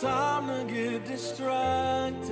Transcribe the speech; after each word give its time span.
Time 0.00 0.48
to 0.48 0.72
get 0.72 1.04
distracted. 1.04 2.30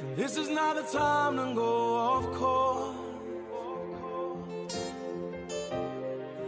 And 0.00 0.16
this 0.16 0.36
is 0.36 0.48
not 0.48 0.76
the 0.76 0.82
time 0.82 1.36
to 1.36 1.54
go 1.54 1.94
off 1.94 2.32
course. 2.32 2.96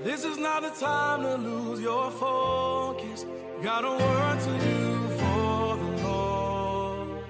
This 0.03 0.25
is 0.25 0.37
not 0.37 0.63
the 0.63 0.71
time 0.71 1.23
to 1.23 1.37
lose 1.37 1.81
your 1.81 2.11
focus. 2.11 3.25
Got 3.63 3.85
a 3.85 3.91
work 3.91 4.39
to 4.43 4.59
do. 4.59 5.02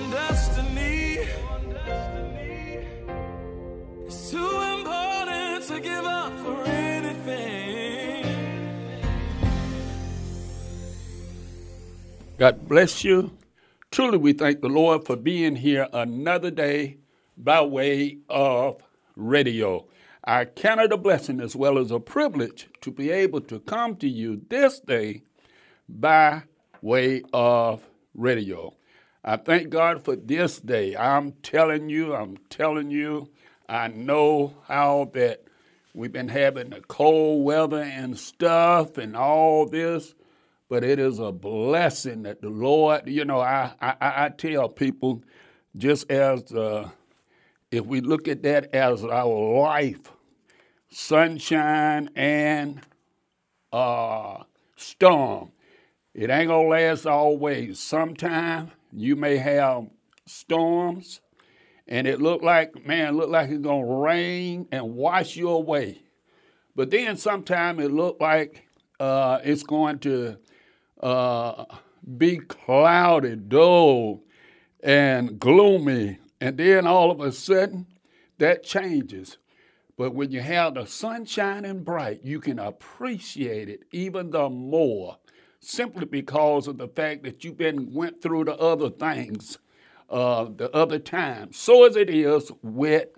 Destiny 0.00 1.18
is 4.06 4.30
too 4.30 4.60
important 4.78 5.64
to 5.64 5.80
give 5.80 6.04
up 6.04 6.32
for 6.40 6.64
anything. 6.64 8.24
God 12.38 12.68
bless 12.68 13.04
you. 13.04 13.30
Truly, 13.92 14.18
we 14.18 14.32
thank 14.32 14.60
the 14.60 14.68
Lord 14.68 15.06
for 15.06 15.14
being 15.14 15.54
here 15.54 15.86
another 15.92 16.50
day 16.50 16.98
by 17.36 17.62
way 17.62 18.18
of 18.28 18.82
radio. 19.14 19.86
I 20.24 20.46
count 20.46 20.80
it 20.80 20.92
a 20.92 20.96
blessing 20.96 21.40
as 21.40 21.54
well 21.54 21.78
as 21.78 21.92
a 21.92 22.00
privilege 22.00 22.68
to 22.80 22.90
be 22.90 23.10
able 23.10 23.42
to 23.42 23.60
come 23.60 23.94
to 23.96 24.08
you 24.08 24.42
this 24.48 24.80
day 24.80 25.22
by 25.88 26.42
way 26.82 27.22
of 27.32 27.82
radio. 28.14 28.74
I 29.26 29.38
thank 29.38 29.70
God 29.70 30.04
for 30.04 30.16
this 30.16 30.60
day. 30.60 30.94
I'm 30.94 31.32
telling 31.42 31.88
you, 31.88 32.14
I'm 32.14 32.36
telling 32.50 32.90
you, 32.90 33.30
I 33.66 33.88
know 33.88 34.54
how 34.68 35.10
that 35.14 35.44
we've 35.94 36.12
been 36.12 36.28
having 36.28 36.68
the 36.68 36.82
cold 36.82 37.42
weather 37.42 37.80
and 37.80 38.18
stuff 38.18 38.98
and 38.98 39.16
all 39.16 39.66
this, 39.66 40.14
but 40.68 40.84
it 40.84 40.98
is 40.98 41.20
a 41.20 41.32
blessing 41.32 42.24
that 42.24 42.42
the 42.42 42.50
Lord, 42.50 43.08
you 43.08 43.24
know, 43.24 43.40
I, 43.40 43.72
I, 43.80 43.96
I 44.00 44.28
tell 44.28 44.68
people 44.68 45.22
just 45.78 46.10
as 46.10 46.52
uh, 46.52 46.90
if 47.70 47.86
we 47.86 48.02
look 48.02 48.28
at 48.28 48.42
that 48.42 48.74
as 48.74 49.06
our 49.06 49.58
life, 49.58 50.12
sunshine 50.90 52.10
and 52.14 52.82
uh, 53.72 54.42
storm, 54.76 55.50
it 56.12 56.28
ain't 56.28 56.48
gonna 56.48 56.68
last 56.68 57.06
always. 57.06 57.80
Sometime 57.80 58.70
you 58.94 59.16
may 59.16 59.36
have 59.36 59.86
storms, 60.26 61.20
and 61.86 62.06
it 62.06 62.20
looked 62.20 62.44
like 62.44 62.86
man, 62.86 63.16
looked 63.16 63.30
like 63.30 63.50
it's 63.50 63.62
gonna 63.62 63.84
rain 63.84 64.66
and 64.72 64.94
wash 64.94 65.36
you 65.36 65.48
away. 65.50 66.02
But 66.76 66.90
then 66.90 67.16
sometime 67.16 67.78
it 67.80 67.92
looked 67.92 68.20
like 68.20 68.66
uh, 68.98 69.40
it's 69.44 69.62
going 69.62 69.98
to 70.00 70.36
uh, 71.00 71.64
be 72.16 72.38
cloudy, 72.38 73.36
dull, 73.36 74.22
and 74.82 75.38
gloomy, 75.38 76.18
and 76.40 76.56
then 76.56 76.86
all 76.86 77.10
of 77.10 77.20
a 77.20 77.32
sudden 77.32 77.86
that 78.38 78.62
changes. 78.62 79.38
But 79.96 80.14
when 80.14 80.32
you 80.32 80.40
have 80.40 80.74
the 80.74 80.86
sun 80.86 81.24
shining 81.24 81.84
bright, 81.84 82.24
you 82.24 82.40
can 82.40 82.58
appreciate 82.58 83.68
it 83.68 83.84
even 83.92 84.30
the 84.30 84.50
more, 84.50 85.18
simply 85.64 86.04
because 86.04 86.68
of 86.68 86.78
the 86.78 86.88
fact 86.88 87.22
that 87.24 87.44
you've 87.44 87.58
been 87.58 87.92
went 87.92 88.20
through 88.22 88.44
the 88.44 88.56
other 88.56 88.90
things, 88.90 89.58
uh, 90.10 90.46
the 90.56 90.70
other 90.74 90.98
times. 90.98 91.56
So 91.56 91.86
as 91.86 91.96
it 91.96 92.10
is 92.10 92.50
with 92.62 93.08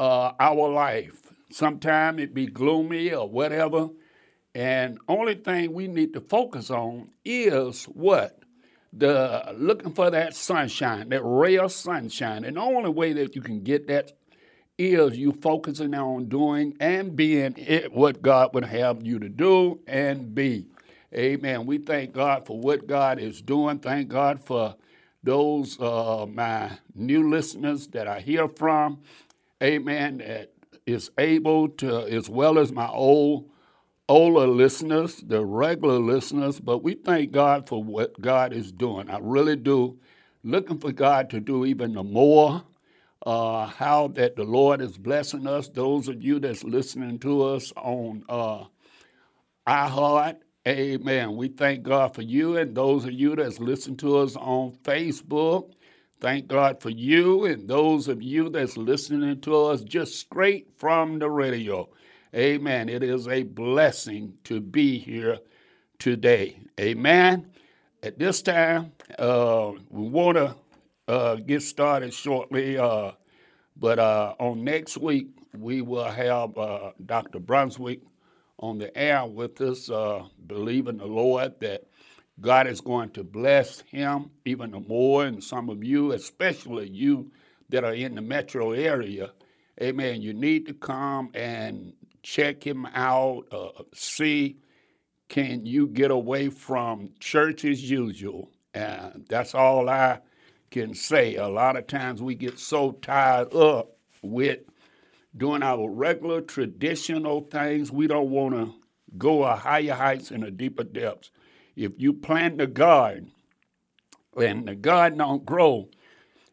uh, 0.00 0.32
our 0.38 0.68
life. 0.68 1.32
Sometimes 1.50 2.20
it 2.20 2.34
be 2.34 2.46
gloomy 2.46 3.12
or 3.12 3.28
whatever, 3.28 3.88
and 4.54 4.98
only 5.08 5.34
thing 5.34 5.72
we 5.72 5.86
need 5.86 6.12
to 6.14 6.20
focus 6.20 6.70
on 6.70 7.08
is 7.24 7.84
what 7.84 8.40
the 8.92 9.54
looking 9.56 9.92
for 9.92 10.10
that 10.10 10.34
sunshine, 10.34 11.08
that 11.10 11.22
ray 11.22 11.58
of 11.58 11.72
sunshine, 11.72 12.44
and 12.44 12.56
the 12.56 12.60
only 12.60 12.90
way 12.90 13.12
that 13.12 13.36
you 13.36 13.42
can 13.42 13.62
get 13.62 13.86
that 13.88 14.12
is 14.78 15.16
you 15.16 15.32
focusing 15.32 15.94
on 15.94 16.28
doing 16.28 16.76
and 16.80 17.16
being 17.16 17.54
it 17.56 17.92
what 17.92 18.20
God 18.20 18.54
would 18.54 18.64
have 18.64 19.06
you 19.06 19.18
to 19.18 19.28
do 19.28 19.80
and 19.86 20.34
be. 20.34 20.66
Amen. 21.14 21.66
We 21.66 21.78
thank 21.78 22.12
God 22.12 22.46
for 22.46 22.58
what 22.58 22.86
God 22.86 23.18
is 23.18 23.40
doing. 23.40 23.78
Thank 23.78 24.08
God 24.08 24.40
for 24.40 24.74
those 25.22 25.80
uh, 25.80 26.26
my 26.28 26.70
new 26.94 27.28
listeners 27.28 27.86
that 27.88 28.06
I 28.06 28.20
hear 28.20 28.48
from. 28.48 29.00
Amen. 29.62 30.18
That 30.18 30.52
is 30.86 31.10
able 31.18 31.68
to, 31.68 32.06
as 32.06 32.28
well 32.28 32.58
as 32.58 32.72
my 32.72 32.88
old 32.88 33.50
older 34.08 34.46
listeners, 34.46 35.16
the 35.26 35.44
regular 35.44 35.98
listeners. 35.98 36.60
But 36.60 36.82
we 36.82 36.94
thank 36.94 37.32
God 37.32 37.68
for 37.68 37.82
what 37.82 38.20
God 38.20 38.52
is 38.52 38.72
doing. 38.72 39.10
I 39.10 39.18
really 39.20 39.56
do. 39.56 39.98
Looking 40.44 40.78
for 40.78 40.92
God 40.92 41.30
to 41.30 41.40
do 41.40 41.64
even 41.64 41.94
more 41.94 42.62
uh, 43.26 43.66
how 43.66 44.08
that 44.08 44.36
the 44.36 44.44
Lord 44.44 44.80
is 44.80 44.96
blessing 44.96 45.46
us. 45.46 45.68
Those 45.68 46.06
of 46.06 46.22
you 46.22 46.38
that's 46.38 46.62
listening 46.62 47.18
to 47.20 47.42
us 47.42 47.72
on 47.76 48.24
uh, 48.28 48.64
iHeart, 49.66 50.36
amen. 50.66 51.36
We 51.36 51.48
thank 51.48 51.82
God 51.82 52.14
for 52.14 52.22
you, 52.22 52.56
and 52.56 52.74
those 52.74 53.04
of 53.04 53.12
you 53.12 53.36
that's 53.36 53.60
listening 53.60 53.98
to 53.98 54.18
us 54.18 54.36
on 54.36 54.72
Facebook, 54.82 55.72
thank 56.20 56.48
God 56.48 56.80
for 56.80 56.90
you, 56.90 57.44
and 57.44 57.68
those 57.68 58.08
of 58.08 58.22
you 58.22 58.48
that's 58.50 58.76
listening 58.76 59.40
to 59.42 59.66
us 59.66 59.82
just 59.82 60.18
straight 60.18 60.68
from 60.76 61.18
the 61.18 61.30
radio. 61.30 61.88
Amen. 62.34 62.88
It 62.88 63.02
is 63.02 63.28
a 63.28 63.44
blessing 63.44 64.34
to 64.44 64.60
be 64.60 64.98
here 64.98 65.38
today. 65.98 66.58
Amen. 66.80 67.50
At 68.02 68.18
this 68.18 68.42
time, 68.42 68.92
uh, 69.18 69.72
we 69.90 70.08
want 70.08 70.36
to 70.36 70.54
uh, 71.08 71.36
get 71.36 71.62
started 71.62 72.12
shortly. 72.12 72.76
Uh, 72.76 73.12
but 73.76 73.98
uh, 73.98 74.34
on 74.38 74.64
next 74.64 74.98
week, 74.98 75.28
we 75.56 75.80
will 75.82 76.04
have 76.04 76.56
uh, 76.58 76.92
Dr. 77.04 77.38
Brunswick 77.38 78.00
on 78.58 78.78
the 78.78 78.96
air 78.96 79.26
with 79.26 79.60
us, 79.60 79.90
uh, 79.90 80.24
believing 80.46 80.98
the 80.98 81.06
Lord 81.06 81.60
that 81.60 81.84
God 82.40 82.66
is 82.66 82.80
going 82.80 83.10
to 83.10 83.24
bless 83.24 83.80
him 83.80 84.30
even 84.44 84.70
more, 84.88 85.24
and 85.24 85.42
some 85.42 85.68
of 85.68 85.82
you, 85.82 86.12
especially 86.12 86.88
you 86.88 87.30
that 87.68 87.84
are 87.84 87.94
in 87.94 88.14
the 88.14 88.22
metro 88.22 88.72
area, 88.72 89.30
amen, 89.82 90.22
you 90.22 90.32
need 90.32 90.66
to 90.66 90.74
come 90.74 91.30
and 91.34 91.92
check 92.22 92.66
him 92.66 92.86
out, 92.94 93.44
uh, 93.52 93.82
see 93.94 94.56
can 95.28 95.66
you 95.66 95.88
get 95.88 96.10
away 96.10 96.48
from 96.48 97.10
church 97.20 97.64
as 97.64 97.90
usual. 97.90 98.50
And 98.74 99.24
that's 99.28 99.54
all 99.54 99.88
I 99.88 100.20
can 100.70 100.94
say. 100.94 101.36
A 101.36 101.48
lot 101.48 101.76
of 101.76 101.86
times 101.86 102.22
we 102.22 102.34
get 102.34 102.58
so 102.58 102.92
tied 102.92 103.52
up 103.54 103.96
with 104.22 104.60
doing 105.36 105.62
our 105.62 105.88
regular 105.90 106.40
traditional 106.40 107.42
things, 107.42 107.92
we 107.92 108.06
don't 108.06 108.30
want 108.30 108.54
to 108.54 108.74
go 109.18 109.44
a 109.44 109.54
higher 109.54 109.94
heights 109.94 110.30
and 110.30 110.44
a 110.44 110.50
deeper 110.50 110.84
depths. 110.84 111.30
If 111.74 111.92
you 111.98 112.12
plant 112.12 112.58
the 112.58 112.66
garden 112.66 113.32
and 114.36 114.66
the 114.66 114.74
garden 114.74 115.18
don't 115.18 115.44
grow, 115.44 115.88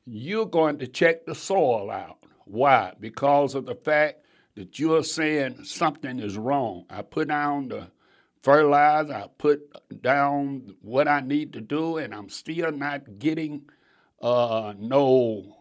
you're 0.05 0.45
going 0.45 0.79
to 0.79 0.87
check 0.87 1.25
the 1.25 1.35
soil 1.35 1.89
out. 1.89 2.17
Why? 2.45 2.93
Because 2.99 3.55
of 3.55 3.65
the 3.65 3.75
fact 3.75 4.25
that 4.55 4.77
you're 4.77 5.03
saying 5.03 5.63
something 5.63 6.19
is 6.19 6.37
wrong. 6.37 6.85
I 6.89 7.01
put 7.01 7.29
down 7.29 7.69
the 7.69 7.87
fertilizer, 8.41 9.13
I 9.13 9.27
put 9.37 9.61
down 10.01 10.75
what 10.81 11.07
I 11.07 11.21
need 11.21 11.53
to 11.53 11.61
do, 11.61 11.97
and 11.97 12.13
I'm 12.13 12.29
still 12.29 12.71
not 12.71 13.17
getting 13.17 13.63
uh, 14.21 14.73
no 14.77 15.55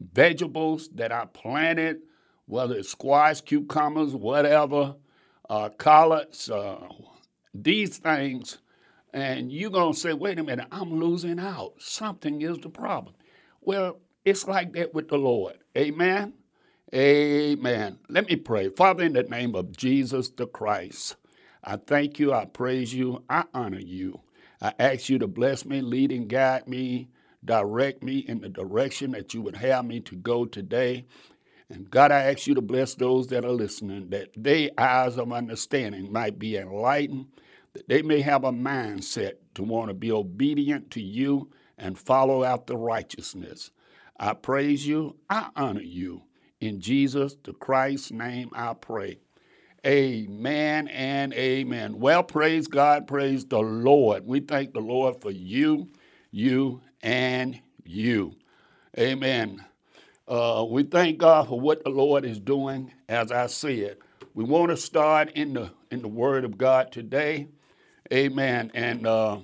vegetables 0.00 0.88
that 0.94 1.10
I 1.10 1.24
planted, 1.24 2.02
whether 2.48 2.74
it's 2.74 2.90
squash, 2.90 3.42
cucumbers, 3.42 4.14
whatever, 4.14 4.96
uh, 5.48 5.68
collards, 5.78 6.50
uh, 6.50 6.80
these 7.54 7.98
things. 7.98 8.58
And 9.12 9.52
you're 9.52 9.70
going 9.70 9.92
to 9.92 9.98
say, 9.98 10.14
wait 10.14 10.38
a 10.38 10.42
minute, 10.42 10.66
I'm 10.72 10.98
losing 10.98 11.38
out. 11.38 11.74
Something 11.78 12.42
is 12.42 12.58
the 12.58 12.70
problem. 12.70 13.14
Well, 13.60 14.00
it's 14.24 14.46
like 14.46 14.72
that 14.72 14.94
with 14.94 15.08
the 15.08 15.18
Lord. 15.18 15.58
Amen. 15.76 16.34
Amen. 16.94 17.98
Let 18.08 18.28
me 18.28 18.36
pray. 18.36 18.70
Father, 18.70 19.04
in 19.04 19.12
the 19.12 19.24
name 19.24 19.54
of 19.54 19.76
Jesus 19.76 20.30
the 20.30 20.46
Christ, 20.46 21.16
I 21.62 21.76
thank 21.76 22.18
you, 22.18 22.32
I 22.32 22.46
praise 22.46 22.94
you, 22.94 23.24
I 23.28 23.44
honor 23.52 23.80
you. 23.80 24.20
I 24.62 24.72
ask 24.78 25.08
you 25.08 25.18
to 25.18 25.28
bless 25.28 25.66
me, 25.66 25.82
lead 25.82 26.12
and 26.12 26.28
guide 26.28 26.66
me, 26.66 27.10
direct 27.44 28.02
me 28.02 28.18
in 28.20 28.40
the 28.40 28.48
direction 28.48 29.12
that 29.12 29.34
you 29.34 29.42
would 29.42 29.56
have 29.56 29.84
me 29.84 30.00
to 30.00 30.16
go 30.16 30.46
today. 30.46 31.04
And 31.70 31.90
God, 31.90 32.12
I 32.12 32.22
ask 32.22 32.46
you 32.46 32.54
to 32.54 32.62
bless 32.62 32.94
those 32.94 33.26
that 33.28 33.44
are 33.44 33.50
listening, 33.50 34.08
that 34.10 34.30
their 34.36 34.70
eyes 34.78 35.18
of 35.18 35.32
understanding 35.32 36.10
might 36.10 36.38
be 36.38 36.56
enlightened, 36.56 37.26
that 37.74 37.88
they 37.88 38.00
may 38.02 38.20
have 38.22 38.44
a 38.44 38.52
mindset 38.52 39.34
to 39.54 39.62
want 39.62 39.88
to 39.88 39.94
be 39.94 40.10
obedient 40.10 40.90
to 40.92 41.02
you 41.02 41.50
and 41.76 41.98
follow 41.98 42.42
after 42.42 42.74
righteousness. 42.74 43.70
I 44.18 44.32
praise 44.32 44.86
you, 44.86 45.16
I 45.28 45.48
honor 45.56 45.82
you. 45.82 46.22
In 46.60 46.80
Jesus 46.80 47.36
the 47.44 47.52
Christ's 47.52 48.10
name 48.10 48.50
I 48.52 48.74
pray. 48.74 49.18
Amen 49.86 50.88
and 50.88 51.32
amen. 51.34 52.00
Well, 52.00 52.24
praise 52.24 52.66
God, 52.66 53.06
praise 53.06 53.44
the 53.44 53.60
Lord. 53.60 54.26
We 54.26 54.40
thank 54.40 54.72
the 54.72 54.80
Lord 54.80 55.20
for 55.20 55.30
you, 55.30 55.88
you, 56.32 56.80
and 57.02 57.60
you. 57.84 58.34
Amen. 58.98 59.64
Uh, 60.28 60.66
we 60.68 60.82
thank 60.82 61.16
God 61.16 61.48
for 61.48 61.58
what 61.58 61.82
the 61.82 61.90
Lord 61.90 62.26
is 62.26 62.38
doing, 62.38 62.92
as 63.08 63.32
I 63.32 63.46
said. 63.46 63.96
We 64.34 64.44
want 64.44 64.68
to 64.68 64.76
start 64.76 65.30
in 65.32 65.54
the 65.54 65.70
in 65.90 66.02
the 66.02 66.08
Word 66.08 66.44
of 66.44 66.58
God 66.58 66.92
today. 66.92 67.48
Amen. 68.12 68.70
And 68.74 69.06
uh, 69.06 69.38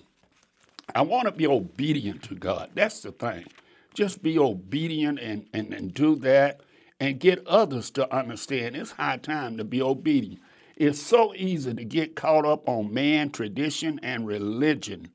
I 0.95 1.01
want 1.01 1.25
to 1.25 1.33
be 1.33 1.47
obedient 1.47 2.23
to 2.25 2.35
God. 2.35 2.71
That's 2.75 3.01
the 3.01 3.13
thing. 3.13 3.47
Just 3.95 4.23
be 4.23 4.39
obedient 4.39 5.21
and, 5.21 5.47
and, 5.55 5.73
and 5.73 5.95
do 5.95 6.17
that 6.17 6.61
and 7.01 7.19
get 7.19 7.47
others 7.47 7.91
to 7.93 8.15
understand 8.15 8.77
it's 8.77 8.91
high 8.91 9.17
time 9.17 9.57
to 9.57 9.65
be 9.65 9.81
obedient. 9.81 10.41
It's 10.77 11.01
so 11.01 11.35
easy 11.35 11.73
to 11.73 11.85
get 11.85 12.15
caught 12.15 12.45
up 12.45 12.69
on 12.69 12.93
man, 12.93 13.31
tradition, 13.31 14.01
and 14.03 14.27
religion, 14.27 15.09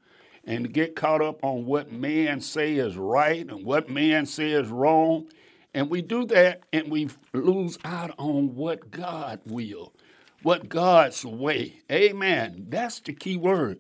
and 0.46 0.64
to 0.64 0.70
get 0.70 0.96
caught 0.96 1.22
up 1.22 1.44
on 1.44 1.66
what 1.66 1.92
man 1.92 2.42
say 2.42 2.76
is 2.76 2.98
right 2.98 3.48
and 3.48 3.66
what 3.66 3.90
man 3.90 4.26
say 4.26 4.52
is 4.52 4.70
wrong. 4.70 5.28
And 5.74 5.90
we 5.90 6.02
do 6.02 6.26
that 6.26 6.64
and 6.74 6.90
we 6.90 7.10
lose 7.34 7.78
out 7.86 8.14
on 8.18 8.56
what 8.56 8.92
God 8.92 9.40
will, 9.46 9.94
what 10.42 10.68
God's 10.68 11.24
way. 11.24 11.82
Amen. 11.92 12.66
That's 12.70 13.00
the 13.00 13.14
key 13.14 13.38
word. 13.38 13.80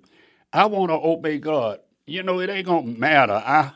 I 0.53 0.65
want 0.65 0.89
to 0.91 0.95
obey 0.95 1.39
God. 1.39 1.79
You 2.05 2.23
know, 2.23 2.39
it 2.39 2.49
ain't 2.49 2.67
going 2.67 2.93
to 2.93 2.99
matter. 2.99 3.33
I 3.33 3.71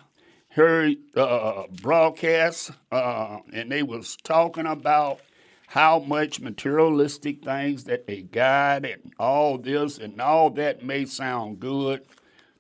heard 0.50 0.96
uh, 1.16 1.64
broadcasts, 1.82 2.72
uh, 2.92 3.40
and 3.52 3.72
they 3.72 3.84
was 3.84 4.16
talking 4.24 4.68
about 4.68 5.20
how 5.68 6.00
much 6.00 6.40
materialistic 6.40 7.44
things 7.44 7.84
that 7.86 8.06
they 8.06 8.22
got 8.22 8.86
and 8.86 9.14
all 9.18 9.58
this 9.58 9.98
and 9.98 10.22
all 10.22 10.52
that 10.52 10.84
may 10.84 11.06
sound 11.06 11.60
good 11.60 12.06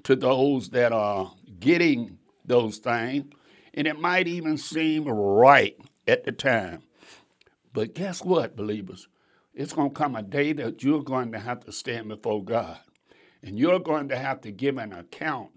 to 0.03 0.15
those 0.15 0.69
that 0.69 0.91
are 0.91 1.31
getting 1.59 2.17
those 2.45 2.77
things, 2.77 3.25
and 3.73 3.87
it 3.87 3.99
might 3.99 4.27
even 4.27 4.57
seem 4.57 5.05
right 5.05 5.77
at 6.07 6.23
the 6.23 6.31
time. 6.31 6.83
But 7.73 7.95
guess 7.95 8.23
what, 8.23 8.55
believers? 8.55 9.07
It's 9.53 9.73
going 9.73 9.89
to 9.89 9.95
come 9.95 10.15
a 10.15 10.23
day 10.23 10.53
that 10.53 10.83
you're 10.83 11.03
going 11.03 11.31
to 11.31 11.39
have 11.39 11.63
to 11.65 11.71
stand 11.71 12.07
before 12.07 12.43
God, 12.43 12.79
and 13.41 13.57
you're 13.57 13.79
going 13.79 14.09
to 14.09 14.17
have 14.17 14.41
to 14.41 14.51
give 14.51 14.77
an 14.77 14.93
account 14.93 15.51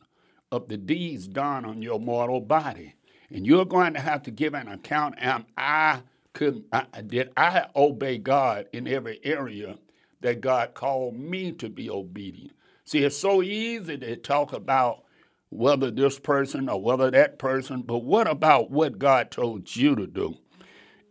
of 0.53 0.69
the 0.69 0.77
deeds 0.77 1.27
done 1.29 1.65
on 1.65 1.83
your 1.83 1.99
mortal 1.99 2.41
body. 2.41 2.95
And 3.31 3.47
you're 3.47 3.65
going 3.65 3.95
to 3.95 4.01
have 4.01 4.23
to 4.25 4.31
give 4.31 4.55
an 4.55 4.69
account. 4.69 5.17
Am 5.19 5.47
I 5.57 6.01
could 6.33 6.65
I, 6.71 6.85
did 7.07 7.31
I 7.37 7.67
obey 7.75 8.19
God 8.19 8.67
in 8.73 8.87
every 8.87 9.19
area 9.25 9.79
that 10.21 10.43
God 10.43 10.75
called 10.75 11.19
me 11.19 11.53
to 11.53 11.69
be 11.71 11.91
obedient? 11.91 12.53
See, 12.85 13.03
it's 13.03 13.17
so 13.17 13.43
easy 13.43 13.97
to 13.99 14.17
talk 14.17 14.53
about 14.53 15.06
whether 15.51 15.91
this 15.91 16.19
person 16.19 16.69
or 16.69 16.81
whether 16.81 17.11
that 17.11 17.39
person, 17.39 17.83
but 17.83 17.99
what 17.99 18.29
about 18.29 18.71
what 18.71 18.99
God 18.99 19.31
told 19.31 19.75
you 19.75 19.95
to 19.95 20.07
do? 20.07 20.37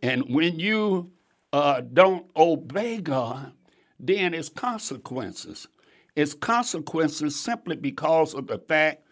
And 0.02 0.22
when 0.28 0.58
you 0.58 1.10
uh, 1.52 1.80
don't 1.80 2.26
obey 2.36 2.98
God, 2.98 3.52
then 3.98 4.34
it's 4.34 4.48
consequences. 4.48 5.66
It's 6.14 6.34
consequences 6.34 7.38
simply 7.38 7.76
because 7.76 8.34
of 8.34 8.46
the 8.46 8.58
fact 8.58 9.02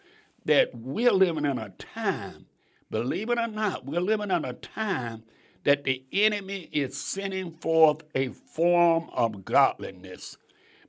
that 0.45 0.69
we're 0.73 1.11
living 1.11 1.45
in 1.45 1.57
a 1.57 1.69
time, 1.69 2.45
believe 2.91 3.29
it 3.29 3.39
or 3.39 3.47
not, 3.47 3.85
we're 3.85 3.99
living 3.99 4.31
in 4.31 4.45
a 4.45 4.53
time 4.53 5.23
that 5.63 5.83
the 5.83 6.03
enemy 6.11 6.69
is 6.71 6.95
sending 6.95 7.51
forth 7.51 8.01
a 8.13 8.29
form 8.29 9.09
of 9.13 9.43
godliness, 9.43 10.37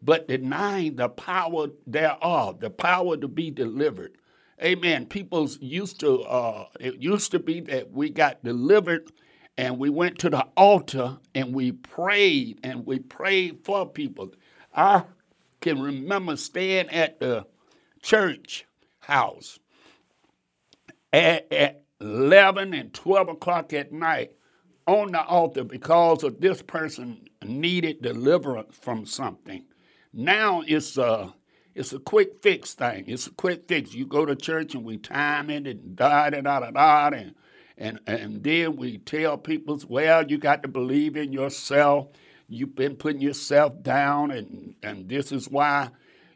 but 0.03 0.29
denying 0.29 0.97
the 0.97 1.09
power 1.09 1.69
thereof, 1.87 2.61
the 2.61 2.71
power 2.71 3.17
to 3.17 3.27
be 3.29 3.51
delivered. 3.51 4.13
Amen. 4.63 5.07
People's 5.07 5.61
used 5.61 6.01
to, 6.01 6.23
uh, 6.23 6.67
it 6.81 6.97
used 6.97 7.31
to 7.33 7.39
be 7.39 7.61
that 7.61 7.91
we 7.91 8.09
got 8.09 8.43
delivered 8.43 9.11
and 9.59 9.79
we 9.79 9.91
went 9.91 10.19
to 10.21 10.31
the 10.31 10.47
altar 10.57 11.19
and 11.35 11.55
we 11.55 11.73
prayed 11.73 12.61
and 12.63 12.87
we 12.87 12.99
prayed 12.99 13.61
for 13.65 13.87
people. 13.87 14.33
I 14.75 15.05
can 15.61 15.81
remember 15.81 16.37
staying 16.37 16.89
at 16.89 17.21
the 17.21 17.47
church 18.03 18.65
house 19.01 19.59
at, 21.13 21.53
at 21.53 21.85
11 22.01 22.73
and 22.75 22.93
12 22.95 23.29
o'clock 23.29 23.73
at 23.73 23.93
night 23.93 24.33
on 24.87 25.13
the 25.13 25.25
altar 25.25 25.65
because 25.65 26.23
of 26.23 26.41
this 26.41 26.63
person 26.63 27.29
needed 27.45 28.01
deliverance 28.03 28.77
from 28.77 29.05
something. 29.05 29.65
Now 30.13 30.63
it's 30.67 30.97
a 30.97 31.35
it's 31.77 31.93
a 31.93 31.99
quick 31.99 32.43
fix 32.43 32.73
thing. 32.73 33.05
It's 33.07 33.27
a 33.27 33.33
quick 33.33 33.69
fix. 33.69 33.95
You 33.95 34.07
go 34.07 34.25
to 34.25 34.35
church 34.35 34.75
and 34.75 34.83
we 34.83 34.97
time 34.97 35.51
it 35.51 35.67
and 35.67 35.95
da 35.95 36.31
da 36.31 36.41
da 36.41 36.61
da 36.61 36.71
da 36.71 37.09
and 37.17 37.35
and 37.77 38.01
and 38.07 38.43
then 38.43 38.77
we 38.77 38.99
tell 38.99 39.37
people, 39.37 39.79
well, 39.87 40.27
you 40.27 40.39
got 40.39 40.63
to 40.63 40.69
believe 40.69 41.17
in 41.17 41.33
yourself. 41.33 42.09
You've 42.49 42.75
been 42.75 42.97
putting 42.97 43.21
yourself 43.21 43.83
down, 43.83 44.31
and 44.31 44.75
and 44.83 45.07
this 45.07 45.33
is 45.33 45.51
why 45.51 45.91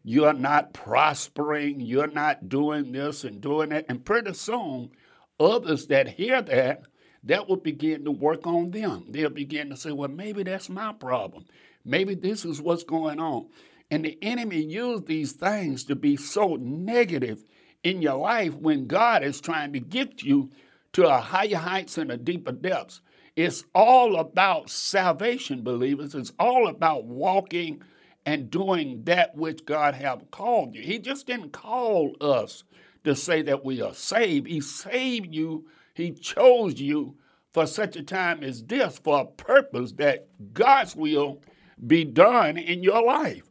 you're 0.04 0.34
not 0.34 0.74
prospering, 0.74 1.80
you're 1.80 2.06
not 2.06 2.48
doing 2.48 2.92
this 2.92 3.24
and 3.24 3.40
doing 3.40 3.70
that. 3.70 3.86
And 3.88 4.04
pretty 4.04 4.34
soon, 4.34 4.90
others 5.38 5.86
that 5.86 6.08
hear 6.08 6.42
that, 6.42 6.82
that 7.24 7.48
will 7.48 7.56
begin 7.56 8.04
to 8.04 8.10
work 8.10 8.46
on 8.46 8.70
them. 8.70 9.06
They'll 9.08 9.30
begin 9.30 9.70
to 9.70 9.76
say, 9.76 9.92
well, 9.92 10.08
maybe 10.08 10.42
that's 10.42 10.68
my 10.68 10.92
problem. 10.92 11.44
Maybe 11.84 12.14
this 12.14 12.44
is 12.44 12.60
what's 12.60 12.84
going 12.84 13.20
on. 13.20 13.46
And 13.90 14.04
the 14.04 14.18
enemy 14.22 14.62
used 14.62 15.06
these 15.06 15.32
things 15.32 15.84
to 15.84 15.96
be 15.96 16.16
so 16.16 16.56
negative 16.56 17.44
in 17.82 18.02
your 18.02 18.16
life 18.16 18.54
when 18.54 18.86
God 18.86 19.24
is 19.24 19.40
trying 19.40 19.72
to 19.72 19.80
get 19.80 20.22
you 20.22 20.50
to 20.92 21.08
a 21.08 21.18
higher 21.18 21.56
heights 21.56 21.98
and 21.98 22.10
a 22.10 22.16
deeper 22.16 22.52
depths. 22.52 23.00
It's 23.36 23.64
all 23.74 24.16
about 24.16 24.70
salvation, 24.70 25.62
believers. 25.62 26.14
It's 26.14 26.32
all 26.38 26.68
about 26.68 27.04
walking 27.04 27.82
and 28.26 28.50
doing 28.50 29.02
that 29.04 29.34
which 29.34 29.64
God 29.64 29.94
have 29.94 30.30
called 30.30 30.74
you. 30.74 30.82
He 30.82 30.98
just 30.98 31.26
didn't 31.26 31.52
call 31.52 32.14
us 32.20 32.64
to 33.04 33.16
say 33.16 33.42
that 33.42 33.64
we 33.64 33.80
are 33.80 33.94
saved. 33.94 34.46
He 34.46 34.60
saved 34.60 35.34
you. 35.34 35.66
He 35.94 36.12
chose 36.12 36.80
you 36.80 37.16
for 37.52 37.66
such 37.66 37.96
a 37.96 38.02
time 38.02 38.44
as 38.44 38.62
this 38.62 38.98
for 38.98 39.20
a 39.20 39.24
purpose 39.24 39.92
that 39.92 40.28
God's 40.52 40.94
will 40.94 41.40
be 41.86 42.04
done 42.04 42.58
in 42.58 42.82
your 42.82 43.02
life. 43.02 43.49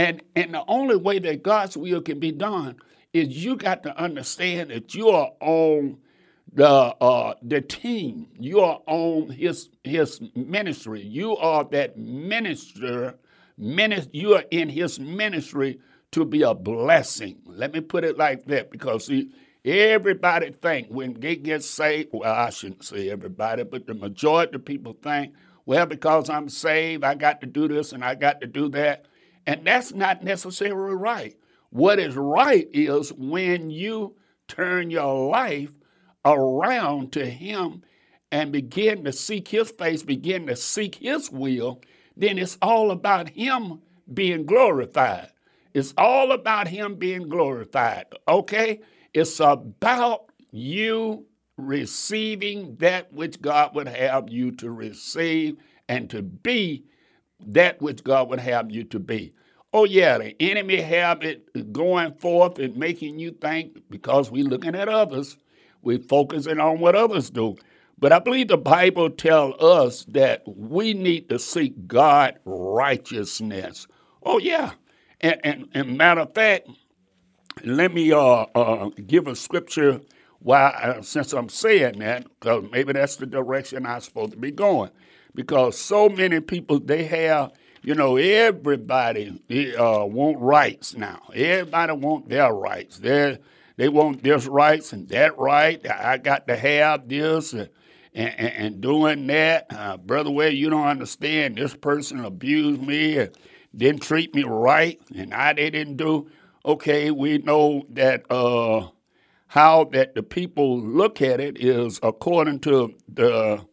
And, 0.00 0.22
and 0.34 0.54
the 0.54 0.64
only 0.66 0.96
way 0.96 1.18
that 1.18 1.42
God's 1.42 1.76
will 1.76 2.00
can 2.00 2.18
be 2.18 2.32
done 2.32 2.76
is 3.12 3.44
you 3.44 3.54
got 3.54 3.82
to 3.82 3.94
understand 4.02 4.70
that 4.70 4.94
you 4.94 5.10
are 5.10 5.30
on 5.40 5.98
the 6.54 6.66
uh, 6.66 7.34
the 7.42 7.60
team. 7.60 8.28
You 8.38 8.60
are 8.60 8.80
on 8.86 9.28
his 9.28 9.68
his 9.84 10.22
ministry. 10.34 11.02
You 11.02 11.36
are 11.36 11.64
that 11.64 11.98
minister 11.98 13.18
you 13.58 14.36
are 14.36 14.44
in 14.50 14.70
his 14.70 14.98
ministry 14.98 15.78
to 16.12 16.24
be 16.24 16.42
a 16.42 16.54
blessing. 16.54 17.36
Let 17.44 17.74
me 17.74 17.82
put 17.82 18.04
it 18.04 18.16
like 18.16 18.46
that 18.46 18.70
because 18.70 19.04
see, 19.04 19.30
everybody 19.66 20.50
think 20.62 20.88
when 20.88 21.20
they 21.20 21.36
get 21.36 21.62
saved, 21.62 22.08
well, 22.14 22.32
I 22.32 22.48
shouldn't 22.48 22.84
say 22.84 23.10
everybody, 23.10 23.64
but 23.64 23.86
the 23.86 23.92
majority 23.92 24.54
of 24.54 24.64
people 24.64 24.96
think 25.02 25.34
well, 25.66 25.86
because 25.86 26.30
I'm 26.30 26.48
saved, 26.48 27.04
I 27.04 27.14
got 27.14 27.40
to 27.42 27.46
do 27.46 27.68
this 27.68 27.92
and 27.92 28.02
I 28.02 28.14
got 28.14 28.40
to 28.40 28.46
do 28.46 28.70
that. 28.70 29.04
And 29.50 29.66
that's 29.66 29.92
not 29.92 30.22
necessarily 30.22 30.94
right. 30.94 31.36
What 31.70 31.98
is 31.98 32.14
right 32.14 32.68
is 32.72 33.12
when 33.12 33.68
you 33.68 34.14
turn 34.46 34.92
your 34.92 35.28
life 35.28 35.72
around 36.24 37.10
to 37.14 37.26
Him 37.28 37.82
and 38.30 38.52
begin 38.52 39.02
to 39.02 39.12
seek 39.12 39.48
His 39.48 39.72
face, 39.72 40.04
begin 40.04 40.46
to 40.46 40.54
seek 40.54 40.94
His 40.94 41.32
will, 41.32 41.82
then 42.16 42.38
it's 42.38 42.58
all 42.62 42.92
about 42.92 43.28
Him 43.28 43.80
being 44.14 44.46
glorified. 44.46 45.32
It's 45.74 45.94
all 45.98 46.30
about 46.30 46.68
Him 46.68 46.94
being 46.94 47.28
glorified, 47.28 48.06
okay? 48.28 48.78
It's 49.14 49.40
about 49.40 50.26
you 50.52 51.26
receiving 51.56 52.76
that 52.76 53.12
which 53.12 53.42
God 53.42 53.74
would 53.74 53.88
have 53.88 54.30
you 54.30 54.52
to 54.52 54.70
receive 54.70 55.56
and 55.88 56.08
to 56.10 56.22
be 56.22 56.84
that 57.48 57.82
which 57.82 58.04
God 58.04 58.30
would 58.30 58.38
have 58.38 58.70
you 58.70 58.84
to 58.84 59.00
be. 59.00 59.32
Oh 59.72 59.84
yeah, 59.84 60.18
the 60.18 60.34
enemy 60.40 60.80
have 60.80 61.22
it 61.22 61.72
going 61.72 62.12
forth 62.14 62.58
and 62.58 62.76
making 62.76 63.20
you 63.20 63.30
think 63.30 63.78
because 63.88 64.30
we're 64.30 64.44
looking 64.44 64.74
at 64.74 64.88
others, 64.88 65.36
we're 65.82 66.00
focusing 66.00 66.58
on 66.58 66.80
what 66.80 66.96
others 66.96 67.30
do. 67.30 67.56
But 67.98 68.12
I 68.12 68.18
believe 68.18 68.48
the 68.48 68.56
Bible 68.56 69.10
tells 69.10 69.54
us 69.62 70.04
that 70.06 70.42
we 70.46 70.92
need 70.94 71.28
to 71.28 71.38
seek 71.38 71.86
God 71.86 72.38
righteousness. 72.44 73.86
Oh 74.24 74.38
yeah, 74.38 74.72
and 75.20 75.40
and, 75.44 75.68
and 75.74 75.96
matter 75.96 76.22
of 76.22 76.34
fact, 76.34 76.68
let 77.64 77.94
me 77.94 78.12
uh, 78.12 78.46
uh, 78.54 78.90
give 79.06 79.28
a 79.28 79.36
scripture. 79.36 80.00
Why, 80.40 80.70
uh, 80.70 81.02
since 81.02 81.32
I'm 81.34 81.50
saying 81.50 81.98
that, 82.00 82.24
because 82.24 82.64
maybe 82.72 82.94
that's 82.94 83.16
the 83.16 83.26
direction 83.26 83.86
I'm 83.86 84.00
supposed 84.00 84.32
to 84.32 84.38
be 84.38 84.50
going. 84.50 84.90
Because 85.34 85.78
so 85.78 86.08
many 86.08 86.40
people 86.40 86.80
they 86.80 87.04
have 87.04 87.52
you 87.82 87.94
know, 87.94 88.16
everybody 88.16 89.40
uh, 89.78 90.04
want 90.04 90.38
rights 90.38 90.94
now. 90.96 91.22
Everybody 91.34 91.92
want 91.94 92.28
their 92.28 92.52
rights. 92.52 92.98
They 92.98 93.38
they 93.76 93.88
want 93.88 94.22
this 94.22 94.46
rights 94.46 94.92
and 94.92 95.08
that 95.08 95.38
right. 95.38 95.84
I 95.90 96.18
got 96.18 96.46
to 96.48 96.56
have 96.56 97.08
this 97.08 97.54
and, 97.54 97.70
and, 98.14 98.34
and 98.38 98.80
doing 98.80 99.26
that. 99.28 99.66
Uh, 99.70 99.96
Brother 99.96 100.30
Ware, 100.30 100.50
you 100.50 100.68
don't 100.68 100.86
understand. 100.86 101.56
This 101.56 101.74
person 101.74 102.24
abused 102.24 102.82
me 102.82 103.18
and 103.18 103.30
didn't 103.74 104.02
treat 104.02 104.34
me 104.34 104.44
right, 104.44 105.00
and 105.14 105.32
I 105.32 105.54
they 105.54 105.70
didn't 105.70 105.96
do. 105.96 106.30
Okay, 106.66 107.10
we 107.10 107.38
know 107.38 107.86
that 107.90 108.30
uh, 108.30 108.88
how 109.46 109.84
that 109.84 110.14
the 110.14 110.22
people 110.22 110.78
look 110.78 111.22
at 111.22 111.40
it 111.40 111.58
is 111.58 111.98
according 112.02 112.60
to 112.60 112.94
the 113.08 113.64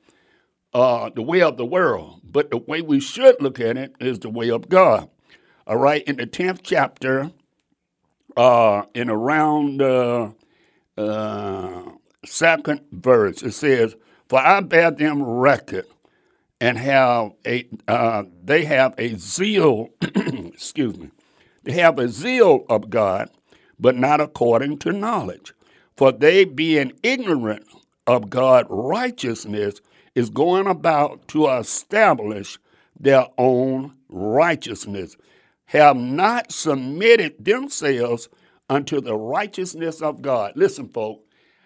uh, 0.73 1.09
the 1.15 1.21
way 1.21 1.41
of 1.41 1.57
the 1.57 1.65
world, 1.65 2.21
but 2.23 2.51
the 2.51 2.57
way 2.57 2.81
we 2.81 2.99
should 2.99 3.41
look 3.41 3.59
at 3.59 3.77
it 3.77 3.95
is 3.99 4.19
the 4.19 4.29
way 4.29 4.49
of 4.49 4.69
God. 4.69 5.09
All 5.65 5.77
right, 5.77 6.03
in 6.03 6.17
the 6.17 6.27
10th 6.27 6.59
chapter, 6.63 7.31
uh, 8.37 8.83
in 8.93 9.09
around 9.09 9.81
uh, 9.81 10.31
uh, 10.97 11.81
second 12.25 12.81
verse, 12.91 13.41
it 13.41 13.53
says, 13.53 13.95
For 14.29 14.39
I 14.39 14.61
bear 14.61 14.91
them 14.91 15.23
record 15.23 15.85
and 16.61 16.77
have 16.77 17.33
a, 17.45 17.67
uh, 17.87 18.23
they 18.43 18.65
have 18.65 18.93
a 18.97 19.15
zeal, 19.15 19.89
excuse 20.01 20.97
me, 20.97 21.09
they 21.63 21.73
have 21.73 21.99
a 21.99 22.07
zeal 22.07 22.65
of 22.69 22.89
God, 22.89 23.29
but 23.79 23.95
not 23.95 24.21
according 24.21 24.79
to 24.79 24.91
knowledge. 24.93 25.53
For 25.97 26.11
they 26.11 26.45
being 26.45 26.93
ignorant 27.03 27.65
of 28.05 28.29
God's 28.29 28.69
righteousness, 28.71 29.81
is 30.17 30.31
going 30.31 30.65
about 30.65 31.27
to 31.27 31.47
establish 31.47 32.57
their 32.99 33.27
own 33.37 33.93
righteousness, 34.09 35.15
have 35.65 35.95
not 35.95 36.51
submitted 36.51 37.45
themselves 37.45 38.27
unto 38.67 38.99
the 38.99 39.15
righteousness 39.15 40.01
of 40.01 40.23
God. 40.23 40.53
Listen, 40.55 40.89
folks, 40.89 41.23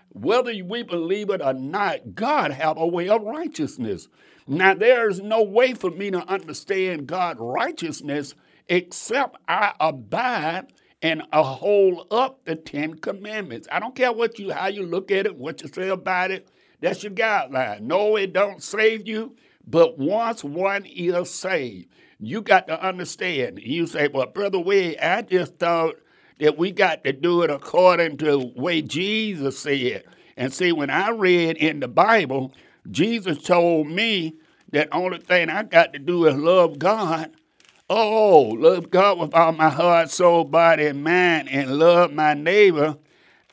whether 0.10 0.52
we 0.66 0.84
believe 0.84 1.30
it 1.30 1.42
or 1.42 1.54
not, 1.54 2.14
God 2.14 2.52
have 2.52 2.78
a 2.78 2.86
way 2.86 3.08
of 3.08 3.22
righteousness. 3.22 4.10
Now, 4.48 4.74
there's 4.74 5.22
no 5.22 5.44
way 5.44 5.74
for 5.74 5.90
me 5.90 6.12
to 6.12 6.28
understand 6.28 7.08
God's 7.08 7.40
righteousness 7.40 8.36
except 8.68 9.38
I 9.48 9.74
abide 9.80 10.74
and 11.02 11.24
I 11.32 11.42
hold 11.42 12.08
up 12.12 12.44
the 12.44 12.58
Ten 12.58 12.96
Commandments. 12.96 13.70
I 13.72 13.80
don't 13.80 13.96
care 13.96 14.12
what 14.12 14.40
you 14.40 14.52
how 14.52 14.68
you 14.68 14.86
look 14.86 15.10
at 15.10 15.26
it, 15.26 15.38
what 15.38 15.62
you 15.62 15.70
say 15.70 15.88
about 15.88 16.32
it. 16.32 16.50
That's 16.82 17.04
your 17.04 17.14
guideline. 17.14 17.82
No, 17.82 18.16
it 18.16 18.34
don't 18.34 18.62
save 18.62 19.08
you, 19.08 19.36
but 19.68 19.98
once 19.98 20.44
one 20.44 20.86
is 20.86 21.30
saved, 21.30 21.88
you 22.20 22.42
got 22.42 22.68
to 22.68 22.84
understand. 22.84 23.60
You 23.62 23.88
say, 23.88 24.08
well, 24.08 24.28
Brother 24.28 24.60
Wade, 24.60 24.98
I 25.00 25.22
just 25.22 25.58
thought 25.58 25.96
that 26.40 26.58
we 26.58 26.72
got 26.72 27.04
to 27.04 27.14
do 27.14 27.44
it 27.44 27.52
according 27.52 28.18
to 28.18 28.26
the 28.26 28.54
way 28.56 28.82
Jesus 28.82 29.60
said. 29.60 30.04
And 30.36 30.52
see, 30.52 30.72
when 30.72 30.90
I 30.90 31.10
read 31.10 31.58
in 31.58 31.80
the 31.80 31.88
Bible, 31.88 32.52
Jesus 32.90 33.44
told 33.44 33.88
me 33.88 34.36
that 34.72 34.90
only 34.92 35.20
thing 35.20 35.50
I 35.50 35.64
got 35.64 35.94
to 35.94 36.00
do 36.00 36.26
is 36.26 36.36
love 36.36 36.80
God. 36.80 37.32
Oh, 37.90 38.56
love 38.58 38.90
God 38.90 39.20
with 39.20 39.36
all 39.36 39.52
my 39.52 39.70
heart, 39.70 40.10
soul, 40.10 40.46
body, 40.46 40.88
and 40.88 41.04
mind, 41.04 41.50
and 41.50 41.78
love 41.78 42.12
my 42.14 42.34
neighbor 42.34 42.98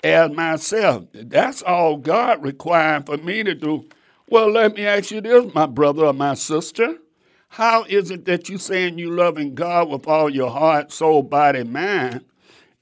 as 0.05 0.31
myself. 0.33 1.05
That's 1.13 1.63
all 1.63 1.97
God 1.97 2.43
required 2.43 3.07
for 3.07 3.17
me 3.19 3.43
to 3.45 3.55
do. 3.55 3.89
Well, 4.29 4.51
let 4.51 4.75
me 4.75 4.87
ask 4.87 5.11
you 5.11 5.21
this, 5.21 5.53
my 5.55 5.67
brother 5.67 6.07
or 6.07 6.13
my 6.13 6.35
sister. 6.35 6.97
How 7.49 7.85
is 7.85 8.11
it 8.11 8.27
that 8.27 8.49
you 8.49 8.59
saying 8.59 8.99
you 8.99 9.11
loving 9.11 9.55
God 9.55 9.89
with 9.89 10.07
all 10.07 10.31
your 10.31 10.51
heart, 10.51 10.93
soul, 10.93 11.23
body, 11.23 11.65
mind, 11.65 12.25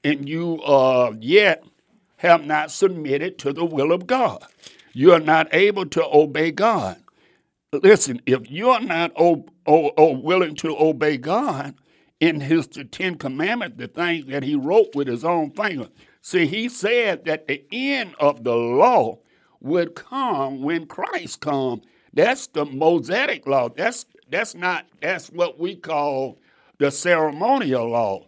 and 0.03 0.27
you 0.27 0.61
uh, 0.63 1.13
yet 1.19 1.63
have 2.17 2.45
not 2.45 2.71
submitted 2.71 3.39
to 3.39 3.53
the 3.53 3.65
will 3.65 3.91
of 3.93 4.07
God? 4.07 4.43
You 4.93 5.13
are 5.13 5.19
not 5.19 5.47
able 5.53 5.85
to 5.87 6.05
obey 6.05 6.51
God. 6.51 6.97
Listen, 7.73 8.21
if 8.25 8.51
you're 8.51 8.81
not 8.81 9.11
o- 9.17 9.45
o- 9.67 9.91
o- 9.97 10.19
willing 10.19 10.55
to 10.55 10.77
obey 10.77 11.17
God 11.17 11.75
in 12.19 12.41
His 12.41 12.67
Ten 12.91 13.15
Commandments, 13.15 13.77
the 13.77 13.87
things 13.87 14.25
that 14.27 14.43
He 14.43 14.55
wrote 14.55 14.95
with 14.95 15.07
His 15.07 15.23
own 15.25 15.51
finger, 15.51 15.87
See, 16.27 16.45
he 16.45 16.67
said 16.67 17.23
that 17.23 17.47
the 17.47 17.63
end 17.71 18.13
of 18.19 18.43
the 18.43 18.53
law 18.53 19.19
would 19.61 19.95
come 19.95 20.61
when 20.61 20.85
Christ 20.85 21.39
come. 21.39 21.83
That's 22.13 22.47
the 22.47 22.65
Mosaic 22.65 23.47
law. 23.47 23.69
That's 23.69 24.05
that's 24.29 24.53
not 24.53 24.87
that's 25.01 25.29
what 25.29 25.57
we 25.57 25.77
call 25.77 26.37
the 26.79 26.91
ceremonial 26.91 27.91
law. 27.91 28.25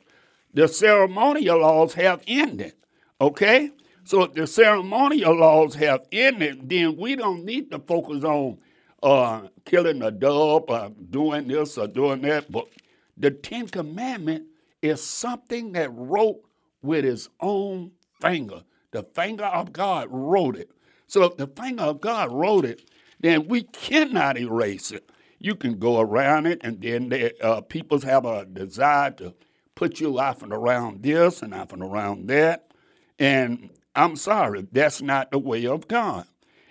The 0.53 0.70
ceremonial 0.70 1.60
laws 1.60 1.94
have 1.96 2.24
ended. 2.25 2.72
Okay? 3.20 3.70
So 4.06 4.24
if 4.24 4.34
the 4.34 4.48
ceremonial 4.48 5.36
laws 5.36 5.75
have 5.75 6.08
ended, 6.13 6.70
then 6.70 6.96
we 6.96 7.18
don't 7.18 7.44
need 7.44 7.70
to 7.72 7.79
focus 7.79 8.24
on 8.24 8.60
uh, 9.03 9.50
killing 9.65 10.01
a 10.03 10.12
dove 10.12 10.70
or 10.70 10.89
doing 11.10 11.50
this 11.50 11.77
or 11.77 11.88
doing 11.88 12.22
that. 12.22 12.50
But 12.50 12.70
the 13.18 13.32
Ten 13.32 13.68
Commandment 13.68 14.46
is 14.82 15.03
something 15.03 15.74
that 15.74 15.89
wrote 15.94 16.46
with 16.82 17.04
his 17.06 17.30
own 17.40 17.92
finger. 18.22 18.62
The 18.92 19.04
finger 19.04 19.46
of 19.46 19.72
God 19.72 20.08
wrote 20.10 20.56
it. 20.56 20.72
So 21.08 21.24
if 21.24 21.38
the 21.38 21.48
finger 21.48 21.84
of 21.84 22.02
God 22.02 22.32
wrote 22.32 22.66
it, 22.66 22.90
then 23.20 23.48
we 23.48 23.64
cannot 23.64 24.38
erase 24.38 24.92
it. 24.92 25.10
You 25.40 25.56
can 25.56 25.80
go 25.80 26.00
around 26.00 26.48
it, 26.48 26.60
and 26.64 26.82
then 26.82 27.10
they, 27.10 27.32
uh, 27.42 27.62
people 27.62 28.00
have 28.02 28.26
a 28.26 28.46
desire 28.46 29.12
to 29.12 29.34
put 29.76 30.00
you 30.00 30.20
off 30.20 30.44
and 30.44 30.52
around 30.52 31.04
this 31.04 31.42
and 31.42 31.54
off 31.54 31.72
and 31.72 31.82
around 31.82 32.28
that. 32.28 32.72
And 33.18 33.70
I'm 33.96 34.16
sorry, 34.16 34.68
that's 34.72 35.02
not 35.02 35.32
the 35.32 35.40
way 35.40 35.66
of 35.66 35.88
God. 35.88 36.26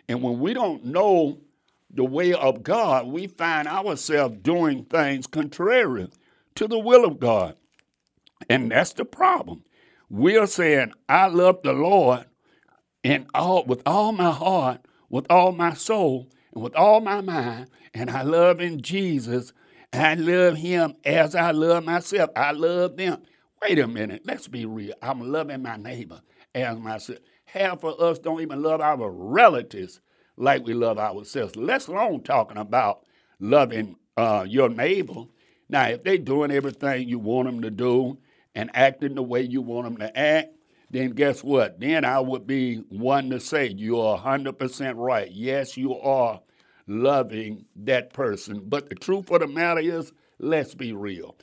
And 0.09 0.23
when 0.23 0.38
we 0.38 0.55
don't 0.55 0.85
know 0.85 1.38
the 1.91 2.05
way 2.05 2.33
of 2.35 2.62
God, 2.62 3.07
we 3.07 3.27
find 3.27 3.67
ourselves 3.67 4.37
doing 4.43 4.85
things 4.85 5.27
contrary 5.27 6.09
to 6.55 6.69
the 6.69 6.79
will 6.79 7.05
of 7.05 7.19
God. 7.19 7.57
And 8.49 8.71
that's 8.71 8.93
the 8.93 9.05
problem. 9.05 9.65
We're 10.11 10.47
saying, 10.47 10.93
I 11.09 11.27
love 11.27 11.61
the 11.62 11.73
Lord 11.73 12.25
and 13.05 13.27
all 13.35 13.65
with 13.65 13.83
all 13.87 14.12
my 14.12 14.31
heart, 14.31 14.81
with 15.11 15.27
all 15.31 15.53
my 15.53 15.75
soul, 15.75 16.31
and 16.55 16.62
with 16.62 16.75
all 16.75 17.00
my 17.00 17.21
mind, 17.21 17.69
and 17.95 18.11
I 18.11 18.23
love 18.23 18.61
in 18.61 18.81
Jesus. 18.81 19.53
I 19.93 20.15
love 20.15 20.57
him 20.57 20.95
as 21.05 21.35
I 21.35 21.50
love 21.50 21.85
myself. 21.85 22.31
I 22.37 22.53
love 22.53 22.97
them. 22.97 23.23
Wait 23.62 23.79
a 23.79 23.87
minute, 23.87 24.23
let's 24.25 24.49
be 24.49 24.67
real. 24.67 24.95
I'm 25.03 25.21
loving 25.21 25.62
my 25.62 25.77
neighbor 25.77 26.21
as 26.55 26.79
myself. 26.79 27.19
Half 27.47 27.85
of 27.85 27.99
us 28.00 28.19
don't 28.19 28.41
even 28.41 28.62
love 28.62 28.81
our 28.81 29.11
relatives 29.11 30.00
like 30.37 30.65
we 30.65 30.75
love 30.75 30.99
ourselves. 30.99 31.57
Let's 31.57 31.87
alone 31.87 32.23
talking 32.23 32.59
about 32.59 33.05
loving 33.41 33.97
uh, 34.17 34.47
your 34.49 34.69
neighbor. 34.69 35.25
Now, 35.69 35.88
if 35.88 36.05
they're 36.05 36.19
doing 36.19 36.50
everything 36.50 37.09
you 37.09 37.19
want 37.19 37.47
them 37.47 37.62
to 37.62 37.71
do, 37.71 38.19
and 38.55 38.71
acting 38.75 39.14
the 39.14 39.23
way 39.23 39.43
you 39.43 39.62
want 39.62 39.85
them 39.85 39.97
to 39.99 40.19
act, 40.19 40.55
then 40.90 41.11
guess 41.11 41.45
what? 41.45 41.78
Then 41.81 42.05
I 42.05 42.19
would 42.21 42.47
be 42.47 42.76
one 42.88 43.31
to 43.31 43.40
say, 43.40 43.69
you 43.69 44.00
are 44.00 44.19
100% 44.19 44.95
right. 44.97 45.31
Yes, 45.31 45.76
you 45.76 45.99
are 45.99 46.40
loving 46.87 47.67
that 47.76 48.12
person. 48.12 48.62
But 48.64 48.88
the 48.88 48.95
truth 48.95 49.31
of 49.31 49.40
the 49.40 49.47
matter 49.47 49.81
is, 49.81 50.12
let's 50.38 50.75
be 50.75 50.93
real. 50.93 51.37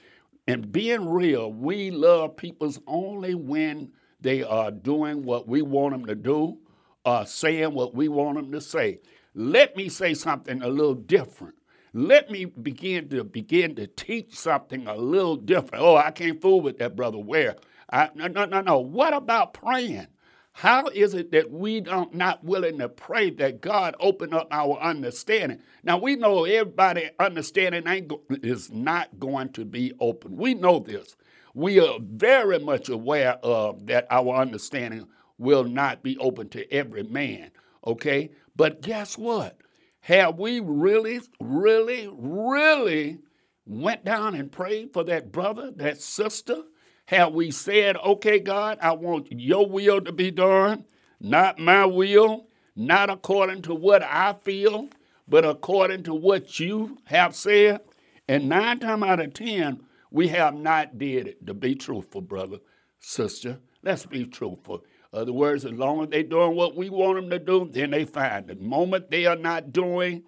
And 0.48 0.72
being 0.72 1.10
real, 1.10 1.52
we 1.52 1.92
love 1.92 2.38
people 2.38 2.74
only 2.88 3.36
when 3.36 3.92
they 4.22 4.44
are 4.44 4.72
doing 4.72 5.24
what 5.24 5.48
we 5.48 5.62
want 5.62 5.94
them 5.94 6.06
to 6.06 6.16
do 6.16 6.58
or 7.04 7.26
saying 7.26 7.74
what 7.74 7.94
we 7.94 8.08
want 8.08 8.38
them 8.38 8.52
to 8.52 8.62
say. 8.62 9.00
Let 9.36 9.76
me 9.76 9.90
say 9.90 10.14
something 10.14 10.62
a 10.62 10.68
little 10.68 10.96
different. 10.96 11.56
Let 11.98 12.30
me 12.30 12.44
begin 12.44 13.08
to 13.12 13.24
begin 13.24 13.75
to 13.75 13.88
teach 13.88 14.38
something 14.38 14.86
a 14.86 14.98
little 14.98 15.38
different. 15.38 15.82
Oh, 15.82 15.96
I 15.96 16.12
can't 16.12 16.42
fool 16.42 16.60
with 16.60 16.78
that, 16.80 16.94
brother. 16.94 17.20
Ware? 17.20 17.56
I, 17.90 18.10
no, 18.14 18.28
no, 18.28 18.44
no, 18.44 18.60
no. 18.60 18.80
What 18.80 19.14
about 19.14 19.54
praying? 19.54 20.08
How 20.52 20.88
is 20.88 21.14
it 21.14 21.32
that 21.32 21.52
we 21.52 21.80
don't 21.80 22.14
not 22.14 22.44
willing 22.44 22.80
to 22.80 22.90
pray 22.90 23.30
that 23.32 23.62
God 23.62 23.96
open 24.02 24.34
up 24.34 24.50
our 24.52 24.78
understanding? 24.82 25.62
Now 25.86 25.98
we 25.98 26.18
know 26.18 26.44
everybody 26.44 27.12
understanding 27.18 27.88
ain't 27.88 28.10
go, 28.10 28.22
is 28.30 28.70
not 28.70 29.18
going 29.18 29.54
to 29.54 29.64
be 29.64 29.94
open. 30.02 30.36
We 30.36 30.54
know 30.54 30.80
this. 30.80 31.16
We 31.54 31.80
are 31.80 31.98
very 32.02 32.60
much 32.60 32.90
aware 32.90 33.38
of 33.42 33.86
that 33.88 34.06
our 34.10 34.36
understanding 34.36 35.08
will 35.38 35.64
not 35.64 36.04
be 36.04 36.18
open 36.18 36.50
to 36.50 36.70
every 36.74 37.04
man. 37.04 37.52
Okay, 37.88 38.32
but 38.58 38.82
guess 38.82 39.18
what? 39.18 39.62
Have 40.06 40.38
we 40.38 40.60
really, 40.60 41.20
really, 41.40 42.08
really 42.14 43.18
went 43.66 44.06
down 44.06 44.36
and 44.36 44.52
prayed 44.52 44.94
for 44.94 45.04
that 45.06 45.32
brother, 45.32 45.72
that 45.78 46.00
sister? 46.00 46.62
Have 47.08 47.34
we 47.34 47.50
said, 47.50 47.98
okay, 47.98 48.40
God, 48.40 48.78
I 48.84 48.92
want 48.92 49.32
your 49.32 49.68
will 49.68 50.00
to 50.02 50.12
be 50.12 50.30
done, 50.30 50.86
not 51.20 51.58
my 51.58 51.88
will, 51.88 52.46
not 52.76 53.10
according 53.10 53.64
to 53.64 53.74
what 53.74 54.04
I 54.04 54.36
feel, 54.44 54.90
but 55.28 55.44
according 55.44 56.04
to 56.04 56.14
what 56.14 56.60
you 56.60 57.00
have 57.06 57.36
said? 57.36 57.80
And 58.28 58.48
nine 58.48 58.78
times 58.78 59.02
out 59.02 59.20
of 59.20 59.34
ten, 59.34 59.82
we 60.12 60.28
have 60.28 60.54
not 60.54 61.00
did 61.00 61.26
it. 61.26 61.48
To 61.48 61.56
be 61.56 61.74
truthful, 61.74 62.22
brother, 62.22 62.60
sister, 63.00 63.58
let's 63.82 64.06
be 64.06 64.26
truthful. 64.28 64.84
Other 65.16 65.32
words, 65.32 65.64
as 65.64 65.72
long 65.72 66.04
as 66.04 66.10
they're 66.10 66.24
doing 66.24 66.56
what 66.56 66.76
we 66.76 66.90
want 66.90 67.16
them 67.16 67.30
to 67.30 67.40
do, 67.40 67.70
then 67.72 67.92
they 67.92 68.04
fine. 68.04 68.48
The 68.48 68.56
moment 68.56 69.10
they 69.10 69.26
are 69.26 69.38
not 69.38 69.72
doing 69.72 70.24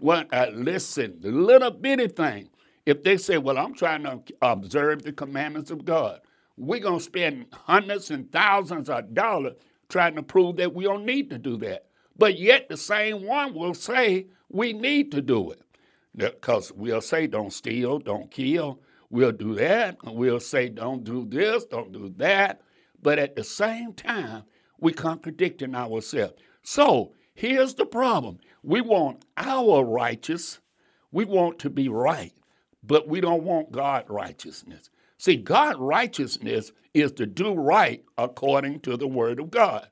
what, 0.00 0.26
uh, 0.34 0.48
listen, 0.52 1.16
the 1.20 1.30
little 1.30 1.70
bitty 1.70 2.08
thing, 2.08 2.48
if 2.84 3.04
they 3.04 3.16
say, 3.18 3.38
Well, 3.38 3.56
I'm 3.56 3.72
trying 3.72 4.02
to 4.02 4.20
observe 4.42 5.02
the 5.02 5.12
commandments 5.12 5.70
of 5.70 5.84
God, 5.84 6.20
we're 6.56 6.80
going 6.80 6.98
to 6.98 7.04
spend 7.04 7.46
hundreds 7.52 8.10
and 8.10 8.30
thousands 8.32 8.90
of 8.90 9.14
dollars 9.14 9.54
trying 9.88 10.16
to 10.16 10.22
prove 10.24 10.56
that 10.56 10.74
we 10.74 10.84
don't 10.84 11.06
need 11.06 11.30
to 11.30 11.38
do 11.38 11.56
that. 11.58 11.86
But 12.18 12.36
yet 12.38 12.68
the 12.68 12.76
same 12.76 13.24
one 13.24 13.54
will 13.54 13.74
say 13.74 14.26
we 14.48 14.72
need 14.72 15.12
to 15.12 15.22
do 15.22 15.52
it. 15.52 15.62
Because 16.16 16.72
we'll 16.72 17.00
say, 17.00 17.28
Don't 17.28 17.52
steal, 17.52 18.00
don't 18.00 18.28
kill. 18.28 18.80
We'll 19.08 19.32
do 19.32 19.54
that. 19.54 19.98
We'll 20.04 20.40
say, 20.40 20.68
Don't 20.68 21.04
do 21.04 21.26
this, 21.26 21.64
don't 21.64 21.92
do 21.92 22.12
that. 22.16 22.60
But 23.02 23.18
at 23.18 23.36
the 23.36 23.44
same 23.44 23.92
time, 23.92 24.44
we're 24.78 24.94
contradicting 24.94 25.74
ourselves. 25.74 26.34
So 26.62 27.12
here's 27.34 27.74
the 27.74 27.86
problem 27.86 28.38
we 28.62 28.80
want 28.80 29.24
our 29.36 29.84
righteous, 29.84 30.60
we 31.10 31.24
want 31.24 31.58
to 31.60 31.70
be 31.70 31.88
right 31.88 32.32
but 32.82 33.08
we 33.08 33.20
don't 33.20 33.44
want 33.44 33.72
God 33.72 34.04
righteousness. 34.08 34.90
See, 35.18 35.36
God 35.36 35.76
righteousness 35.78 36.72
is 36.94 37.12
to 37.12 37.26
do 37.26 37.54
right 37.54 38.02
according 38.18 38.80
to 38.80 38.96
the 38.96 39.06
word 39.06 39.38
of 39.38 39.50
God. 39.50 39.88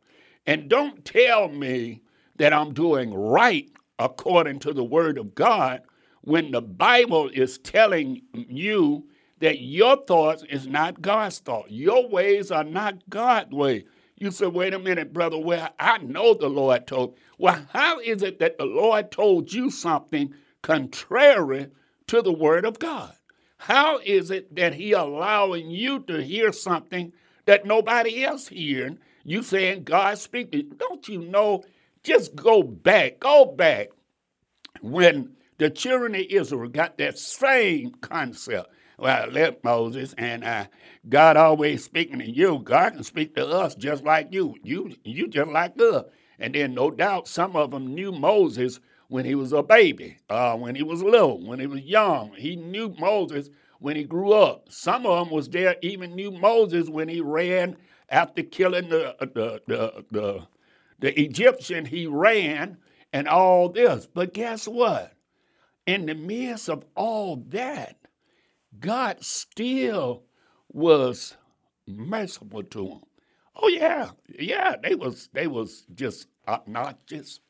And 0.46 0.68
don't 0.68 1.04
tell 1.04 1.48
me 1.48 2.02
that 2.36 2.52
I'm 2.52 2.74
doing 2.74 3.14
right 3.14 3.70
according 3.98 4.58
to 4.60 4.72
the 4.72 4.84
word 4.84 5.18
of 5.18 5.34
God 5.34 5.82
when 6.22 6.50
the 6.50 6.62
Bible 6.62 7.30
is 7.32 7.58
telling 7.58 8.22
you 8.34 9.06
that 9.40 9.60
your 9.60 9.96
thoughts 10.06 10.44
is 10.48 10.66
not 10.66 11.02
God's 11.02 11.38
thought. 11.38 11.70
Your 11.70 12.08
ways 12.08 12.50
are 12.50 12.64
not 12.64 13.08
God's 13.10 13.52
way. 13.52 13.84
You 14.16 14.30
say, 14.30 14.46
wait 14.46 14.74
a 14.74 14.78
minute, 14.78 15.12
brother. 15.12 15.38
Well, 15.38 15.70
I 15.78 15.98
know 15.98 16.34
the 16.34 16.48
Lord 16.48 16.86
told. 16.86 17.16
Well, 17.38 17.66
how 17.72 18.00
is 18.00 18.22
it 18.22 18.38
that 18.38 18.58
the 18.58 18.66
Lord 18.66 19.10
told 19.10 19.52
you 19.52 19.70
something 19.70 20.34
contrary 20.62 21.68
to 22.08 22.22
the 22.22 22.32
Word 22.32 22.64
of 22.64 22.78
God. 22.78 23.12
How 23.58 23.98
is 23.98 24.30
it 24.30 24.54
that 24.56 24.74
He 24.74 24.92
allowing 24.92 25.70
you 25.70 26.00
to 26.00 26.22
hear 26.22 26.52
something 26.52 27.12
that 27.46 27.66
nobody 27.66 28.24
else 28.24 28.48
hearing? 28.48 28.98
You 29.24 29.42
saying 29.42 29.84
God 29.84 30.18
speaking? 30.18 30.72
Don't 30.76 31.06
you 31.08 31.20
know? 31.20 31.64
Just 32.02 32.34
go 32.34 32.62
back, 32.62 33.20
go 33.20 33.44
back. 33.44 33.88
When 34.80 35.36
the 35.58 35.68
children 35.68 36.14
of 36.14 36.22
Israel 36.30 36.70
got 36.70 36.96
that 36.98 37.18
same 37.18 37.90
concept, 38.00 38.72
well, 39.00 39.24
I 39.24 39.26
left 39.26 39.64
Moses 39.64 40.14
and 40.18 40.44
uh, 40.44 40.66
God 41.08 41.36
always 41.36 41.82
speaking 41.82 42.18
to 42.18 42.30
you. 42.30 42.60
God 42.62 42.94
can 42.94 43.02
speak 43.04 43.34
to 43.36 43.46
us 43.46 43.74
just 43.74 44.04
like 44.04 44.28
you. 44.30 44.54
You, 44.62 44.94
you 45.04 45.28
just 45.28 45.50
like 45.50 45.80
us. 45.80 46.04
And 46.38 46.54
then, 46.54 46.74
no 46.74 46.90
doubt, 46.90 47.26
some 47.26 47.56
of 47.56 47.70
them 47.70 47.94
knew 47.94 48.12
Moses 48.12 48.78
when 49.08 49.24
he 49.24 49.34
was 49.34 49.52
a 49.52 49.62
baby, 49.62 50.18
uh, 50.28 50.56
when 50.56 50.74
he 50.74 50.82
was 50.82 51.02
little, 51.02 51.44
when 51.44 51.58
he 51.58 51.66
was 51.66 51.80
young. 51.82 52.32
He 52.34 52.56
knew 52.56 52.94
Moses 52.98 53.50
when 53.80 53.96
he 53.96 54.04
grew 54.04 54.32
up. 54.32 54.70
Some 54.70 55.06
of 55.06 55.24
them 55.26 55.34
was 55.34 55.48
there 55.48 55.76
even 55.82 56.14
knew 56.14 56.30
Moses 56.30 56.88
when 56.88 57.08
he 57.08 57.20
ran 57.20 57.76
after 58.10 58.42
killing 58.42 58.88
the 58.88 59.16
the 59.20 59.60
the 59.66 60.04
the, 60.10 60.46
the 61.00 61.20
Egyptian. 61.20 61.84
He 61.86 62.06
ran 62.06 62.76
and 63.12 63.26
all 63.26 63.68
this. 63.68 64.06
But 64.06 64.34
guess 64.34 64.68
what? 64.68 65.12
In 65.86 66.06
the 66.06 66.14
midst 66.14 66.68
of 66.68 66.84
all 66.94 67.36
that, 67.48 67.96
God 68.80 69.22
still 69.24 70.24
was 70.72 71.36
merciful 71.86 72.62
to 72.64 72.86
him. 72.86 73.00
Oh 73.56 73.68
yeah, 73.68 74.10
yeah, 74.38 74.76
they 74.82 74.94
was 74.94 75.28
they 75.32 75.46
was 75.46 75.86
just 75.94 76.28
obnoxious 76.48 77.40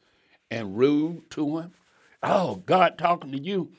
and 0.50 0.76
rude 0.76 1.30
to 1.30 1.58
him. 1.58 1.72
Oh, 2.22 2.56
God 2.66 2.98
talking 2.98 3.32
to 3.32 3.38
you. 3.38 3.70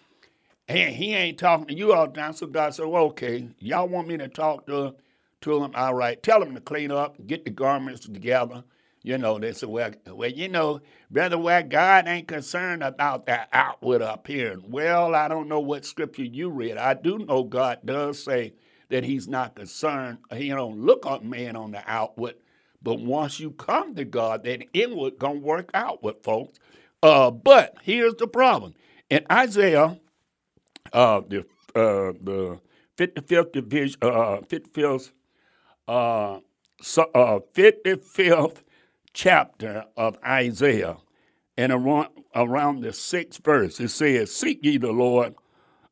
And 0.67 0.95
he 0.95 1.13
ain't 1.13 1.37
talking 1.37 1.67
to 1.67 1.75
you 1.75 1.93
all 1.93 2.07
the 2.07 2.13
time. 2.13 2.33
So 2.33 2.47
God 2.47 2.73
said, 2.73 2.85
well, 2.85 3.03
okay, 3.05 3.47
y'all 3.59 3.87
want 3.87 4.07
me 4.07 4.17
to 4.17 4.27
talk 4.29 4.65
to, 4.67 4.95
to 5.41 5.63
him? 5.63 5.71
All 5.75 5.93
right. 5.93 6.21
Tell 6.23 6.41
him 6.41 6.55
to 6.55 6.61
clean 6.61 6.91
up, 6.91 7.15
get 7.27 7.43
the 7.43 7.51
garments 7.51 8.07
together. 8.07 8.63
You 9.03 9.17
know, 9.17 9.39
they 9.39 9.53
said, 9.53 9.69
well, 9.69 9.91
well, 10.07 10.29
you 10.29 10.47
know, 10.47 10.81
Brother 11.09 11.37
Well, 11.37 11.63
God 11.63 12.07
ain't 12.07 12.27
concerned 12.27 12.83
about 12.83 13.25
that 13.25 13.49
outward 13.51 14.01
appearance. 14.01 14.63
Well, 14.67 15.15
I 15.15 15.27
don't 15.27 15.47
know 15.47 15.59
what 15.59 15.85
scripture 15.85 16.23
you 16.23 16.49
read. 16.49 16.77
I 16.77 16.93
do 16.93 17.17
know 17.17 17.43
God 17.43 17.79
does 17.83 18.23
say 18.23 18.53
that 18.89 19.03
he's 19.03 19.27
not 19.27 19.55
concerned. 19.55 20.19
He 20.33 20.49
don't 20.49 20.79
look 20.79 21.05
on 21.07 21.27
man 21.27 21.55
on 21.55 21.71
the 21.71 21.83
outward, 21.87 22.35
but 22.83 22.99
once 22.99 23.39
you 23.39 23.51
come 23.51 23.95
to 23.95 24.05
God, 24.05 24.43
then 24.43 24.63
inward 24.73 25.17
gonna 25.17 25.39
work 25.39 25.71
out 25.73 26.03
with 26.03 26.21
folks. 26.23 26.59
Uh, 27.01 27.31
but 27.31 27.77
here's 27.81 28.15
the 28.15 28.27
problem. 28.27 28.75
In 29.09 29.25
Isaiah, 29.31 29.97
uh, 30.93 31.21
the 31.27 31.39
uh, 31.75 32.13
the 32.21 32.59
55th 32.97 33.53
division, 33.53 33.97
uh, 34.01 34.41
55th, 34.47 35.11
uh, 35.87 36.39
so, 36.81 37.03
uh, 37.15 37.39
55th 37.55 38.57
chapter 39.13 39.85
of 39.97 40.17
Isaiah, 40.25 40.97
and 41.57 41.71
around, 41.71 42.09
around 42.35 42.81
the 42.81 42.93
sixth 42.93 43.43
verse, 43.43 43.79
it 43.79 43.89
says, 43.89 44.33
"Seek 44.33 44.63
ye 44.63 44.77
the 44.77 44.91
Lord 44.91 45.35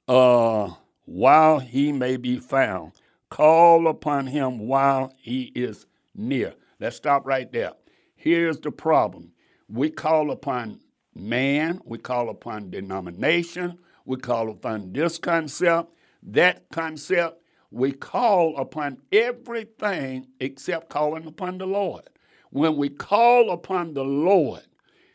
uh, 0.07 0.73
while 1.05 1.59
he 1.59 1.91
may 1.91 2.17
be 2.17 2.37
found; 2.37 2.93
call 3.29 3.87
upon 3.87 4.27
him 4.27 4.59
while 4.67 5.13
he 5.17 5.51
is 5.55 5.85
near." 6.15 6.53
Let's 6.79 6.95
stop 6.95 7.25
right 7.25 7.51
there. 7.51 7.73
Here's 8.15 8.59
the 8.59 8.71
problem 8.71 9.31
we 9.67 9.89
call 9.89 10.31
upon 10.31 10.79
man, 11.13 11.79
we 11.85 11.97
call 11.97 12.29
upon 12.29 12.69
denomination, 12.69 13.77
we 14.05 14.17
call 14.17 14.49
upon 14.49 14.93
this 14.93 15.17
concept, 15.17 15.91
that 16.23 16.69
concept. 16.71 17.41
We 17.71 17.91
call 17.91 18.57
upon 18.57 18.97
everything 19.11 20.25
except 20.39 20.89
calling 20.89 21.27
upon 21.27 21.59
the 21.59 21.67
Lord. 21.67 22.09
When 22.51 22.77
we 22.77 22.89
call 22.89 23.51
upon 23.51 23.93
the 23.93 24.03
Lord, 24.03 24.63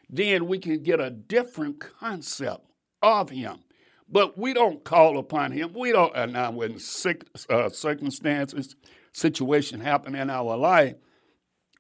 then 0.09 0.47
we 0.47 0.59
can 0.59 0.83
get 0.83 1.01
a 1.01 1.11
different 1.11 1.81
concept 1.81 2.65
of 3.03 3.31
Him. 3.31 3.59
But 4.09 4.39
we 4.39 4.53
don't 4.53 4.85
call 4.85 5.19
upon 5.19 5.53
Him. 5.53 5.73
We 5.75 5.93
don't, 5.93 6.15
and 6.15 6.33
now 6.35 6.53
when 6.53 6.79
sick, 6.79 7.25
uh, 7.51 7.71
circumstances, 7.71 8.77
situation 9.13 9.81
happen 9.81 10.15
in 10.15 10.31
our 10.31 10.57
life, 10.57 10.97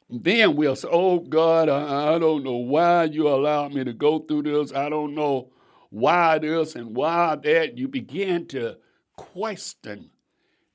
then 0.08 0.56
we'll 0.56 0.76
say, 0.76 0.88
Oh 0.90 1.18
God, 1.18 1.68
I, 1.68 2.14
I 2.14 2.18
don't 2.18 2.44
know 2.44 2.56
why 2.56 3.04
you 3.04 3.28
allowed 3.28 3.72
me 3.72 3.84
to 3.84 3.92
go 3.92 4.20
through 4.20 4.42
this. 4.42 4.72
I 4.72 4.88
don't 4.88 5.14
know 5.14 5.50
why 5.90 6.38
this 6.38 6.76
and 6.76 6.94
why 6.96 7.36
that. 7.42 7.78
You 7.78 7.88
begin 7.88 8.46
to 8.48 8.76
question 9.16 10.10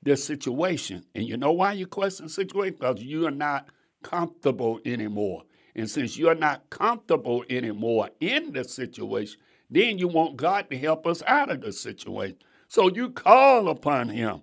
the 0.02 0.16
situation. 0.16 1.04
And 1.14 1.26
you 1.26 1.36
know 1.36 1.52
why 1.52 1.72
you 1.72 1.86
question 1.86 2.26
the 2.26 2.32
situation? 2.32 2.76
Because 2.78 3.02
you 3.02 3.26
are 3.26 3.32
not 3.32 3.68
comfortable 4.02 4.80
anymore. 4.84 5.42
And 5.74 5.88
since 5.88 6.16
you're 6.16 6.34
not 6.34 6.68
comfortable 6.70 7.44
anymore 7.48 8.10
in 8.20 8.52
the 8.52 8.64
situation, 8.64 9.40
then 9.70 9.98
you 9.98 10.08
want 10.08 10.36
God 10.36 10.68
to 10.70 10.78
help 10.78 11.06
us 11.06 11.22
out 11.26 11.50
of 11.50 11.60
the 11.60 11.72
situation. 11.72 12.36
So 12.68 12.88
you 12.88 13.10
call 13.10 13.68
upon 13.68 14.08
him. 14.08 14.42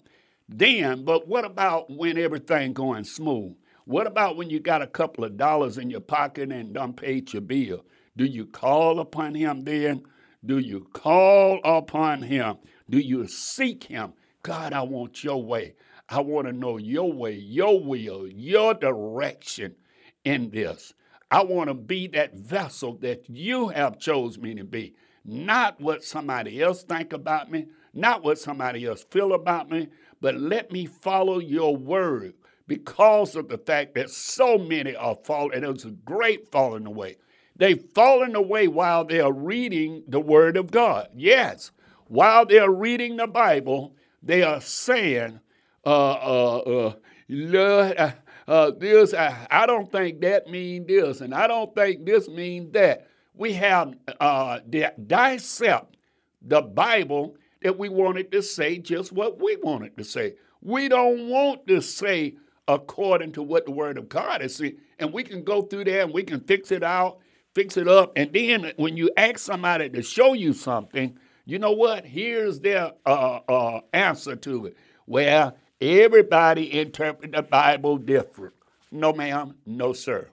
Then, 0.49 1.03
but 1.03 1.27
what 1.27 1.43
about 1.43 1.89
when 1.89 2.17
everything 2.17 2.73
going 2.73 3.03
smooth? 3.03 3.55
What 3.85 4.07
about 4.07 4.37
when 4.37 4.49
you 4.49 4.59
got 4.59 4.81
a 4.81 4.87
couple 4.87 5.23
of 5.23 5.37
dollars 5.37 5.77
in 5.77 5.89
your 5.89 6.01
pocket 6.01 6.51
and 6.51 6.73
done 6.73 6.93
paid 6.93 7.31
your 7.33 7.41
bill? 7.41 7.85
Do 8.15 8.25
you 8.25 8.45
call 8.45 8.99
upon 8.99 9.35
him 9.35 9.63
then? 9.63 10.03
Do 10.45 10.59
you 10.59 10.87
call 10.93 11.59
upon 11.63 12.21
him? 12.21 12.57
Do 12.89 12.99
you 12.99 13.27
seek 13.27 13.83
him? 13.83 14.13
God, 14.43 14.73
I 14.73 14.81
want 14.81 15.23
your 15.23 15.43
way. 15.43 15.75
I 16.09 16.21
want 16.21 16.47
to 16.47 16.53
know 16.53 16.77
your 16.77 17.11
way, 17.11 17.33
your 17.33 17.79
will, 17.79 18.27
your 18.27 18.73
direction 18.73 19.75
in 20.23 20.49
this. 20.49 20.93
I 21.29 21.43
want 21.43 21.69
to 21.69 21.73
be 21.73 22.07
that 22.07 22.35
vessel 22.35 22.97
that 23.01 23.29
you 23.29 23.67
have 23.69 23.99
chose 23.99 24.37
me 24.37 24.55
to 24.55 24.63
be, 24.63 24.95
not 25.25 25.79
what 25.81 26.03
somebody 26.03 26.61
else 26.61 26.83
think 26.83 27.11
about 27.11 27.51
me, 27.51 27.65
not 27.93 28.23
what 28.23 28.39
somebody 28.39 28.85
else 28.85 29.03
feel 29.11 29.33
about 29.33 29.69
me, 29.69 29.89
but 30.21 30.35
let 30.35 30.71
me 30.71 30.85
follow 30.85 31.39
your 31.39 31.75
word 31.75 32.33
because 32.67 33.35
of 33.35 33.49
the 33.49 33.57
fact 33.57 33.95
that 33.95 34.09
so 34.09 34.57
many 34.57 34.95
are 34.95 35.17
falling. 35.23 35.55
And 35.55 35.65
it 35.65 35.71
was 35.71 35.85
a 35.85 35.91
great 35.91 36.49
falling 36.51 36.85
away. 36.85 37.17
They've 37.57 37.83
fallen 37.95 38.35
away 38.35 38.67
while 38.67 39.03
they 39.03 39.19
are 39.19 39.33
reading 39.33 40.03
the 40.07 40.19
Word 40.19 40.57
of 40.57 40.69
God. 40.69 41.09
Yes, 41.15 41.71
while 42.05 42.45
they 42.45 42.59
are 42.59 42.71
reading 42.71 43.17
the 43.17 43.27
Bible, 43.27 43.95
they 44.21 44.43
are 44.43 44.61
saying, 44.61 45.39
uh, 45.87 46.11
uh, 46.11 46.93
uh, 47.29 47.93
uh, 47.97 48.11
uh, 48.47 48.71
this, 48.77 49.13
I, 49.13 49.47
I, 49.49 49.65
don't 49.65 49.89
think 49.89 50.19
that 50.21 50.47
means 50.47 50.87
this, 50.87 51.21
and 51.21 51.33
I 51.33 51.47
don't 51.47 51.73
think 51.73 52.05
this 52.05 52.27
means 52.27 52.73
that. 52.73 53.07
We 53.33 53.53
have 53.53 53.93
uh, 54.19 54.59
dissect 55.05 55.95
the 56.41 56.61
Bible 56.61 57.35
that 57.61 57.77
we 57.77 57.87
wanted 57.87 58.31
to 58.31 58.41
say 58.41 58.79
just 58.79 59.11
what 59.11 59.39
we 59.39 59.57
wanted 59.57 59.95
to 59.97 60.03
say. 60.03 60.33
We 60.61 60.89
don't 60.89 61.29
want 61.29 61.67
to 61.67 61.81
say 61.81 62.35
according 62.67 63.31
to 63.33 63.43
what 63.43 63.65
the 63.65 63.71
Word 63.71 63.97
of 63.97 64.09
God 64.09 64.41
is 64.41 64.55
saying. 64.55 64.77
And 64.99 65.13
we 65.13 65.23
can 65.23 65.43
go 65.43 65.61
through 65.61 65.83
there 65.85 66.01
and 66.01 66.13
we 66.13 66.23
can 66.23 66.39
fix 66.41 66.71
it 66.71 66.83
out, 66.83 67.19
fix 67.53 67.77
it 67.77 67.87
up. 67.87 68.11
And 68.15 68.33
then 68.33 68.73
when 68.77 68.97
you 68.97 69.11
ask 69.17 69.37
somebody 69.37 69.87
to 69.89 70.01
show 70.01 70.33
you 70.33 70.51
something, 70.53 71.17
you 71.45 71.59
know 71.59 71.71
what? 71.71 72.05
Here's 72.05 72.59
their 72.59 72.91
uh, 73.05 73.39
uh, 73.47 73.81
answer 73.93 74.35
to 74.35 74.65
it. 74.65 74.77
Well, 75.05 75.55
everybody 75.81 76.79
interpret 76.79 77.31
the 77.33 77.43
Bible 77.43 77.97
different. 77.97 78.53
No, 78.91 79.13
ma'am. 79.13 79.55
No, 79.65 79.93
sir. 79.93 80.29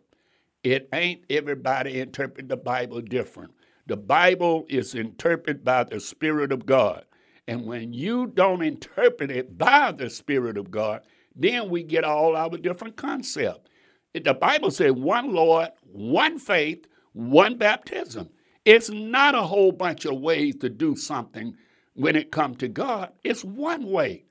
It 0.62 0.88
ain't 0.92 1.24
everybody 1.28 2.00
interpret 2.00 2.48
the 2.48 2.56
Bible 2.56 3.00
different. 3.02 3.52
The 3.86 3.96
Bible 3.96 4.64
is 4.68 4.94
interpreted 4.94 5.64
by 5.64 5.84
the 5.84 6.00
Spirit 6.00 6.52
of 6.52 6.64
God. 6.64 7.04
And 7.46 7.66
when 7.66 7.92
you 7.92 8.28
don't 8.28 8.62
interpret 8.62 9.30
it 9.30 9.58
by 9.58 9.92
the 9.92 10.08
Spirit 10.08 10.56
of 10.56 10.70
God, 10.70 11.02
then 11.36 11.68
we 11.68 11.82
get 11.82 12.04
all 12.04 12.36
our 12.36 12.56
different 12.56 12.96
concepts. 12.96 13.68
The 14.14 14.34
Bible 14.34 14.70
says 14.70 14.92
one 14.92 15.32
Lord, 15.32 15.68
one 15.82 16.38
faith, 16.38 16.86
one 17.12 17.58
baptism. 17.58 18.30
It's 18.64 18.88
not 18.88 19.34
a 19.34 19.42
whole 19.42 19.72
bunch 19.72 20.06
of 20.06 20.20
ways 20.20 20.56
to 20.56 20.70
do 20.70 20.96
something 20.96 21.54
when 21.94 22.16
it 22.16 22.32
comes 22.32 22.58
to 22.58 22.68
God. 22.68 23.12
It's 23.24 23.44
one 23.44 23.90
way. 23.90 24.23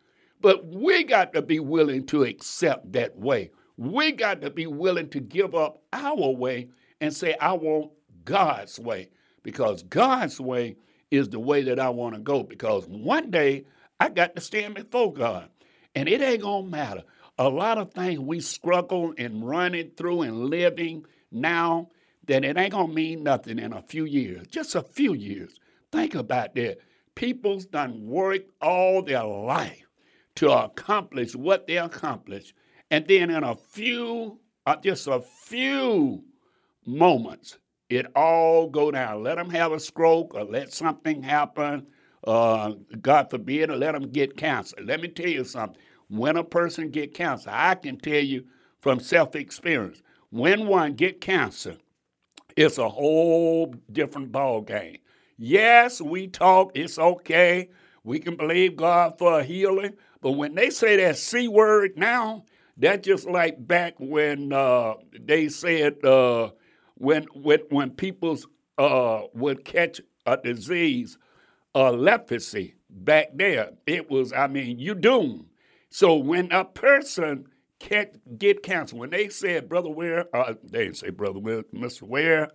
But 0.44 0.66
we 0.66 1.06
got 1.06 1.32
to 1.34 1.42
be 1.42 1.62
willing 1.62 2.06
to 2.08 2.24
accept 2.24 2.92
that 2.92 3.18
way. 3.18 3.50
We 3.78 4.12
got 4.12 4.42
to 4.42 4.50
be 4.50 4.68
willing 4.68 5.10
to 5.12 5.22
give 5.22 5.56
up 5.56 5.82
our 5.94 6.32
way 6.32 6.68
and 7.00 7.14
say, 7.16 7.38
I 7.40 7.54
want 7.54 7.94
God's 8.26 8.78
way. 8.78 9.10
Because 9.42 9.84
God's 9.84 10.42
way 10.42 10.76
is 11.12 11.30
the 11.30 11.40
way 11.40 11.64
that 11.64 11.80
I 11.80 11.88
want 11.90 12.16
to 12.16 12.20
go. 12.20 12.44
Because 12.44 12.86
one 12.88 13.32
day 13.32 13.64
I 14.02 14.10
got 14.10 14.36
to 14.36 14.42
stand 14.42 14.76
before 14.76 15.14
God. 15.14 15.48
And 15.96 16.10
it 16.10 16.22
ain't 16.22 16.42
going 16.42 16.66
to 16.66 16.72
matter. 16.72 17.04
A 17.40 17.48
lot 17.48 17.78
of 17.78 17.94
things 17.94 18.20
we 18.20 18.42
struggle 18.42 19.14
and 19.18 19.48
running 19.48 19.92
through 19.92 20.24
and 20.24 20.50
living 20.50 21.06
now, 21.32 21.88
that 22.28 22.44
it 22.44 22.58
ain't 22.58 22.74
going 22.74 22.90
to 22.90 22.94
mean 22.94 23.24
nothing 23.24 23.60
in 23.60 23.72
a 23.72 23.82
few 23.82 24.04
years, 24.04 24.46
just 24.48 24.76
a 24.76 24.82
few 24.82 25.14
years. 25.14 25.56
Think 25.94 26.16
about 26.16 26.54
that. 26.56 26.80
People's 27.16 27.66
done 27.66 28.06
worked 28.06 28.52
all 28.62 29.02
their 29.02 29.24
life 29.24 29.83
to 30.36 30.52
accomplish 30.52 31.36
what 31.36 31.68
they 31.68 31.78
accomplished. 31.78 32.54
And 32.92 33.08
then 33.08 33.30
in 33.30 33.44
a 33.44 33.56
few, 33.56 34.40
uh, 34.66 34.76
just 34.78 35.08
a 35.08 35.22
few 35.22 36.24
moments, 36.86 37.58
it 37.90 38.08
all 38.16 38.70
go 38.70 38.92
down. 38.92 39.24
Let 39.24 39.36
them 39.36 39.50
have 39.50 39.72
a 39.72 39.80
stroke 39.80 40.34
or 40.34 40.44
let 40.44 40.74
something 40.74 41.22
happen 41.22 41.88
uh, 42.26 42.74
God 43.02 43.30
forbid, 43.30 43.70
or 43.70 43.76
let 43.76 43.94
them 43.94 44.10
get 44.10 44.38
cancer. 44.38 44.78
Let 44.84 45.02
me 45.02 45.08
tell 45.08 45.28
you 45.28 45.44
something. 45.44 45.82
When 46.10 46.38
a 46.38 46.44
person 46.44 46.90
get 46.90 47.14
cancer, 47.14 47.50
I 47.52 47.76
can 47.76 47.98
tell 47.98 48.20
you 48.20 48.46
from 48.80 49.00
self-experience, 49.00 50.02
when 50.30 50.68
one 50.68 50.94
get 50.94 51.22
cancer, 51.22 51.78
it's 52.56 52.78
a 52.78 52.90
whole 52.90 53.74
different 53.92 54.32
ball 54.32 54.62
game. 54.62 54.98
Yes, 55.38 56.02
we 56.02 56.28
talk, 56.28 56.72
it's 56.76 57.00
okay. 57.00 57.70
We 58.04 58.20
can 58.20 58.36
believe 58.36 58.76
God 58.76 59.18
for 59.18 59.40
a 59.40 59.44
healing, 59.44 59.94
but 60.24 60.32
when 60.32 60.56
they 60.56 60.72
say 60.72 60.96
that 60.98 61.18
C 61.18 61.48
word 61.48 61.92
now, 61.98 62.46
that's 62.78 63.06
just 63.06 63.28
like 63.28 63.68
back 63.68 63.94
when 64.00 64.54
uh, 64.54 64.96
they 65.20 65.50
said 65.50 66.04
uh, 66.04 66.50
when 66.96 67.24
when 67.34 67.60
when 67.70 67.92
people 67.92 68.40
uh, 68.78 69.24
would 69.34 69.66
catch 69.66 70.02
a 70.26 70.38
disease 70.38 71.18
uh, 71.76 71.92
leprosy 71.92 72.76
back 72.90 73.30
there. 73.36 73.72
It 73.86 74.10
was, 74.10 74.34
I 74.34 74.48
mean, 74.48 74.80
you 74.80 74.96
doomed. 74.96 75.46
So 75.90 76.16
when 76.16 76.52
a 76.52 76.66
person 76.66 77.46
can't 77.80 78.40
get 78.40 78.64
cancer, 78.64 78.96
when 78.96 79.10
they 79.10 79.30
said, 79.30 79.70
Brother 79.70 79.90
Ware, 79.90 80.26
uh, 80.36 80.54
they 80.64 80.86
didn't 80.86 80.98
say 80.98 81.10
Brother 81.10 81.40
Ware, 81.40 81.64
Mr. 81.74 82.04
Ware, 82.04 82.50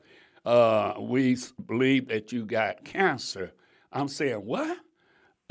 uh, 0.45 0.95
we 0.99 1.37
believe 1.67 2.09
that 2.09 2.33
you 2.33 2.47
got 2.47 2.85
cancer. 2.85 3.53
I'm 3.93 4.09
saying, 4.09 4.37
what? 4.45 4.79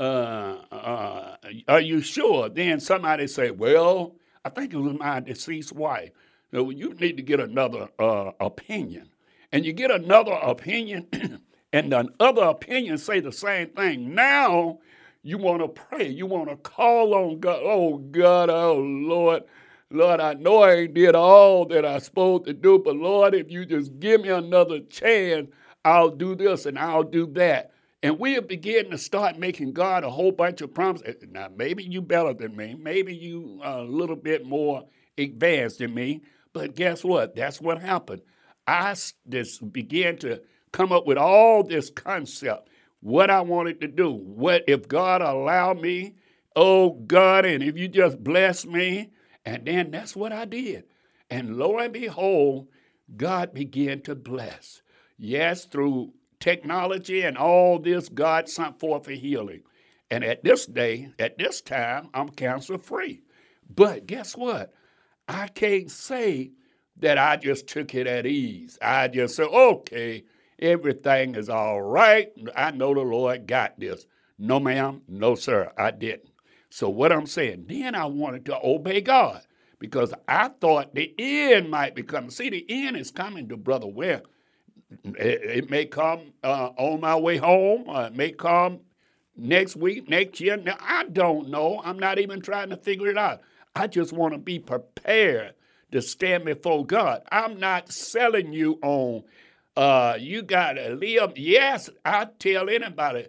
Uh, 0.00 0.58
uh, 0.70 1.36
are 1.66 1.80
you 1.80 2.00
sure? 2.00 2.48
Then 2.48 2.80
somebody 2.80 3.26
say, 3.26 3.50
well, 3.50 4.14
I 4.44 4.50
think 4.50 4.72
it 4.72 4.78
was 4.78 4.98
my 4.98 5.20
deceased 5.20 5.72
wife. 5.72 6.10
So 6.52 6.70
you 6.70 6.94
need 6.94 7.16
to 7.16 7.22
get 7.22 7.40
another 7.40 7.88
uh, 7.98 8.30
opinion. 8.40 9.10
And 9.52 9.64
you 9.64 9.72
get 9.72 9.90
another 9.90 10.32
opinion, 10.32 11.06
and 11.72 11.92
the 11.92 12.08
other 12.20 12.42
opinions 12.42 13.02
say 13.02 13.20
the 13.20 13.32
same 13.32 13.68
thing. 13.70 14.14
Now 14.14 14.78
you 15.22 15.38
want 15.38 15.62
to 15.62 15.68
pray. 15.68 16.08
You 16.08 16.26
want 16.26 16.48
to 16.48 16.56
call 16.56 17.14
on 17.14 17.40
God. 17.40 17.60
Oh, 17.62 17.98
God, 17.98 18.50
oh, 18.50 18.76
Lord. 18.76 19.44
Lord, 19.90 20.20
I 20.20 20.34
know 20.34 20.58
I 20.58 20.74
ain't 20.74 20.94
did 20.94 21.14
all 21.14 21.64
that 21.66 21.86
I 21.86 21.98
supposed 21.98 22.44
to 22.44 22.52
do, 22.52 22.78
but 22.78 22.94
Lord, 22.94 23.34
if 23.34 23.50
you 23.50 23.64
just 23.64 23.98
give 23.98 24.20
me 24.20 24.28
another 24.28 24.80
chance, 24.80 25.48
I'll 25.84 26.10
do 26.10 26.34
this 26.34 26.66
and 26.66 26.78
I'll 26.78 27.02
do 27.04 27.26
that. 27.32 27.72
And 28.02 28.18
we 28.18 28.36
are 28.36 28.42
beginning 28.42 28.92
to 28.92 28.98
start 28.98 29.38
making 29.38 29.72
God 29.72 30.04
a 30.04 30.10
whole 30.10 30.30
bunch 30.30 30.60
of 30.60 30.72
promises. 30.72 31.16
Eh, 31.20 31.26
now, 31.30 31.48
maybe 31.54 31.82
you 31.82 32.00
better 32.00 32.32
than 32.32 32.56
me. 32.56 32.76
Maybe 32.78 33.14
you 33.14 33.60
a 33.64 33.82
little 33.82 34.16
bit 34.16 34.46
more 34.46 34.84
advanced 35.16 35.78
than 35.78 35.94
me. 35.94 36.22
But 36.52 36.76
guess 36.76 37.02
what? 37.02 37.34
That's 37.34 37.60
what 37.60 37.80
happened. 37.80 38.22
I 38.68 38.94
just 39.28 39.72
began 39.72 40.16
to 40.18 40.40
come 40.72 40.92
up 40.92 41.06
with 41.06 41.18
all 41.18 41.64
this 41.64 41.90
concept, 41.90 42.68
what 43.00 43.30
I 43.30 43.40
wanted 43.40 43.80
to 43.80 43.88
do. 43.88 44.12
What 44.12 44.64
if 44.68 44.86
God 44.86 45.20
allowed 45.20 45.80
me? 45.80 46.14
Oh 46.54 46.90
God, 46.90 47.44
and 47.46 47.62
if 47.62 47.76
you 47.76 47.88
just 47.88 48.22
bless 48.22 48.64
me, 48.66 49.10
and 49.44 49.64
then 49.64 49.90
that's 49.90 50.14
what 50.14 50.32
I 50.32 50.44
did. 50.44 50.84
And 51.30 51.56
lo 51.56 51.78
and 51.78 51.92
behold, 51.92 52.68
God 53.16 53.54
began 53.54 54.02
to 54.02 54.14
bless. 54.14 54.82
Yes, 55.16 55.64
through 55.64 56.12
technology 56.40 57.22
and 57.22 57.36
all 57.36 57.78
this, 57.78 58.08
God 58.08 58.48
sent 58.48 58.78
forth 58.78 59.08
a 59.08 59.14
healing. 59.14 59.62
And 60.10 60.24
at 60.24 60.42
this 60.44 60.66
day, 60.66 61.10
at 61.18 61.38
this 61.38 61.60
time, 61.60 62.08
I'm 62.14 62.28
cancer 62.30 62.78
free. 62.78 63.22
But 63.74 64.06
guess 64.06 64.36
what? 64.36 64.72
I 65.28 65.48
can't 65.48 65.90
say 65.90 66.52
that 66.96 67.18
I 67.18 67.36
just 67.36 67.66
took 67.66 67.94
it 67.94 68.06
at 68.06 68.26
ease. 68.26 68.78
I 68.80 69.08
just 69.08 69.36
said, 69.36 69.48
okay, 69.48 70.24
Everything 70.60 71.36
is 71.36 71.48
all 71.48 71.80
right. 71.80 72.32
I 72.56 72.72
know 72.72 72.92
the 72.92 73.00
Lord 73.00 73.46
got 73.46 73.78
this. 73.78 74.06
No, 74.38 74.58
ma'am. 74.58 75.02
No, 75.06 75.36
sir. 75.36 75.72
I 75.78 75.92
didn't. 75.92 76.30
So, 76.70 76.88
what 76.88 77.12
I'm 77.12 77.26
saying, 77.26 77.66
then 77.68 77.94
I 77.94 78.06
wanted 78.06 78.44
to 78.46 78.58
obey 78.62 79.00
God 79.00 79.42
because 79.78 80.12
I 80.26 80.48
thought 80.48 80.94
the 80.94 81.14
end 81.16 81.70
might 81.70 81.94
be 81.94 82.02
coming. 82.02 82.30
See, 82.30 82.50
the 82.50 82.66
end 82.68 82.96
is 82.96 83.10
coming 83.10 83.48
to 83.48 83.56
Brother 83.56 83.86
Ware. 83.86 84.22
It, 84.90 85.42
it 85.42 85.70
may 85.70 85.86
come 85.86 86.32
uh, 86.42 86.70
on 86.76 87.00
my 87.00 87.16
way 87.16 87.36
home, 87.36 87.88
uh, 87.88 88.06
it 88.06 88.14
may 88.14 88.32
come 88.32 88.80
next 89.36 89.76
week, 89.76 90.08
next 90.08 90.40
year. 90.40 90.56
Now, 90.56 90.76
I 90.80 91.04
don't 91.04 91.48
know. 91.50 91.80
I'm 91.84 91.98
not 91.98 92.18
even 92.18 92.40
trying 92.40 92.70
to 92.70 92.76
figure 92.76 93.08
it 93.08 93.18
out. 93.18 93.40
I 93.76 93.86
just 93.86 94.12
want 94.12 94.34
to 94.34 94.38
be 94.38 94.58
prepared 94.58 95.54
to 95.92 96.02
stand 96.02 96.44
before 96.44 96.84
God. 96.84 97.22
I'm 97.30 97.60
not 97.60 97.92
selling 97.92 98.52
you 98.52 98.78
on 98.82 99.24
Uh, 99.76 100.16
you 100.18 100.42
got 100.42 100.72
to 100.72 100.90
live. 100.96 101.38
Yes, 101.38 101.88
I 102.04 102.26
tell 102.40 102.68
anybody, 102.68 103.28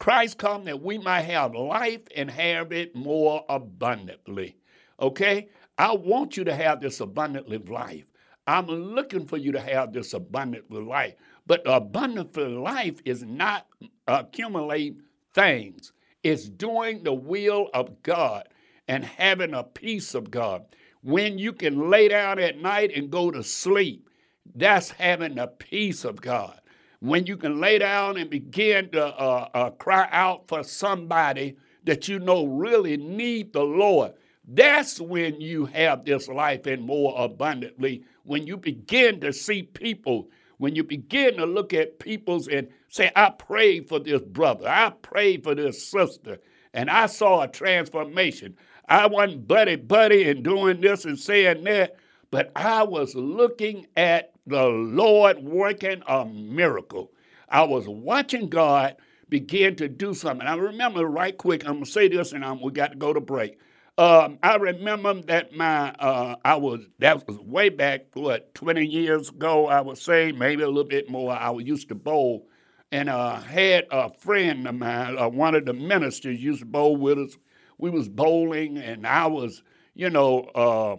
Christ 0.00 0.36
come 0.36 0.64
that 0.64 0.82
we 0.82 0.98
might 0.98 1.22
have 1.22 1.54
life 1.54 2.00
and 2.16 2.28
have 2.28 2.72
it 2.72 2.96
more 2.96 3.44
abundantly. 3.48 4.56
Okay? 4.98 5.48
I 5.78 5.92
want 5.94 6.36
you 6.36 6.42
to 6.44 6.54
have 6.54 6.80
this 6.80 6.98
abundantly 6.98 7.58
life. 7.58 8.07
I'm 8.48 8.66
looking 8.66 9.26
for 9.26 9.36
you 9.36 9.52
to 9.52 9.60
have 9.60 9.92
this 9.92 10.14
abundantly 10.14 10.82
life. 10.82 11.14
But 11.46 11.60
abundant 11.66 12.34
life 12.34 12.98
is 13.04 13.22
not 13.22 13.66
accumulate 14.06 14.96
things. 15.34 15.92
It's 16.22 16.48
doing 16.48 17.02
the 17.02 17.12
will 17.12 17.68
of 17.74 18.02
God 18.02 18.48
and 18.88 19.04
having 19.04 19.52
a 19.52 19.62
peace 19.62 20.14
of 20.14 20.30
God. 20.30 20.64
When 21.02 21.38
you 21.38 21.52
can 21.52 21.90
lay 21.90 22.08
down 22.08 22.38
at 22.38 22.58
night 22.58 22.90
and 22.96 23.10
go 23.10 23.30
to 23.30 23.42
sleep, 23.42 24.08
that's 24.54 24.90
having 24.90 25.34
the 25.34 25.48
peace 25.48 26.06
of 26.06 26.18
God. 26.18 26.58
When 27.00 27.26
you 27.26 27.36
can 27.36 27.60
lay 27.60 27.78
down 27.78 28.16
and 28.16 28.30
begin 28.30 28.88
to 28.92 29.04
uh, 29.08 29.48
uh, 29.52 29.70
cry 29.72 30.08
out 30.10 30.48
for 30.48 30.62
somebody 30.64 31.58
that 31.84 32.08
you 32.08 32.18
know 32.18 32.46
really 32.46 32.96
need 32.96 33.52
the 33.52 33.62
Lord, 33.62 34.14
that's 34.50 34.98
when 34.98 35.40
you 35.42 35.66
have 35.66 36.06
this 36.06 36.26
life 36.26 36.66
and 36.66 36.82
more 36.82 37.14
abundantly. 37.22 38.02
When 38.24 38.46
you 38.46 38.56
begin 38.56 39.20
to 39.20 39.32
see 39.32 39.62
people, 39.62 40.30
when 40.56 40.74
you 40.74 40.82
begin 40.82 41.36
to 41.36 41.44
look 41.44 41.74
at 41.74 41.98
people's 41.98 42.48
and 42.48 42.68
say, 42.88 43.10
I 43.14 43.30
prayed 43.30 43.88
for 43.88 43.98
this 43.98 44.22
brother, 44.22 44.66
I 44.66 44.90
prayed 45.02 45.44
for 45.44 45.54
this 45.54 45.90
sister, 45.90 46.38
and 46.72 46.88
I 46.88 47.06
saw 47.06 47.42
a 47.42 47.48
transformation. 47.48 48.56
I 48.88 49.06
wasn't 49.06 49.46
buddy 49.46 49.76
buddy 49.76 50.30
and 50.30 50.42
doing 50.42 50.80
this 50.80 51.04
and 51.04 51.18
saying 51.18 51.64
that, 51.64 51.96
but 52.30 52.50
I 52.56 52.84
was 52.84 53.14
looking 53.14 53.86
at 53.98 54.32
the 54.46 54.64
Lord 54.64 55.40
working 55.40 56.02
a 56.06 56.24
miracle. 56.24 57.12
I 57.50 57.64
was 57.64 57.86
watching 57.86 58.48
God 58.48 58.96
begin 59.28 59.76
to 59.76 59.88
do 59.88 60.14
something. 60.14 60.46
I 60.46 60.54
remember 60.54 61.04
right 61.04 61.36
quick, 61.36 61.66
I'm 61.66 61.74
gonna 61.74 61.86
say 61.86 62.08
this 62.08 62.32
and 62.32 62.42
I'm, 62.42 62.62
we 62.62 62.72
got 62.72 62.92
to 62.92 62.96
go 62.96 63.12
to 63.12 63.20
break. 63.20 63.58
Um, 63.98 64.38
I 64.44 64.56
remember 64.56 65.14
that 65.22 65.54
my 65.54 65.90
uh, 65.98 66.36
I 66.44 66.56
was 66.56 66.82
that 67.00 67.26
was 67.26 67.38
way 67.40 67.68
back 67.68 68.06
what 68.14 68.54
20 68.54 68.86
years 68.86 69.30
ago 69.30 69.66
I 69.68 69.80
would 69.82 69.98
say 69.98 70.32
maybe 70.32 70.62
a 70.62 70.68
little 70.68 70.84
bit 70.84 71.10
more. 71.10 71.32
I 71.32 71.52
used 71.54 71.88
to 71.90 71.96
bowl, 71.96 72.48
and 72.92 73.10
uh, 73.10 73.40
had 73.40 73.86
a 73.90 74.10
friend 74.12 74.68
of 74.68 74.76
mine, 74.76 75.18
uh, 75.18 75.28
one 75.28 75.56
of 75.56 75.66
the 75.66 75.74
ministers, 75.74 76.40
used 76.42 76.60
to 76.60 76.66
bowl 76.66 76.96
with 76.96 77.18
us. 77.18 77.38
We 77.78 77.90
was 77.90 78.08
bowling, 78.08 78.78
and 78.78 79.06
I 79.06 79.26
was 79.26 79.62
you 79.94 80.10
know 80.10 80.42
uh, 80.54 80.96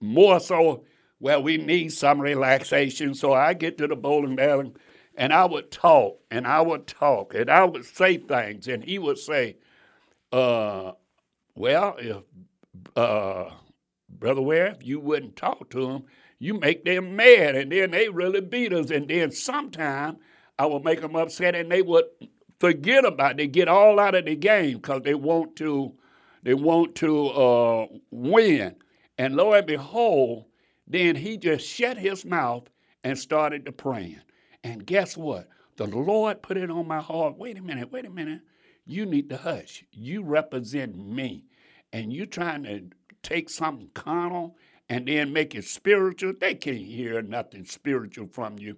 more 0.00 0.40
so 0.40 0.84
well 1.20 1.42
we 1.42 1.56
need 1.56 1.92
some 1.92 2.20
relaxation. 2.20 3.14
So 3.14 3.32
I 3.32 3.54
get 3.54 3.78
to 3.78 3.86
the 3.88 3.96
bowling 3.96 4.38
alley, 4.38 4.72
and 5.16 5.32
I 5.32 5.44
would 5.44 5.70
talk, 5.70 6.20
and 6.30 6.46
I 6.46 6.60
would 6.60 6.86
talk, 6.86 7.34
and 7.34 7.50
I 7.50 7.64
would 7.64 7.84
say 7.84 8.16
things, 8.18 8.68
and 8.68 8.84
he 8.84 8.98
would 8.98 9.18
say. 9.18 9.56
Uh, 10.32 10.92
well, 11.54 11.96
if 11.98 12.22
uh, 12.96 13.50
Brother 14.08 14.42
Ware, 14.42 14.66
if 14.68 14.86
you 14.86 15.00
wouldn't 15.00 15.36
talk 15.36 15.70
to 15.70 15.86
them, 15.86 16.04
you 16.38 16.54
make 16.54 16.84
them 16.84 17.16
mad, 17.16 17.54
and 17.54 17.70
then 17.70 17.90
they 17.90 18.08
really 18.08 18.40
beat 18.40 18.72
us. 18.72 18.90
And 18.90 19.08
then 19.08 19.30
sometime 19.30 20.16
I 20.58 20.66
would 20.66 20.84
make 20.84 21.00
them 21.00 21.16
upset, 21.16 21.54
and 21.54 21.70
they 21.70 21.82
would 21.82 22.04
forget 22.58 23.04
about 23.04 23.32
it. 23.32 23.36
They 23.38 23.46
get 23.46 23.68
all 23.68 23.98
out 24.00 24.14
of 24.14 24.24
the 24.24 24.36
game 24.36 24.76
because 24.76 25.02
they 25.02 25.14
want 25.14 25.56
to, 25.56 25.92
they 26.42 26.54
want 26.54 26.94
to 26.96 27.28
uh, 27.28 27.86
win. 28.10 28.74
And 29.18 29.36
lo 29.36 29.52
and 29.52 29.66
behold, 29.66 30.46
then 30.86 31.14
he 31.14 31.36
just 31.36 31.66
shut 31.66 31.98
his 31.98 32.24
mouth 32.24 32.68
and 33.04 33.18
started 33.18 33.66
to 33.66 33.72
praying. 33.72 34.20
And 34.64 34.84
guess 34.84 35.16
what? 35.16 35.48
The 35.76 35.86
Lord 35.86 36.42
put 36.42 36.56
it 36.56 36.70
on 36.70 36.86
my 36.86 37.00
heart. 37.00 37.38
Wait 37.38 37.58
a 37.58 37.62
minute, 37.62 37.90
wait 37.90 38.06
a 38.06 38.10
minute. 38.10 38.40
You 38.90 39.06
need 39.06 39.28
to 39.30 39.36
hush. 39.36 39.84
You 39.92 40.22
represent 40.22 40.96
me 40.96 41.44
and 41.92 42.12
you 42.12 42.26
trying 42.26 42.64
to 42.64 42.82
take 43.22 43.48
something 43.48 43.90
carnal 43.94 44.56
and 44.88 45.06
then 45.06 45.32
make 45.32 45.54
it 45.54 45.64
spiritual, 45.64 46.32
they 46.40 46.54
can't 46.56 46.78
hear 46.78 47.22
nothing 47.22 47.64
spiritual 47.64 48.26
from 48.26 48.58
you. 48.58 48.76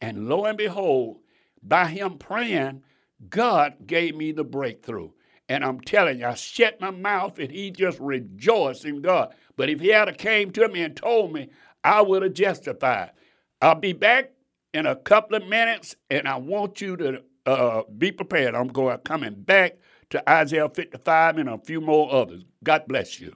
And 0.00 0.28
lo 0.28 0.46
and 0.46 0.58
behold, 0.58 1.20
by 1.62 1.86
him 1.86 2.18
praying, 2.18 2.82
God 3.28 3.86
gave 3.86 4.16
me 4.16 4.32
the 4.32 4.42
breakthrough. 4.42 5.10
And 5.48 5.64
I'm 5.64 5.80
telling 5.80 6.18
you, 6.18 6.26
I 6.26 6.34
shut 6.34 6.80
my 6.80 6.90
mouth 6.90 7.38
and 7.38 7.52
he 7.52 7.70
just 7.70 8.00
rejoiced 8.00 8.84
in 8.84 9.00
God. 9.00 9.32
But 9.56 9.70
if 9.70 9.78
he 9.78 9.88
had 9.88 10.16
came 10.18 10.50
to 10.52 10.68
me 10.68 10.82
and 10.82 10.96
told 10.96 11.32
me, 11.32 11.50
I 11.84 12.02
would 12.02 12.22
have 12.22 12.34
justified. 12.34 13.12
I'll 13.60 13.76
be 13.76 13.92
back 13.92 14.32
in 14.74 14.86
a 14.86 14.96
couple 14.96 15.36
of 15.36 15.46
minutes, 15.46 15.94
and 16.10 16.26
I 16.26 16.36
want 16.36 16.80
you 16.80 16.96
to 16.96 17.22
uh, 17.46 17.82
be 17.98 18.12
prepared. 18.12 18.54
I'm 18.54 18.68
going 18.68 18.98
coming 18.98 19.34
back 19.34 19.78
to 20.10 20.30
Isaiah 20.30 20.68
55 20.68 21.38
and 21.38 21.48
a 21.48 21.58
few 21.58 21.80
more 21.80 22.12
others. 22.12 22.44
God 22.62 22.84
bless 22.86 23.20
you. 23.20 23.34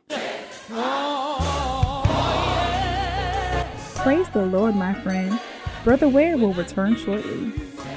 Praise 3.97 4.29
the 4.31 4.47
Lord, 4.47 4.77
my 4.77 4.95
friend. 5.03 5.41
Brother 5.85 6.09
Ware 6.09 6.37
will 6.37 6.53
return 6.55 6.97
shortly. 6.97 7.53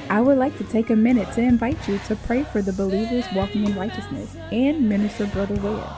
I 0.08 0.20
would 0.20 0.38
like 0.38 0.56
to 0.58 0.64
take 0.64 0.90
a 0.90 0.96
minute 0.96 1.32
to 1.34 1.40
invite 1.40 1.86
you 1.86 1.98
to 2.06 2.16
pray 2.16 2.42
for 2.42 2.62
the 2.62 2.72
believers 2.72 3.24
walking 3.34 3.64
in 3.66 3.76
righteousness 3.76 4.36
and 4.50 4.88
minister 4.88 5.26
Brother 5.26 5.54
Ware. 5.56 5.88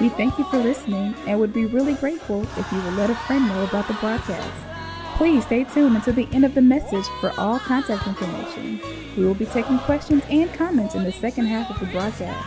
We 0.00 0.08
thank 0.08 0.36
you 0.38 0.44
for 0.44 0.58
listening 0.58 1.14
and 1.26 1.38
would 1.38 1.52
be 1.52 1.66
really 1.66 1.94
grateful 1.94 2.42
if 2.42 2.72
you 2.72 2.82
would 2.82 2.94
let 2.94 3.10
a 3.10 3.14
friend 3.14 3.46
know 3.46 3.62
about 3.64 3.86
the 3.86 3.94
broadcast. 3.94 4.73
Please 5.16 5.44
stay 5.44 5.62
tuned 5.62 5.94
until 5.94 6.12
the 6.12 6.28
end 6.32 6.44
of 6.44 6.54
the 6.54 6.60
message 6.60 7.04
for 7.20 7.32
all 7.38 7.60
contact 7.60 8.06
information. 8.08 8.80
We 9.16 9.24
will 9.24 9.34
be 9.34 9.46
taking 9.46 9.78
questions 9.78 10.24
and 10.28 10.52
comments 10.52 10.96
in 10.96 11.04
the 11.04 11.12
second 11.12 11.46
half 11.46 11.70
of 11.70 11.78
the 11.78 11.86
broadcast. 11.86 12.44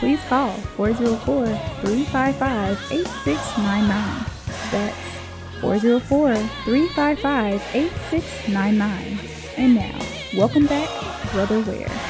Please 0.00 0.20
call 0.28 0.50
404 0.76 1.46
355 1.46 2.78
8699. 2.90 4.26
That's 4.72 4.96
404 5.60 6.34
355 6.64 7.62
8699. 7.74 9.18
And 9.56 9.74
now, 9.76 10.00
welcome 10.36 10.66
back, 10.66 10.88
Brother 11.30 11.60
Ware. 11.60 12.09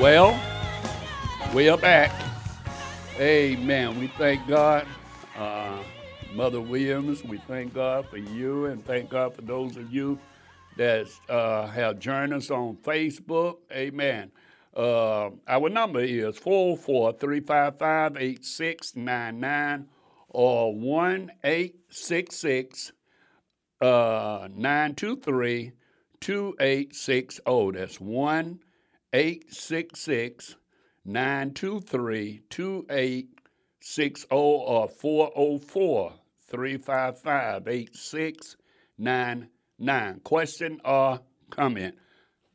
Well, 0.00 0.40
we 1.52 1.68
are 1.68 1.76
back. 1.76 2.12
Amen. 3.18 3.98
We 3.98 4.06
thank 4.06 4.46
God. 4.46 4.86
Uh, 5.36 5.82
Mother 6.34 6.60
Williams, 6.60 7.24
we 7.24 7.38
thank 7.38 7.74
God 7.74 8.06
for 8.06 8.18
you 8.18 8.66
and 8.66 8.84
thank 8.84 9.10
God 9.10 9.34
for 9.34 9.42
those 9.42 9.76
of 9.76 9.92
you 9.92 10.16
that 10.76 11.08
uh, 11.28 11.66
have 11.66 11.98
joined 11.98 12.32
us 12.32 12.48
on 12.48 12.76
Facebook. 12.76 13.56
Amen. 13.72 14.30
Uh, 14.76 15.30
our 15.48 15.68
number 15.68 15.98
is 15.98 16.38
404 16.38 17.14
355 17.14 18.16
8699 18.18 19.88
or 20.28 20.74
1 20.76 21.32
866 21.42 22.92
uh, 23.80 24.46
923 24.54 25.72
2860. 26.20 27.70
That's 27.72 28.00
1 28.00 28.60
866 29.12 30.56
923 31.04 32.42
2860 32.50 34.26
or 34.30 34.88
404 34.88 36.12
355 36.48 37.68
8699. 37.68 40.20
Question 40.20 40.80
or 40.84 41.20
comment? 41.50 41.94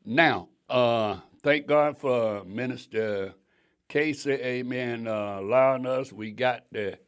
Now, 0.04 0.48
uh, 0.68 1.20
thank 1.42 1.66
God 1.66 1.98
for 1.98 2.44
Minister 2.44 3.34
Casey, 3.88 4.32
amen, 4.32 5.06
uh, 5.06 5.38
allowing 5.40 5.86
us. 5.86 6.12
We 6.12 6.32
got 6.32 6.64
the 6.72 6.98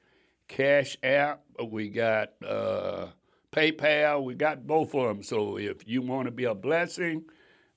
Cash 0.49 0.97
App, 1.03 1.43
we 1.63 1.89
got 1.89 2.31
uh, 2.47 3.09
PayPal, 3.53 4.25
we 4.25 4.35
got 4.35 4.67
both 4.67 4.95
of 4.95 5.09
them. 5.09 5.23
So 5.23 5.59
if 5.59 5.89
you 5.89 6.03
want 6.03 6.27
to 6.27 6.33
be 6.33 6.45
a 6.45 6.55
blessing, 6.55 7.25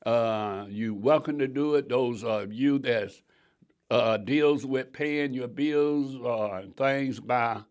uh, 0.10 0.65
you 0.67 0.95
welcome 0.95 1.38
to 1.38 1.48
do 1.48 1.76
it. 1.76 1.88
Those 1.88 2.24
of 2.24 2.52
you 2.52 2.80
that 2.80 3.12
uh, 3.91 4.17
deals 4.17 4.65
with 4.65 4.91
paying 4.91 5.36
your 5.36 5.48
bills 5.48 6.15
uh, 6.15 6.63
and 6.63 6.76
things 6.76 7.19
by 7.19 7.62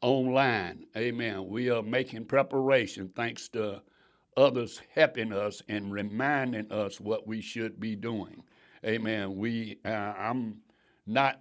online, 0.00 0.86
amen. 0.96 1.48
We 1.48 1.70
are 1.70 1.82
making 1.82 2.26
preparation 2.26 3.10
thanks 3.16 3.48
to 3.48 3.82
others 4.36 4.82
helping 4.94 5.32
us 5.32 5.62
and 5.68 5.90
reminding 5.90 6.70
us 6.70 7.00
what 7.00 7.26
we 7.26 7.40
should 7.40 7.80
be 7.80 7.96
doing. 7.96 8.44
Amen. 8.86 9.34
We, 9.34 9.78
uh, 9.84 9.88
I'm 10.16 10.58
not 11.08 11.40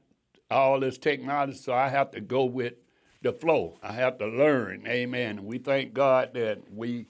all 0.50 0.80
this 0.80 0.98
technology, 0.98 1.54
so 1.54 1.74
I 1.74 1.90
have 1.90 2.10
to 2.10 2.22
go 2.22 2.46
with 2.46 2.74
the 3.22 3.34
flow. 3.34 3.78
I 3.84 3.94
have 3.94 4.18
to 4.18 4.26
learn. 4.26 4.84
Amen. 4.88 5.46
We 5.46 5.60
thank 5.60 5.94
God 5.94 6.34
that 6.34 6.58
we 6.74 7.06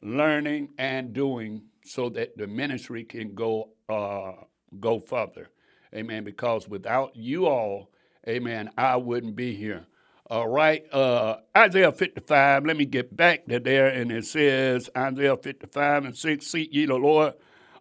learning 0.00 0.70
and 0.78 1.12
doing 1.12 1.64
so 1.84 2.08
that 2.10 2.36
the 2.36 2.46
ministry 2.46 3.04
can 3.04 3.34
go 3.34 3.70
uh, 3.88 4.32
go 4.80 4.98
further. 4.98 5.48
Amen. 5.94 6.24
Because 6.24 6.68
without 6.68 7.14
you 7.14 7.46
all, 7.46 7.90
amen, 8.28 8.70
I 8.78 8.96
wouldn't 8.96 9.36
be 9.36 9.54
here. 9.54 9.86
All 10.30 10.48
right. 10.48 10.82
Uh, 10.92 11.38
Isaiah 11.56 11.92
55, 11.92 12.64
let 12.64 12.76
me 12.76 12.86
get 12.86 13.14
back 13.14 13.44
to 13.46 13.60
there. 13.60 13.88
And 13.88 14.10
it 14.10 14.24
says, 14.24 14.88
Isaiah 14.96 15.36
55 15.36 16.06
and 16.06 16.16
6, 16.16 16.46
Seek 16.46 16.72
ye 16.72 16.86
the 16.86 16.94
Lord 16.94 17.34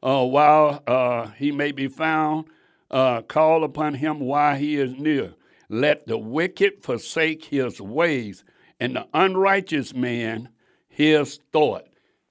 uh, 0.03 0.25
while 0.25 0.83
uh, 0.87 1.27
he 1.37 1.51
may 1.51 1.71
be 1.71 1.87
found. 1.87 2.45
Uh, 2.89 3.21
call 3.21 3.63
upon 3.63 3.93
him 3.93 4.19
while 4.19 4.57
he 4.57 4.75
is 4.75 4.93
near. 4.95 5.33
Let 5.69 6.07
the 6.07 6.17
wicked 6.17 6.83
forsake 6.83 7.45
his 7.45 7.79
ways, 7.79 8.43
and 8.81 8.97
the 8.97 9.07
unrighteous 9.13 9.93
man 9.93 10.49
his 10.89 11.39
thought. 11.53 11.85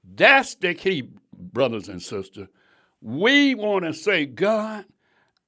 That's 0.05 0.55
the 0.57 0.75
key, 0.75 1.09
brothers 1.41 1.89
and 1.89 2.03
sisters. 2.03 2.49
We 3.01 3.55
want 3.55 3.85
to 3.85 3.95
say, 3.95 4.27
God, 4.27 4.85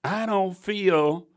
I 0.02 0.26
don't 0.26 0.56
feel 0.56 1.28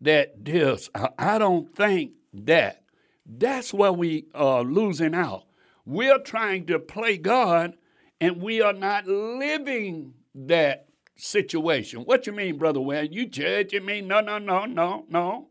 that 0.00 0.44
this, 0.44 0.88
I 1.18 1.38
don't 1.38 1.74
think 1.74 2.12
that. 2.32 2.82
That's 3.26 3.72
where 3.72 3.92
we 3.92 4.26
are 4.34 4.62
losing 4.62 5.14
out. 5.14 5.44
We're 5.86 6.18
trying 6.18 6.66
to 6.66 6.78
play 6.78 7.16
God 7.16 7.74
and 8.20 8.40
we 8.40 8.60
are 8.60 8.72
not 8.72 9.06
living 9.06 10.14
that 10.34 10.88
situation. 11.16 12.00
What 12.00 12.26
you 12.26 12.32
mean, 12.32 12.58
Brother 12.58 12.80
Well? 12.80 13.04
You 13.04 13.26
judging 13.26 13.84
me? 13.84 14.00
No, 14.00 14.20
no, 14.20 14.38
no, 14.38 14.66
no, 14.66 15.04
no. 15.08 15.48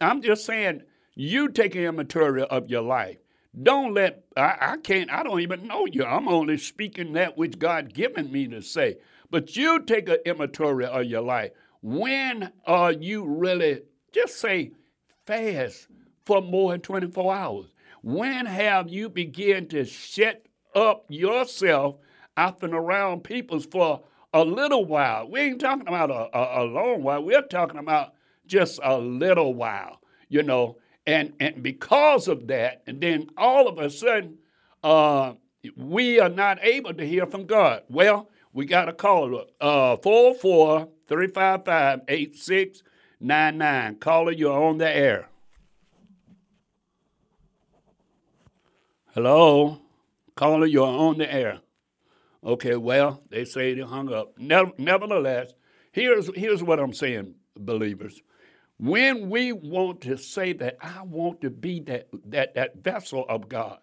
I'm 0.00 0.22
just 0.22 0.44
saying 0.44 0.82
you 1.14 1.48
taking 1.48 1.82
an 1.82 1.88
inventory 1.90 2.42
of 2.42 2.68
your 2.68 2.82
life. 2.82 3.18
Don't 3.62 3.94
let 3.94 4.24
I, 4.36 4.56
I 4.60 4.76
can't 4.78 5.10
I 5.10 5.22
don't 5.22 5.40
even 5.40 5.66
know 5.66 5.86
you. 5.86 6.04
I'm 6.04 6.28
only 6.28 6.58
speaking 6.58 7.14
that 7.14 7.38
which 7.38 7.58
God 7.58 7.94
given 7.94 8.30
me 8.30 8.46
to 8.48 8.60
say. 8.60 8.98
But 9.30 9.56
you 9.56 9.82
take 9.82 10.08
an 10.08 10.18
inventory 10.26 10.84
of 10.86 11.04
your 11.06 11.22
life. 11.22 11.52
When 11.82 12.52
are 12.66 12.92
you 12.92 13.24
really 13.24 13.82
just 14.12 14.38
say 14.40 14.72
fast 15.26 15.88
for 16.24 16.42
more 16.42 16.72
than 16.72 16.80
24 16.80 17.34
hours? 17.34 17.66
When 18.02 18.46
have 18.46 18.88
you 18.90 19.08
begin 19.08 19.68
to 19.68 19.84
shut 19.84 20.44
up 20.74 21.06
yourself 21.08 21.96
out 22.36 22.62
and 22.62 22.74
around 22.74 23.24
people 23.24 23.60
for 23.60 24.02
a 24.34 24.44
little 24.44 24.84
while? 24.84 25.28
We 25.30 25.40
ain't 25.40 25.60
talking 25.60 25.88
about 25.88 26.10
a, 26.10 26.36
a, 26.36 26.62
a 26.62 26.64
long 26.64 27.02
while. 27.02 27.22
We're 27.22 27.42
talking 27.42 27.78
about 27.78 28.14
just 28.46 28.80
a 28.82 28.98
little 28.98 29.54
while, 29.54 30.00
you 30.28 30.42
know. 30.42 30.76
And 31.06 31.34
and 31.38 31.62
because 31.62 32.26
of 32.26 32.48
that, 32.48 32.82
and 32.86 33.00
then 33.00 33.28
all 33.36 33.68
of 33.68 33.78
a 33.78 33.88
sudden, 33.90 34.38
uh, 34.82 35.34
we 35.76 36.18
are 36.20 36.28
not 36.28 36.58
able 36.62 36.94
to 36.94 37.06
hear 37.06 37.26
from 37.26 37.46
God. 37.46 37.82
Well, 37.88 38.28
we 38.52 38.66
got 38.66 38.88
a 38.88 38.92
caller, 38.92 39.44
uh, 39.60 39.96
44 39.98 40.88
355 41.08 42.00
8699. 42.08 43.96
Caller, 43.96 44.32
you're 44.32 44.58
on 44.58 44.78
the 44.78 44.88
air. 44.88 45.28
Hello? 49.14 49.80
Caller, 50.34 50.66
you're 50.66 50.86
on 50.86 51.18
the 51.18 51.32
air. 51.32 51.60
Okay, 52.44 52.76
well, 52.76 53.22
they 53.30 53.44
say 53.44 53.74
they 53.74 53.80
hung 53.82 54.12
up. 54.12 54.38
Nevertheless, 54.38 55.52
here's, 55.92 56.30
here's 56.36 56.62
what 56.62 56.78
I'm 56.78 56.92
saying, 56.92 57.34
believers. 57.56 58.22
When 58.78 59.30
we 59.30 59.52
want 59.52 60.02
to 60.02 60.18
say 60.18 60.52
that 60.54 60.76
I 60.82 61.02
want 61.02 61.40
to 61.40 61.50
be 61.50 61.80
that, 61.80 62.08
that, 62.26 62.54
that 62.54 62.76
vessel 62.82 63.24
of 63.28 63.48
God, 63.48 63.78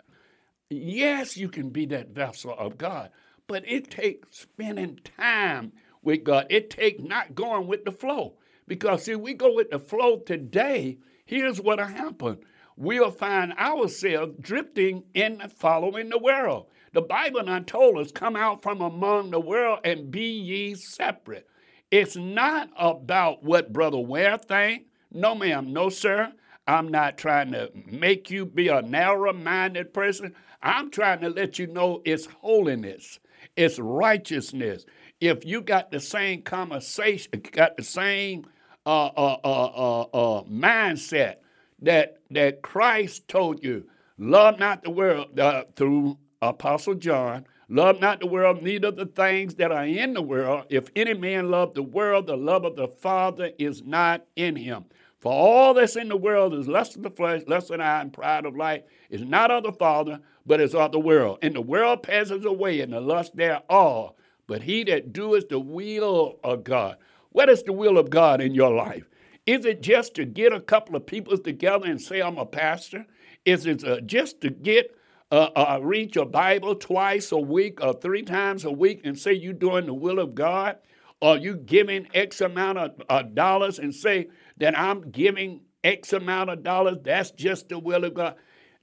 yes, 0.69 1.36
you 1.36 1.49
can 1.49 1.69
be 1.69 1.88
that 1.88 2.10
vessel 2.10 2.56
of 2.58 2.77
God, 2.77 3.10
but 3.47 3.63
it 3.67 3.89
takes 3.89 4.38
spending 4.38 4.99
time 5.17 5.71
with 6.03 6.23
God. 6.23 6.45
It 6.51 6.69
takes 6.69 7.01
not 7.01 7.34
going 7.34 7.65
with 7.65 7.86
the 7.86 7.91
flow. 7.91 8.36
Because 8.67 9.03
see, 9.03 9.15
we 9.15 9.34
go 9.34 9.56
with 9.56 9.71
the 9.71 9.79
flow 9.79 10.19
today, 10.19 10.99
here's 11.25 11.60
what'll 11.60 11.86
happen. 11.86 12.38
We'll 12.75 13.12
find 13.12 13.53
ourselves 13.53 14.36
drifting 14.39 15.03
in 15.13 15.39
following 15.58 16.10
the 16.10 16.19
world. 16.19 16.67
The 16.93 17.01
Bible 17.01 17.43
not 17.43 17.65
told 17.65 17.97
us, 17.97 18.12
come 18.12 18.36
out 18.36 18.62
from 18.62 18.82
among 18.82 19.32
the 19.32 19.39
world 19.39 19.79
and 19.84 20.12
be 20.12 20.39
ye 20.39 20.75
separate. 20.75 21.47
It's 21.93 22.15
not 22.15 22.71
about 22.75 23.43
what 23.43 23.71
Brother 23.71 23.99
Ware 23.99 24.39
think. 24.39 24.88
No, 25.12 25.36
ma'am. 25.36 25.71
No, 25.71 25.89
sir. 25.89 26.34
I'm 26.65 26.88
not 26.88 27.19
trying 27.19 27.51
to 27.51 27.69
make 27.86 28.32
you 28.32 28.47
be 28.47 28.69
a 28.69 28.82
narrow-minded 28.82 29.93
person. 29.93 30.34
I'm 30.63 30.89
trying 30.89 31.21
to 31.21 31.29
let 31.29 31.60
you 31.60 31.67
know 31.67 32.01
it's 32.03 32.25
holiness, 32.25 33.19
it's 33.56 33.77
righteousness. 33.77 34.88
If 35.21 35.45
you 35.45 35.62
got 35.62 35.91
the 35.91 35.99
same 35.99 36.41
conversation, 36.41 37.32
got 37.51 37.77
the 37.77 37.84
same 37.84 38.47
uh, 38.88 39.12
uh, 39.15 39.38
uh, 39.43 40.01
uh, 40.01 40.43
mindset 40.45 41.36
that 41.84 42.17
that 42.32 42.63
Christ 42.63 43.27
told 43.27 43.63
you, 43.63 43.86
love 44.17 44.58
not 44.58 44.84
the 44.84 44.89
world 44.89 45.39
uh, 45.39 45.65
through 45.75 46.17
Apostle 46.41 46.95
John, 46.95 47.45
Love 47.69 47.99
not 47.99 48.19
the 48.19 48.28
world, 48.28 48.62
neither 48.62 48.91
the 48.91 49.06
things 49.06 49.56
that 49.56 49.71
are 49.71 49.86
in 49.86 50.13
the 50.13 50.21
world. 50.21 50.65
If 50.69 50.89
any 50.95 51.13
man 51.13 51.49
love 51.49 51.73
the 51.73 51.84
world, 51.84 52.28
the 52.28 52.36
love 52.36 52.65
of 52.65 52.76
the 52.76 52.88
Father 52.88 53.52
is 53.58 53.84
not 53.84 54.26
in 54.36 54.56
him. 54.56 54.86
For 55.19 55.32
all 55.32 55.73
that's 55.73 55.95
in 55.95 56.10
the 56.10 56.17
world 56.17 56.54
is 56.54 56.67
lust 56.67 56.97
of 56.97 57.04
the 57.04 57.10
flesh, 57.10 57.43
lust 57.47 57.71
of 57.71 57.78
the 57.78 57.84
eye, 57.86 58.02
and 58.02 58.12
pride 58.12 58.45
of 58.45 58.58
life, 58.58 58.84
is 59.10 59.21
not 59.21 59.52
of 59.52 59.63
the 59.63 59.71
Father, 59.71 60.19
but 60.45 60.60
is 60.60 60.76
of 60.76 60.91
the 60.91 60.99
world. 60.99 61.39
And 61.41 61.56
the 61.56 61.62
world 61.62 62.04
passes 62.04 62.43
away, 62.43 62.82
and 62.82 62.91
the 62.91 62.99
lust 62.99 63.36
thereof. 63.38 64.13
But 64.47 64.62
he 64.62 64.84
that 64.84 65.13
doeth 65.13 65.47
the 65.47 65.60
will 65.60 66.39
of 66.43 66.65
God. 66.65 66.97
What 67.32 67.49
is 67.49 67.63
the 67.63 67.71
will 67.71 67.97
of 67.97 68.10
God 68.10 68.41
in 68.41 68.54
your 68.54 68.73
life? 68.73 69.10
Is 69.45 69.65
it 69.65 69.82
just 69.82 70.13
to 70.15 70.26
get 70.26 70.52
a 70.52 70.60
couple 70.60 70.95
of 70.97 71.06
people 71.06 71.38
together 71.38 71.86
and 71.86 72.02
say, 72.02 72.21
I'm 72.21 72.38
a 72.38 72.45
pastor? 72.45 73.06
Is 73.45 73.65
it 73.65 73.86
uh, 73.86 74.02
just 74.02 74.41
to 74.41 74.49
get 74.49 74.93
uh, 75.34 75.50
uh, 75.56 75.80
read 75.82 76.15
your 76.15 76.28
Bible 76.28 76.76
twice 76.76 77.32
a 77.32 77.38
week 77.39 77.84
or 77.84 77.93
three 77.93 78.22
times 78.22 78.65
a 78.65 78.72
week 78.72 79.02
and 79.04 79.17
say 79.17 79.34
you're 79.34 79.54
doing 79.54 79.88
the 79.88 79.93
will 79.93 80.19
of 80.19 80.36
God, 80.36 80.78
or 81.22 81.38
you 81.38 81.56
giving 81.56 82.08
X 82.13 82.41
amount 82.41 82.78
of 82.78 82.91
uh, 83.10 83.24
dollars 83.24 83.80
and 83.80 83.96
say 83.96 84.30
that 84.58 84.78
I'm 84.78 85.10
giving 85.10 85.62
X 85.84 86.13
amount 86.13 86.52
of 86.52 86.62
dollars, 86.62 86.98
that's 87.04 87.32
just 87.32 87.69
the 87.69 87.80
will 87.80 88.04
of 88.04 88.13
God. 88.13 88.36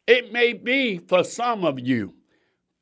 It 0.08 0.32
may 0.32 0.52
be 0.52 0.98
for 0.98 1.22
some 1.22 1.64
of 1.64 1.78
you, 1.78 2.14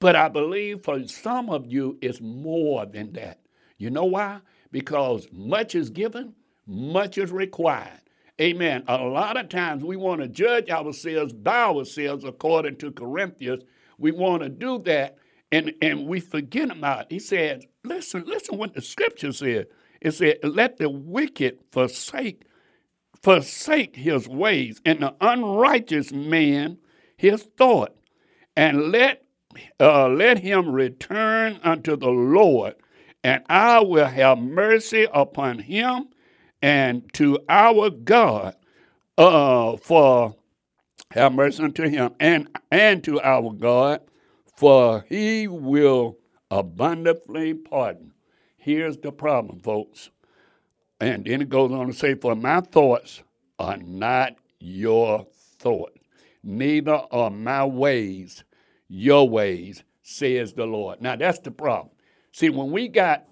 but 0.00 0.16
I 0.16 0.30
believe 0.30 0.82
for 0.82 1.06
some 1.06 1.50
of 1.50 1.66
you 1.66 1.98
it's 2.00 2.22
more 2.22 2.86
than 2.86 3.12
that. 3.14 3.38
You 3.76 3.90
know 3.90 4.06
why? 4.06 4.40
Because 4.72 5.28
much 5.30 5.74
is 5.74 5.90
given, 5.90 6.32
much 6.66 7.18
is 7.18 7.30
required. 7.32 8.00
Amen. 8.40 8.84
A 8.86 8.98
lot 8.98 9.36
of 9.36 9.48
times 9.48 9.82
we 9.82 9.96
want 9.96 10.20
to 10.20 10.28
judge 10.28 10.70
ourselves 10.70 11.32
by 11.32 11.62
ourselves 11.62 12.24
according 12.24 12.76
to 12.76 12.92
Corinthians. 12.92 13.64
We 13.98 14.12
want 14.12 14.42
to 14.42 14.48
do 14.48 14.78
that 14.84 15.16
and, 15.50 15.74
and 15.82 16.06
we 16.06 16.20
forget 16.20 16.70
about 16.70 17.02
it. 17.02 17.06
He 17.10 17.18
said, 17.18 17.64
listen, 17.84 18.24
listen 18.26 18.58
what 18.58 18.74
the 18.74 18.82
scripture 18.82 19.32
said. 19.32 19.66
It 20.00 20.12
said, 20.12 20.38
let 20.44 20.76
the 20.76 20.88
wicked 20.88 21.58
forsake 21.72 22.42
forsake 23.22 23.96
his 23.96 24.28
ways, 24.28 24.80
and 24.84 25.00
the 25.00 25.14
unrighteous 25.20 26.12
man 26.12 26.78
his 27.16 27.42
thought, 27.56 27.96
and 28.56 28.92
let 28.92 29.24
uh, 29.80 30.08
let 30.08 30.38
him 30.38 30.70
return 30.70 31.58
unto 31.64 31.96
the 31.96 32.10
Lord, 32.10 32.74
and 33.24 33.42
I 33.48 33.80
will 33.80 34.06
have 34.06 34.38
mercy 34.38 35.08
upon 35.12 35.58
him, 35.58 36.10
and 36.62 37.12
to 37.14 37.38
our 37.48 37.90
God 37.90 38.56
uh, 39.16 39.76
for 39.76 40.34
have 41.12 41.32
mercy 41.32 41.62
unto 41.62 41.88
him 41.88 42.12
and 42.20 42.48
and 42.70 43.02
to 43.04 43.20
our 43.20 43.52
God 43.52 44.00
for 44.56 45.04
he 45.08 45.46
will 45.46 46.18
abundantly 46.50 47.54
pardon. 47.54 48.12
Here's 48.56 48.96
the 48.98 49.12
problem, 49.12 49.60
folks. 49.60 50.10
And 51.00 51.24
then 51.24 51.42
it 51.42 51.48
goes 51.48 51.70
on 51.70 51.86
to 51.86 51.92
say, 51.92 52.14
For 52.14 52.34
my 52.34 52.60
thoughts 52.60 53.22
are 53.60 53.76
not 53.76 54.34
your 54.58 55.26
thoughts. 55.58 55.98
neither 56.42 57.00
are 57.12 57.30
my 57.30 57.64
ways 57.64 58.42
your 58.88 59.28
ways, 59.28 59.84
says 60.02 60.54
the 60.54 60.64
Lord. 60.64 61.00
Now 61.00 61.14
that's 61.16 61.38
the 61.40 61.50
problem. 61.50 61.90
See, 62.32 62.48
when 62.50 62.70
we 62.70 62.88
got 62.88 63.24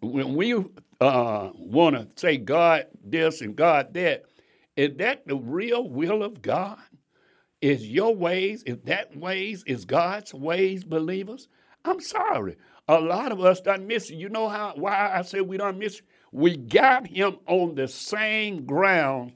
when 0.00 0.34
we 0.34 0.64
uh, 1.00 1.50
want 1.54 1.96
to 1.96 2.08
say 2.20 2.36
God 2.36 2.86
this 3.04 3.40
and 3.40 3.54
God 3.56 3.94
that, 3.94 4.24
is 4.76 4.96
that 4.96 5.26
the 5.26 5.36
real 5.36 5.88
will 5.88 6.22
of 6.22 6.42
God? 6.42 6.78
Is 7.60 7.88
your 7.88 8.14
ways, 8.14 8.62
is 8.64 8.78
that 8.84 9.16
ways, 9.16 9.64
is 9.66 9.84
God's 9.84 10.32
ways, 10.32 10.84
believers? 10.84 11.48
I'm 11.84 12.00
sorry. 12.00 12.56
A 12.86 13.00
lot 13.00 13.32
of 13.32 13.40
us 13.40 13.60
done 13.60 13.86
miss. 13.86 14.10
You 14.10 14.28
know 14.28 14.48
how 14.48 14.74
why 14.76 15.12
I 15.14 15.22
say 15.22 15.40
we 15.40 15.56
don't 15.56 15.78
miss? 15.78 16.00
We 16.30 16.56
got 16.56 17.06
him 17.06 17.38
on 17.46 17.74
the 17.74 17.88
same 17.88 18.64
ground 18.64 19.32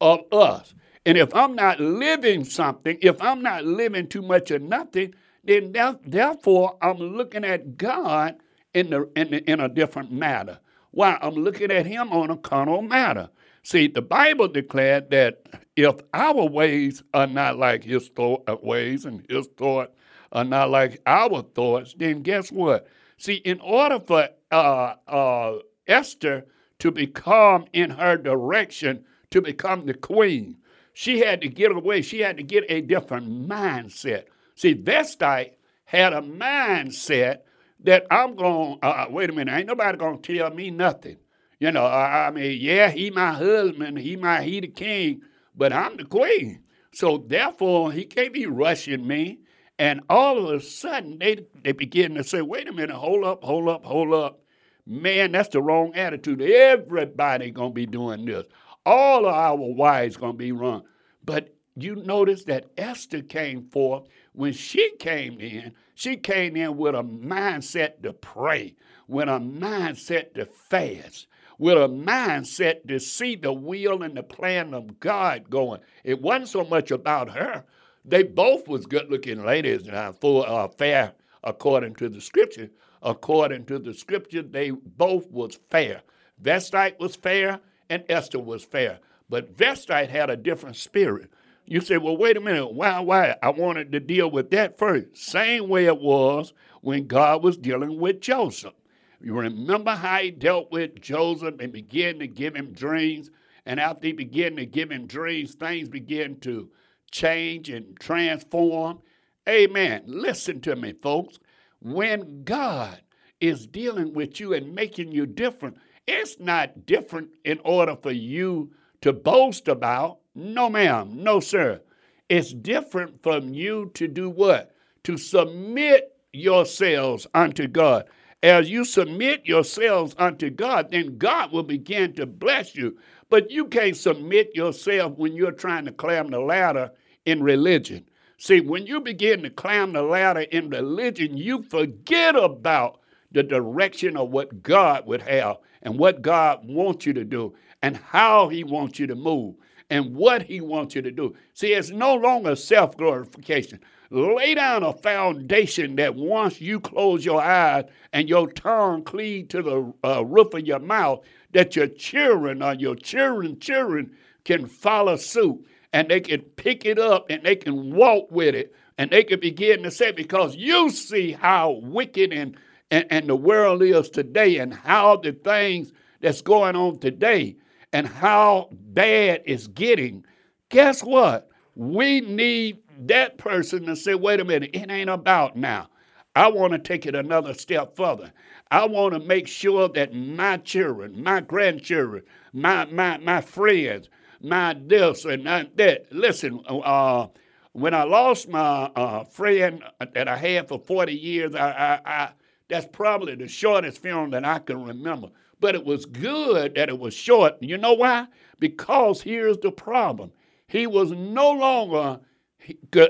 of 0.00 0.20
us. 0.32 0.74
And 1.04 1.18
if 1.18 1.34
I'm 1.34 1.54
not 1.54 1.80
living 1.80 2.44
something, 2.44 2.98
if 3.02 3.20
I'm 3.22 3.42
not 3.42 3.64
living 3.64 4.08
too 4.08 4.22
much 4.22 4.50
of 4.50 4.62
nothing, 4.62 5.14
then 5.44 5.72
therefore 6.04 6.76
I'm 6.82 6.98
looking 6.98 7.44
at 7.44 7.76
God 7.76 8.36
in, 8.74 8.90
the, 8.90 9.08
in, 9.16 9.30
the, 9.30 9.50
in 9.50 9.60
a 9.60 9.68
different 9.68 10.12
matter. 10.12 10.58
Why? 10.90 11.18
I'm 11.20 11.34
looking 11.34 11.70
at 11.70 11.86
Him 11.86 12.12
on 12.12 12.30
a 12.30 12.36
carnal 12.36 12.82
matter. 12.82 13.28
See, 13.62 13.88
the 13.88 14.02
Bible 14.02 14.48
declared 14.48 15.10
that 15.10 15.46
if 15.76 15.96
our 16.14 16.46
ways 16.46 17.02
are 17.14 17.26
not 17.26 17.58
like 17.58 17.84
His 17.84 18.08
thought, 18.08 18.44
uh, 18.48 18.56
ways 18.62 19.04
and 19.04 19.24
His 19.28 19.46
thought 19.56 19.92
are 20.32 20.44
not 20.44 20.70
like 20.70 21.00
our 21.06 21.42
thoughts, 21.42 21.94
then 21.98 22.22
guess 22.22 22.50
what? 22.50 22.86
See, 23.18 23.34
in 23.34 23.60
order 23.60 24.00
for 24.00 24.28
uh, 24.50 24.94
uh, 25.06 25.58
Esther 25.86 26.46
to 26.78 26.90
become 26.90 27.66
in 27.72 27.90
her 27.90 28.16
direction 28.16 29.04
to 29.30 29.42
become 29.42 29.86
the 29.86 29.94
queen, 29.94 30.56
she 30.94 31.18
had 31.18 31.40
to 31.42 31.48
get 31.48 31.72
away. 31.72 32.02
She 32.02 32.20
had 32.20 32.36
to 32.38 32.42
get 32.42 32.64
a 32.68 32.80
different 32.80 33.48
mindset. 33.48 34.24
See, 34.54 34.72
Vashti 34.72 35.52
had 35.84 36.12
a 36.12 36.20
mindset 36.20 37.38
that 37.84 38.06
I'm 38.10 38.34
going, 38.36 38.78
uh, 38.82 38.86
uh, 38.86 39.06
wait 39.10 39.30
a 39.30 39.32
minute, 39.32 39.54
ain't 39.54 39.66
nobody 39.66 39.98
going 39.98 40.20
to 40.20 40.36
tell 40.36 40.50
me 40.50 40.70
nothing. 40.70 41.18
You 41.60 41.72
know, 41.72 41.84
I, 41.84 42.28
I 42.28 42.30
mean, 42.30 42.58
yeah, 42.60 42.90
he 42.90 43.10
my 43.10 43.32
husband, 43.32 43.98
he 43.98 44.16
my, 44.16 44.42
he 44.42 44.60
the 44.60 44.68
king, 44.68 45.22
but 45.54 45.72
I'm 45.72 45.96
the 45.96 46.04
queen. 46.04 46.62
So 46.92 47.18
therefore, 47.18 47.92
he 47.92 48.04
can't 48.04 48.32
be 48.32 48.46
rushing 48.46 49.06
me. 49.06 49.40
And 49.78 50.00
all 50.08 50.38
of 50.38 50.60
a 50.60 50.60
sudden, 50.60 51.18
they, 51.18 51.46
they 51.62 51.72
begin 51.72 52.14
to 52.14 52.24
say, 52.24 52.42
wait 52.42 52.68
a 52.68 52.72
minute, 52.72 52.96
hold 52.96 53.24
up, 53.24 53.44
hold 53.44 53.68
up, 53.68 53.84
hold 53.84 54.12
up. 54.12 54.40
Man, 54.86 55.32
that's 55.32 55.50
the 55.50 55.62
wrong 55.62 55.94
attitude. 55.94 56.42
Everybody 56.42 57.50
going 57.50 57.70
to 57.70 57.74
be 57.74 57.86
doing 57.86 58.24
this. 58.24 58.46
All 58.86 59.26
of 59.26 59.34
our 59.34 59.56
wives 59.56 60.16
going 60.16 60.32
to 60.32 60.38
be 60.38 60.50
wrong. 60.50 60.82
But 61.24 61.54
you 61.76 61.96
notice 61.96 62.44
that 62.44 62.70
Esther 62.76 63.22
came 63.22 63.68
forth. 63.68 64.08
When 64.38 64.52
she 64.52 64.92
came 65.00 65.40
in, 65.40 65.72
she 65.96 66.16
came 66.16 66.54
in 66.54 66.76
with 66.76 66.94
a 66.94 67.02
mindset 67.02 68.02
to 68.04 68.12
pray, 68.12 68.76
with 69.08 69.26
a 69.26 69.40
mindset 69.40 70.34
to 70.34 70.46
fast, 70.46 71.26
with 71.58 71.76
a 71.76 71.88
mindset 71.88 72.86
to 72.86 73.00
see 73.00 73.34
the 73.34 73.52
will 73.52 74.04
and 74.04 74.16
the 74.16 74.22
plan 74.22 74.74
of 74.74 75.00
God 75.00 75.50
going. 75.50 75.80
It 76.04 76.22
wasn't 76.22 76.50
so 76.50 76.62
much 76.62 76.92
about 76.92 77.30
her. 77.30 77.64
They 78.04 78.22
both 78.22 78.68
was 78.68 78.86
good-looking 78.86 79.44
ladies, 79.44 79.88
uh, 79.88 80.12
full 80.12 80.44
uh, 80.44 80.68
fair 80.68 81.14
according 81.42 81.96
to 81.96 82.08
the 82.08 82.20
scripture. 82.20 82.70
According 83.02 83.64
to 83.64 83.80
the 83.80 83.92
scripture, 83.92 84.42
they 84.42 84.70
both 84.70 85.28
was 85.32 85.58
fair. 85.68 86.02
Vashti 86.38 86.94
was 87.00 87.16
fair, 87.16 87.58
and 87.90 88.04
Esther 88.08 88.38
was 88.38 88.62
fair. 88.62 89.00
But 89.28 89.50
Vashti 89.58 90.06
had 90.06 90.30
a 90.30 90.36
different 90.36 90.76
spirit. 90.76 91.28
You 91.70 91.82
say, 91.82 91.98
well, 91.98 92.16
wait 92.16 92.38
a 92.38 92.40
minute. 92.40 92.72
Why, 92.72 92.98
why? 93.00 93.36
I 93.42 93.50
wanted 93.50 93.92
to 93.92 94.00
deal 94.00 94.30
with 94.30 94.50
that 94.50 94.78
first. 94.78 95.14
Same 95.14 95.68
way 95.68 95.84
it 95.84 96.00
was 96.00 96.54
when 96.80 97.06
God 97.06 97.42
was 97.44 97.58
dealing 97.58 98.00
with 98.00 98.22
Joseph. 98.22 98.72
You 99.20 99.34
remember 99.34 99.90
how 99.90 100.18
he 100.18 100.30
dealt 100.30 100.72
with 100.72 100.98
Joseph 100.98 101.60
and 101.60 101.70
began 101.70 102.18
to 102.20 102.26
give 102.26 102.56
him 102.56 102.72
dreams? 102.72 103.30
And 103.66 103.78
after 103.78 104.06
he 104.06 104.14
began 104.14 104.56
to 104.56 104.64
give 104.64 104.90
him 104.90 105.06
dreams, 105.06 105.56
things 105.56 105.90
began 105.90 106.36
to 106.40 106.70
change 107.10 107.68
and 107.68 107.98
transform. 108.00 109.00
Amen. 109.46 110.04
Listen 110.06 110.62
to 110.62 110.74
me, 110.74 110.94
folks. 111.02 111.38
When 111.82 112.44
God 112.44 112.98
is 113.42 113.66
dealing 113.66 114.14
with 114.14 114.40
you 114.40 114.54
and 114.54 114.74
making 114.74 115.12
you 115.12 115.26
different, 115.26 115.76
it's 116.06 116.40
not 116.40 116.86
different 116.86 117.28
in 117.44 117.60
order 117.62 117.94
for 117.94 118.10
you 118.12 118.70
to 119.00 119.12
boast 119.12 119.68
about. 119.68 120.18
No, 120.34 120.68
ma'am. 120.68 121.10
No, 121.14 121.40
sir. 121.40 121.80
It's 122.28 122.52
different 122.52 123.22
from 123.22 123.52
you 123.54 123.90
to 123.94 124.06
do 124.06 124.28
what? 124.28 124.74
To 125.04 125.16
submit 125.16 126.16
yourselves 126.32 127.26
unto 127.34 127.66
God. 127.66 128.04
As 128.42 128.70
you 128.70 128.84
submit 128.84 129.46
yourselves 129.46 130.14
unto 130.18 130.50
God, 130.50 130.90
then 130.90 131.18
God 131.18 131.52
will 131.52 131.62
begin 131.62 132.12
to 132.14 132.26
bless 132.26 132.76
you. 132.76 132.98
But 133.30 133.50
you 133.50 133.66
can't 133.66 133.96
submit 133.96 134.54
yourself 134.54 135.16
when 135.16 135.34
you're 135.34 135.52
trying 135.52 135.84
to 135.86 135.92
climb 135.92 136.28
the 136.28 136.40
ladder 136.40 136.92
in 137.26 137.42
religion. 137.42 138.08
See, 138.36 138.60
when 138.60 138.86
you 138.86 139.00
begin 139.00 139.42
to 139.42 139.50
climb 139.50 139.92
the 139.92 140.02
ladder 140.02 140.42
in 140.42 140.70
religion, 140.70 141.36
you 141.36 141.62
forget 141.62 142.36
about 142.36 143.00
the 143.32 143.42
direction 143.42 144.16
of 144.16 144.30
what 144.30 144.62
God 144.62 145.06
would 145.06 145.22
have 145.22 145.58
and 145.82 145.98
what 145.98 146.22
God 146.22 146.60
wants 146.64 147.04
you 147.04 147.12
to 147.14 147.24
do 147.24 147.54
and 147.82 147.96
how 147.96 148.48
He 148.48 148.64
wants 148.64 148.98
you 148.98 149.06
to 149.06 149.14
move 149.14 149.54
and 149.90 150.14
what 150.14 150.42
He 150.42 150.60
wants 150.60 150.94
you 150.94 151.02
to 151.02 151.10
do. 151.10 151.34
See, 151.54 151.72
it's 151.72 151.90
no 151.90 152.14
longer 152.14 152.56
self 152.56 152.96
glorification. 152.96 153.80
Lay 154.10 154.54
down 154.54 154.82
a 154.82 154.94
foundation 154.94 155.96
that 155.96 156.14
once 156.14 156.62
you 156.62 156.80
close 156.80 157.26
your 157.26 157.42
eyes 157.42 157.84
and 158.14 158.28
your 158.28 158.50
tongue 158.50 159.04
cleave 159.04 159.48
to 159.48 159.62
the 159.62 159.92
uh, 160.02 160.24
roof 160.24 160.54
of 160.54 160.66
your 160.66 160.78
mouth, 160.78 161.22
that 161.52 161.76
your 161.76 161.88
children 161.88 162.62
or 162.62 162.74
your 162.74 162.94
children 162.94 163.58
children 163.60 164.10
can 164.44 164.66
follow 164.66 165.16
suit 165.16 165.62
and 165.92 166.08
they 166.08 166.20
can 166.20 166.40
pick 166.40 166.86
it 166.86 166.98
up 166.98 167.26
and 167.28 167.42
they 167.42 167.56
can 167.56 167.94
walk 167.94 168.30
with 168.30 168.54
it 168.54 168.74
and 168.96 169.10
they 169.10 169.22
can 169.22 169.40
begin 169.40 169.82
to 169.82 169.90
say 169.90 170.10
because 170.10 170.56
you 170.56 170.90
see 170.90 171.32
how 171.32 171.80
wicked 171.82 172.32
and, 172.32 172.56
and, 172.90 173.06
and 173.10 173.28
the 173.28 173.36
world 173.36 173.82
is 173.82 174.08
today 174.08 174.56
and 174.58 174.72
how 174.72 175.16
the 175.16 175.32
things 175.32 175.92
that's 176.20 176.42
going 176.42 176.76
on 176.76 176.98
today 176.98 177.56
and 177.92 178.06
how 178.06 178.68
bad 178.72 179.42
it's 179.46 179.66
getting, 179.68 180.24
guess 180.68 181.02
what? 181.02 181.50
We 181.74 182.20
need 182.20 182.78
that 183.06 183.38
person 183.38 183.86
to 183.86 183.96
say, 183.96 184.14
wait 184.14 184.40
a 184.40 184.44
minute, 184.44 184.70
it 184.74 184.90
ain't 184.90 185.10
about 185.10 185.56
now. 185.56 185.88
I 186.36 186.48
want 186.48 186.72
to 186.72 186.78
take 186.78 187.06
it 187.06 187.14
another 187.14 187.54
step 187.54 187.96
further. 187.96 188.32
I 188.70 188.84
want 188.86 189.14
to 189.14 189.20
make 189.20 189.48
sure 189.48 189.88
that 189.88 190.14
my 190.14 190.58
children, 190.58 191.22
my 191.22 191.40
grandchildren, 191.40 192.22
my, 192.52 192.84
my, 192.86 193.18
my 193.18 193.40
friends, 193.40 194.08
my 194.40 194.76
this 194.86 195.24
and 195.24 195.46
that. 195.46 196.06
Listen, 196.12 196.60
uh, 196.68 197.26
when 197.72 197.94
I 197.94 198.04
lost 198.04 198.48
my 198.48 198.90
uh, 198.94 199.24
friend 199.24 199.82
that 200.14 200.28
I 200.28 200.36
had 200.36 200.68
for 200.68 200.78
40 200.78 201.12
years, 201.12 201.54
I, 201.54 201.70
I, 201.70 202.00
I, 202.04 202.30
that's 202.68 202.86
probably 202.86 203.34
the 203.34 203.48
shortest 203.48 204.00
film 204.02 204.30
that 204.30 204.44
I 204.44 204.58
can 204.58 204.84
remember. 204.84 205.28
But 205.60 205.74
it 205.74 205.84
was 205.84 206.06
good 206.06 206.74
that 206.74 206.88
it 206.88 206.98
was 206.98 207.14
short. 207.14 207.56
You 207.60 207.78
know 207.78 207.94
why? 207.94 208.26
Because 208.58 209.20
here's 209.20 209.58
the 209.58 209.72
problem. 209.72 210.32
He 210.68 210.86
was 210.86 211.10
no 211.10 211.50
longer 211.50 212.20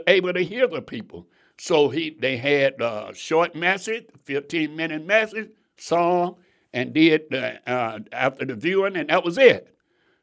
able 0.06 0.32
to 0.32 0.44
hear 0.44 0.66
the 0.66 0.82
people. 0.82 1.26
So 1.58 1.88
he 1.88 2.16
they 2.18 2.36
had 2.36 2.80
a 2.80 3.12
short 3.14 3.54
message, 3.54 4.06
15 4.24 4.76
minute 4.76 5.04
message, 5.04 5.50
song, 5.76 6.36
and 6.72 6.92
did 6.92 7.34
uh, 7.34 7.98
after 8.12 8.44
the 8.44 8.54
viewing, 8.54 8.96
and 8.96 9.10
that 9.10 9.24
was 9.24 9.38
it. 9.38 9.74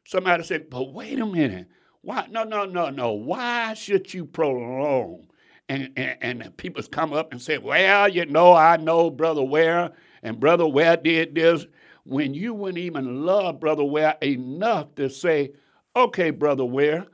Somebody 0.04 0.44
said, 0.44 0.70
but 0.70 0.92
wait 0.92 1.18
a 1.18 1.26
minute. 1.26 1.68
Why? 2.02 2.26
No, 2.30 2.44
no, 2.44 2.64
no, 2.64 2.88
no. 2.88 3.12
Why 3.12 3.74
should 3.74 4.14
you 4.14 4.24
prolong? 4.24 5.26
And, 5.68 5.90
and, 5.96 6.42
and 6.42 6.56
people 6.56 6.82
come 6.84 7.12
up 7.12 7.32
and 7.32 7.42
say, 7.42 7.58
well, 7.58 8.08
you 8.08 8.24
know, 8.24 8.52
I 8.54 8.76
know 8.76 9.10
Brother 9.10 9.42
Ware, 9.42 9.90
and 10.22 10.38
Brother 10.38 10.66
Ware 10.68 10.96
did 10.96 11.34
this 11.34 11.66
when 12.06 12.34
you 12.34 12.54
wouldn't 12.54 12.78
even 12.78 13.26
love 13.26 13.60
Brother 13.60 13.84
Ware 13.84 14.16
enough 14.22 14.94
to 14.94 15.10
say, 15.10 15.52
okay, 15.96 16.30
Brother 16.30 16.64
Ware, 16.64 17.06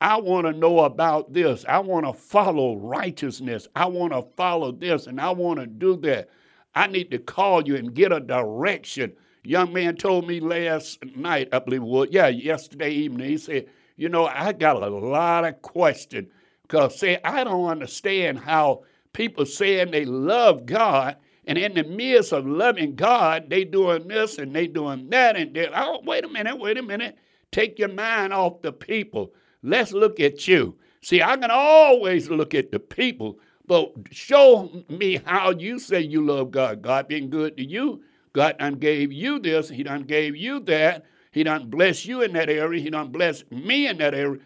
I 0.00 0.18
want 0.18 0.46
to 0.46 0.52
know 0.52 0.80
about 0.80 1.32
this. 1.32 1.64
I 1.66 1.78
want 1.78 2.04
to 2.04 2.12
follow 2.12 2.76
righteousness. 2.76 3.66
I 3.74 3.86
want 3.86 4.12
to 4.12 4.22
follow 4.36 4.70
this 4.70 5.06
and 5.06 5.20
I 5.20 5.30
want 5.30 5.60
to 5.60 5.66
do 5.66 5.96
that. 5.98 6.28
I 6.74 6.88
need 6.88 7.10
to 7.12 7.18
call 7.18 7.66
you 7.66 7.76
and 7.76 7.94
get 7.94 8.12
a 8.12 8.20
direction. 8.20 9.12
Young 9.44 9.72
man 9.72 9.96
told 9.96 10.26
me 10.26 10.40
last 10.40 10.98
night, 11.16 11.48
I 11.52 11.58
believe 11.60 11.82
it 11.82 11.86
was, 11.86 12.08
yeah, 12.10 12.28
yesterday 12.28 12.90
evening, 12.90 13.28
he 13.28 13.38
said, 13.38 13.66
You 13.96 14.08
know, 14.08 14.26
I 14.26 14.52
got 14.52 14.82
a 14.82 14.88
lot 14.88 15.44
of 15.44 15.62
questions 15.62 16.28
because, 16.62 16.98
say, 16.98 17.20
I 17.24 17.44
don't 17.44 17.68
understand 17.68 18.38
how 18.38 18.84
people 19.12 19.46
saying 19.46 19.90
they 19.90 20.04
love 20.04 20.66
God 20.66 21.16
and 21.46 21.58
in 21.58 21.74
the 21.74 21.84
midst 21.84 22.32
of 22.32 22.46
loving 22.46 22.94
God, 22.94 23.50
they 23.50 23.64
doing 23.64 24.08
this 24.08 24.38
and 24.38 24.54
they 24.54 24.66
doing 24.66 25.10
that. 25.10 25.36
And 25.36 25.54
they 25.54 25.68
oh, 25.74 26.00
wait 26.04 26.24
a 26.24 26.28
minute, 26.28 26.58
wait 26.58 26.78
a 26.78 26.82
minute. 26.82 27.16
Take 27.52 27.78
your 27.78 27.88
mind 27.88 28.32
off 28.32 28.62
the 28.62 28.72
people. 28.72 29.32
Let's 29.62 29.92
look 29.92 30.20
at 30.20 30.48
you. 30.48 30.74
See, 31.02 31.22
I 31.22 31.36
can 31.36 31.50
always 31.50 32.30
look 32.30 32.54
at 32.54 32.72
the 32.72 32.78
people, 32.78 33.38
but 33.66 33.92
show 34.10 34.70
me 34.88 35.20
how 35.24 35.50
you 35.50 35.78
say 35.78 36.00
you 36.00 36.24
love 36.24 36.50
God. 36.50 36.82
God 36.82 37.08
been 37.08 37.28
good 37.28 37.56
to 37.58 37.64
you. 37.64 38.02
God 38.32 38.58
done 38.58 38.74
gave 38.74 39.12
you 39.12 39.38
this. 39.38 39.68
He 39.68 39.82
done 39.82 40.02
gave 40.02 40.34
you 40.34 40.60
that. 40.60 41.04
He 41.30 41.44
done 41.44 41.68
bless 41.68 42.06
you 42.06 42.22
in 42.22 42.32
that 42.32 42.48
area. 42.48 42.80
He 42.80 42.90
done 42.90 43.08
bless 43.08 43.44
me 43.50 43.86
in 43.86 43.98
that 43.98 44.14
area. 44.14 44.40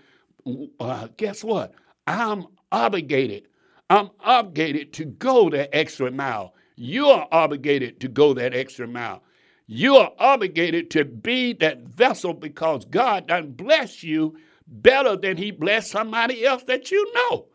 Uh, 0.80 1.08
guess 1.16 1.44
what? 1.44 1.74
I'm 2.06 2.46
obligated. 2.72 3.48
I'm 3.90 4.10
obligated 4.20 4.92
to 4.94 5.04
go 5.04 5.48
that 5.50 5.74
extra 5.74 6.10
mile. 6.10 6.54
You 6.78 7.08
are 7.08 7.26
obligated 7.32 7.98
to 8.00 8.08
go 8.08 8.34
that 8.34 8.54
extra 8.54 8.86
mile. 8.86 9.24
You 9.66 9.96
are 9.96 10.12
obligated 10.20 10.90
to 10.92 11.04
be 11.04 11.52
that 11.54 11.80
vessel 11.80 12.32
because 12.32 12.84
God 12.84 13.26
done 13.26 13.50
bless 13.50 14.04
you 14.04 14.38
better 14.68 15.16
than 15.16 15.36
He 15.36 15.50
blessed 15.50 15.90
somebody 15.90 16.46
else 16.46 16.62
that 16.64 16.92
you 16.92 17.12
know. 17.14 17.46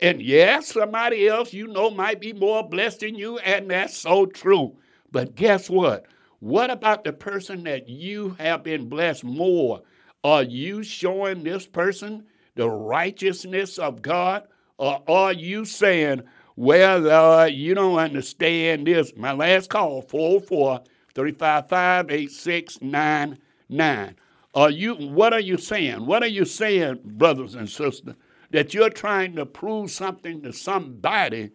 And 0.00 0.20
yes, 0.20 0.72
somebody 0.72 1.28
else 1.28 1.52
you 1.52 1.68
know 1.68 1.90
might 1.90 2.20
be 2.20 2.32
more 2.32 2.68
blessed 2.68 3.00
than 3.00 3.14
you, 3.14 3.38
and 3.38 3.70
that's 3.70 3.96
so 3.96 4.26
true. 4.26 4.76
But 5.12 5.36
guess 5.36 5.70
what? 5.70 6.06
What 6.40 6.72
about 6.72 7.04
the 7.04 7.12
person 7.12 7.62
that 7.62 7.88
you 7.88 8.30
have 8.40 8.64
been 8.64 8.88
blessed 8.88 9.22
more? 9.22 9.82
Are 10.24 10.42
you 10.42 10.82
showing 10.82 11.44
this 11.44 11.68
person 11.68 12.24
the 12.56 12.68
righteousness 12.68 13.78
of 13.78 14.02
God? 14.02 14.48
Or 14.76 15.00
are 15.06 15.32
you 15.32 15.64
saying, 15.64 16.24
well, 16.56 17.10
uh, 17.10 17.46
you 17.46 17.74
don't 17.74 17.98
understand 17.98 18.86
this? 18.86 19.12
My 19.16 19.32
last 19.32 19.70
call, 19.70 20.02
404 20.02 20.82
355 21.14 22.10
8699. 22.10 24.16
Are 24.54 24.70
you, 24.70 24.94
what 24.94 25.32
are 25.32 25.40
you 25.40 25.56
saying? 25.56 26.04
What 26.04 26.22
are 26.22 26.28
you 26.28 26.44
saying, 26.44 27.00
brothers 27.04 27.54
and 27.54 27.68
sisters? 27.68 28.14
That 28.50 28.74
you're 28.74 28.90
trying 28.90 29.34
to 29.36 29.46
prove 29.46 29.90
something 29.90 30.42
to 30.42 30.52
somebody 30.52 31.50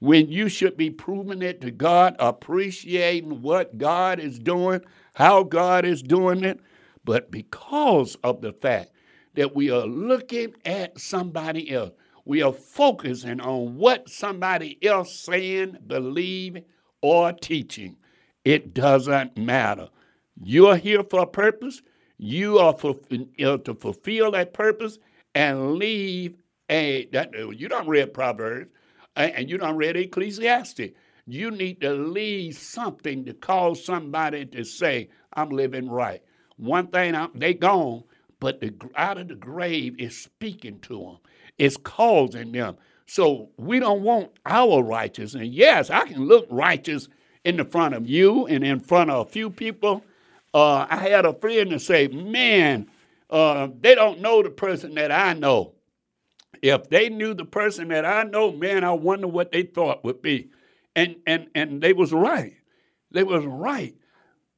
when 0.00 0.28
you 0.28 0.48
should 0.48 0.76
be 0.76 0.90
proving 0.90 1.42
it 1.42 1.60
to 1.62 1.70
God, 1.70 2.16
appreciating 2.18 3.40
what 3.40 3.78
God 3.78 4.18
is 4.18 4.38
doing, 4.38 4.80
how 5.14 5.44
God 5.44 5.84
is 5.84 6.02
doing 6.02 6.44
it. 6.44 6.60
But 7.04 7.30
because 7.30 8.16
of 8.24 8.42
the 8.42 8.52
fact 8.52 8.90
that 9.34 9.54
we 9.54 9.70
are 9.70 9.86
looking 9.86 10.54
at 10.64 11.00
somebody 11.00 11.70
else, 11.70 11.92
we 12.24 12.42
are 12.42 12.52
focusing 12.52 13.40
on 13.40 13.76
what 13.76 14.08
somebody 14.08 14.78
else 14.84 15.18
saying, 15.18 15.78
believing, 15.86 16.64
or 17.00 17.32
teaching. 17.32 17.96
It 18.44 18.74
doesn't 18.74 19.36
matter. 19.36 19.88
You're 20.42 20.76
here 20.76 21.02
for 21.04 21.22
a 21.22 21.26
purpose. 21.26 21.82
You 22.18 22.58
are 22.58 22.72
for, 22.72 22.96
uh, 23.44 23.56
to 23.58 23.74
fulfill 23.74 24.30
that 24.32 24.54
purpose 24.54 24.98
and 25.34 25.74
leave 25.74 26.36
a 26.68 27.06
that 27.12 27.32
you 27.34 27.68
don't 27.68 27.88
read 27.88 28.14
Proverbs 28.14 28.70
and 29.16 29.50
you 29.50 29.58
don't 29.58 29.76
read 29.76 29.96
Ecclesiastes. 29.96 30.92
You 31.26 31.50
need 31.50 31.80
to 31.82 31.92
leave 31.92 32.56
something 32.56 33.24
to 33.24 33.34
cause 33.34 33.84
somebody 33.84 34.46
to 34.46 34.64
say, 34.64 35.08
"I'm 35.34 35.50
living 35.50 35.88
right." 35.88 36.22
One 36.56 36.88
thing, 36.88 37.14
I'm, 37.14 37.30
they 37.34 37.54
gone, 37.54 38.04
but 38.40 38.60
the, 38.60 38.74
out 38.96 39.18
of 39.18 39.28
the 39.28 39.34
grave 39.34 39.94
is 39.98 40.16
speaking 40.20 40.80
to 40.80 40.98
them. 40.98 41.18
It's 41.62 41.76
causing 41.76 42.52
them. 42.52 42.76
So 43.06 43.50
we 43.56 43.78
don't 43.78 44.02
want 44.02 44.30
our 44.46 44.82
righteousness. 44.82 45.42
And 45.42 45.54
yes, 45.54 45.90
I 45.90 46.06
can 46.06 46.26
look 46.26 46.46
righteous 46.50 47.08
in 47.44 47.56
the 47.56 47.64
front 47.64 47.94
of 47.94 48.08
you 48.08 48.46
and 48.46 48.64
in 48.64 48.80
front 48.80 49.10
of 49.10 49.26
a 49.26 49.30
few 49.30 49.50
people 49.50 50.02
uh, 50.54 50.86
I 50.88 50.96
had 50.96 51.24
a 51.24 51.32
friend 51.32 51.70
to 51.70 51.78
say, 51.78 52.08
man, 52.08 52.88
uh, 53.30 53.68
they 53.80 53.94
don't 53.94 54.20
know 54.20 54.42
the 54.42 54.50
person 54.50 54.94
that 54.96 55.10
I 55.10 55.32
know. 55.32 55.74
If 56.60 56.90
they 56.90 57.08
knew 57.08 57.34
the 57.34 57.44
person 57.44 57.88
that 57.88 58.04
I 58.04 58.24
know, 58.24 58.52
man, 58.52 58.84
I 58.84 58.92
wonder 58.92 59.26
what 59.26 59.50
they 59.50 59.62
thought 59.62 60.04
would 60.04 60.22
be. 60.22 60.50
And 60.94 61.16
and 61.26 61.48
and 61.54 61.80
they 61.80 61.94
was 61.94 62.12
right. 62.12 62.52
They 63.10 63.24
was 63.24 63.44
right. 63.44 63.96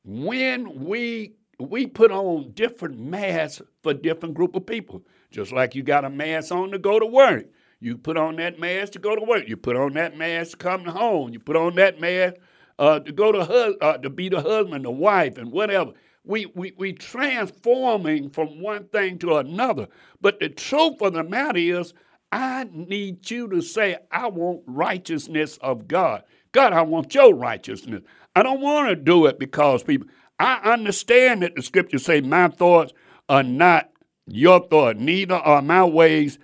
When 0.05 0.85
we 0.85 1.37
we 1.59 1.87
put 1.87 2.11
on 2.11 2.53
different 2.53 2.99
masks 2.99 3.63
for 3.83 3.95
different 3.95 4.35
group 4.35 4.57
of 4.57 4.67
people, 4.67 5.03
just 5.31 5.53
like 5.53 5.75
you 5.75 5.83
got 5.83 6.05
a 6.05 6.11
mask 6.11 6.53
on 6.53 6.71
to 6.73 6.79
go 6.79 6.99
to 6.99 7.07
work. 7.07 7.47
You 7.81 7.99
put 7.99 8.17
on 8.17 8.37
that 8.37 8.59
mask 8.59 8.93
to 8.93 8.99
go 8.99 9.15
to 9.15 9.23
work. 9.23 9.49
You 9.49 9.57
put 9.57 9.77
on 9.77 9.93
that 9.95 10.17
mask 10.17 10.53
to 10.53 10.57
come 10.57 10.85
home. 10.85 11.33
You 11.33 11.39
put 11.39 11.57
on 11.57 11.75
that 11.77 12.01
mask 12.01 12.37
uh, 12.79 13.01
to 13.01 13.13
go 13.13 13.33
to 13.33 13.45
hus- 13.45 13.77
uh, 13.81 13.99
to 13.99 14.11
be 14.11 14.29
the 14.29 14.41
husband, 14.41 14.85
the 14.85 14.91
wife, 14.91 15.39
and 15.39 15.53
whatever. 15.53 15.93
We, 16.25 16.47
we 16.55 16.73
we 16.79 16.95
transforming 16.95 18.31
from 18.31 18.61
one 18.61 18.87
thing 18.87 19.19
to 19.19 19.37
another. 19.37 19.89
But 20.21 20.41
the 20.41 20.49
truth 20.49 21.03
of 21.03 21.13
the 21.13 21.23
matter 21.23 21.59
is, 21.59 21.93
I 22.33 22.67
need 22.73 23.31
you 23.31 23.49
to 23.49 23.61
say, 23.61 23.99
I 24.11 24.29
want 24.29 24.63
righteousness 24.67 25.59
of 25.59 25.87
God. 25.87 26.23
God, 26.53 26.73
I 26.73 26.83
want 26.83 27.15
your 27.15 27.35
righteousness. 27.35 28.03
I 28.35 28.43
don't 28.43 28.61
want 28.61 28.89
to 28.89 28.97
do 28.97 29.27
it 29.27 29.39
because 29.39 29.83
people. 29.83 30.09
I 30.39 30.73
understand 30.73 31.43
that 31.43 31.55
the 31.55 31.63
scriptures 31.63 32.05
say, 32.05 32.21
my 32.21 32.49
thoughts 32.49 32.93
are 33.29 33.43
not 33.43 33.91
your 34.27 34.67
thoughts, 34.69 34.99
neither 34.99 35.35
are 35.35 35.63
my 35.63 35.85
ways, 35.85 36.39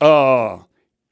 uh, 0.00 0.58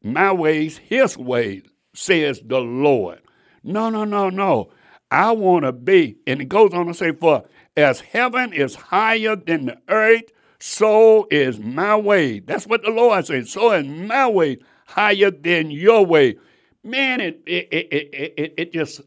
my 0.03 0.33
ways, 0.33 0.79
his 0.79 1.17
ways, 1.17 1.63
says 1.95 2.41
the 2.45 2.61
Lord. 2.61 3.21
No, 3.63 3.91
no, 3.91 4.05
no, 4.05 4.31
no. 4.31 4.71
I 5.11 5.33
want 5.33 5.65
to 5.65 5.73
be, 5.73 6.17
and 6.27 6.41
it 6.41 6.49
goes 6.49 6.75
on 6.75 6.87
to 6.87 6.95
say, 6.95 7.13
for 7.13 7.45
as 7.77 8.01
heaven 8.01 8.53
is 8.53 8.75
higher 8.75 9.37
than 9.37 9.67
the 9.67 9.79
earth, 9.89 10.25
so 10.61 11.27
is 11.31 11.59
my 11.61 11.97
way. 11.97 12.41
That's 12.41 12.67
what 12.67 12.83
the 12.83 12.91
Lord 12.91 13.27
says. 13.27 13.51
So 13.51 13.73
is 13.73 13.87
my 13.87 14.29
way 14.29 14.59
higher 14.87 15.31
than 15.31 15.71
your 15.71 16.05
way. 16.05 16.37
Man, 16.83 17.21
it 17.21 17.43
it 17.47 17.69
it 17.71 17.89
it, 17.93 18.35
it, 18.37 18.55
it 18.57 18.73
just 18.73 19.01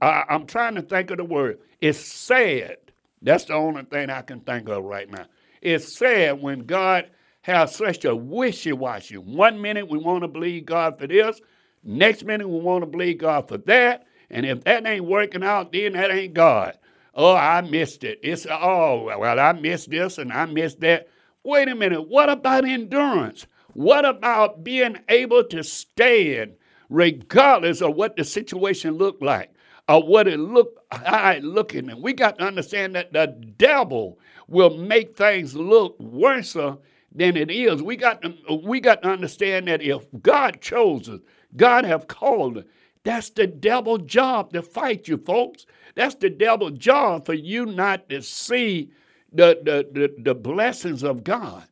I, 0.00 0.24
I'm 0.28 0.46
trying 0.46 0.74
to 0.76 0.82
think 0.82 1.10
of 1.10 1.18
the 1.18 1.24
word. 1.24 1.58
It's 1.80 1.98
sad. 1.98 2.78
That's 3.22 3.44
the 3.44 3.54
only 3.54 3.84
thing 3.84 4.10
I 4.10 4.22
can 4.22 4.40
think 4.40 4.68
of 4.68 4.84
right 4.84 5.10
now. 5.10 5.26
It's 5.60 5.96
sad 5.96 6.40
when 6.40 6.60
God 6.60 7.10
has 7.42 7.74
such 7.74 8.04
a 8.04 8.14
wishy-washy. 8.14 9.16
One 9.18 9.60
minute 9.60 9.88
we 9.88 9.98
want 9.98 10.22
to 10.22 10.28
believe 10.28 10.66
God 10.66 10.98
for 10.98 11.06
this, 11.06 11.40
Next 11.84 12.24
minute, 12.24 12.48
we 12.48 12.58
want 12.60 12.82
to 12.82 12.86
believe 12.86 13.18
God 13.18 13.48
for 13.48 13.58
that. 13.58 14.06
And 14.30 14.44
if 14.44 14.64
that 14.64 14.86
ain't 14.86 15.04
working 15.04 15.42
out, 15.42 15.72
then 15.72 15.92
that 15.94 16.10
ain't 16.10 16.34
God. 16.34 16.78
Oh, 17.14 17.34
I 17.34 17.60
missed 17.62 18.04
it. 18.04 18.20
It's, 18.22 18.46
oh, 18.48 19.04
well, 19.18 19.40
I 19.40 19.52
missed 19.52 19.90
this 19.90 20.18
and 20.18 20.32
I 20.32 20.44
missed 20.46 20.80
that. 20.80 21.08
Wait 21.44 21.68
a 21.68 21.74
minute. 21.74 22.08
What 22.08 22.28
about 22.28 22.68
endurance? 22.68 23.46
What 23.72 24.04
about 24.04 24.64
being 24.64 24.98
able 25.08 25.44
to 25.44 25.62
stand 25.64 26.52
regardless 26.90 27.80
of 27.80 27.94
what 27.94 28.16
the 28.16 28.24
situation 28.24 28.94
looked 28.94 29.22
like? 29.22 29.50
Or 29.88 30.02
what 30.06 30.28
it 30.28 30.38
look 30.38 30.78
it 30.92 31.44
looking. 31.44 31.90
And 31.90 32.02
we 32.02 32.12
got 32.12 32.38
to 32.38 32.44
understand 32.44 32.94
that 32.94 33.12
the 33.12 33.26
devil 33.56 34.18
will 34.46 34.76
make 34.76 35.16
things 35.16 35.56
look 35.56 35.98
worse 35.98 36.52
than 36.52 37.36
it 37.36 37.50
is. 37.50 37.82
We 37.82 37.96
got 37.96 38.22
to, 38.22 38.34
we 38.64 38.80
got 38.80 39.02
to 39.02 39.08
understand 39.08 39.68
that 39.68 39.82
if 39.82 40.04
God 40.22 40.60
chose 40.60 41.08
us, 41.08 41.20
God 41.56 41.84
have 41.84 42.06
called. 42.06 42.64
That's 43.04 43.30
the 43.30 43.46
devil's 43.46 44.02
job 44.02 44.52
to 44.52 44.60
fight 44.60 45.08
you, 45.08 45.16
folks. 45.16 45.64
That's 45.94 46.16
the 46.16 46.28
devil's 46.30 46.78
job 46.78 47.24
for 47.24 47.34
you 47.34 47.64
not 47.64 48.08
to 48.10 48.20
see 48.20 48.90
the, 49.32 49.58
the, 49.62 49.88
the, 49.92 50.22
the 50.22 50.34
blessings 50.34 51.02
of 51.02 51.24
God. 51.24 51.64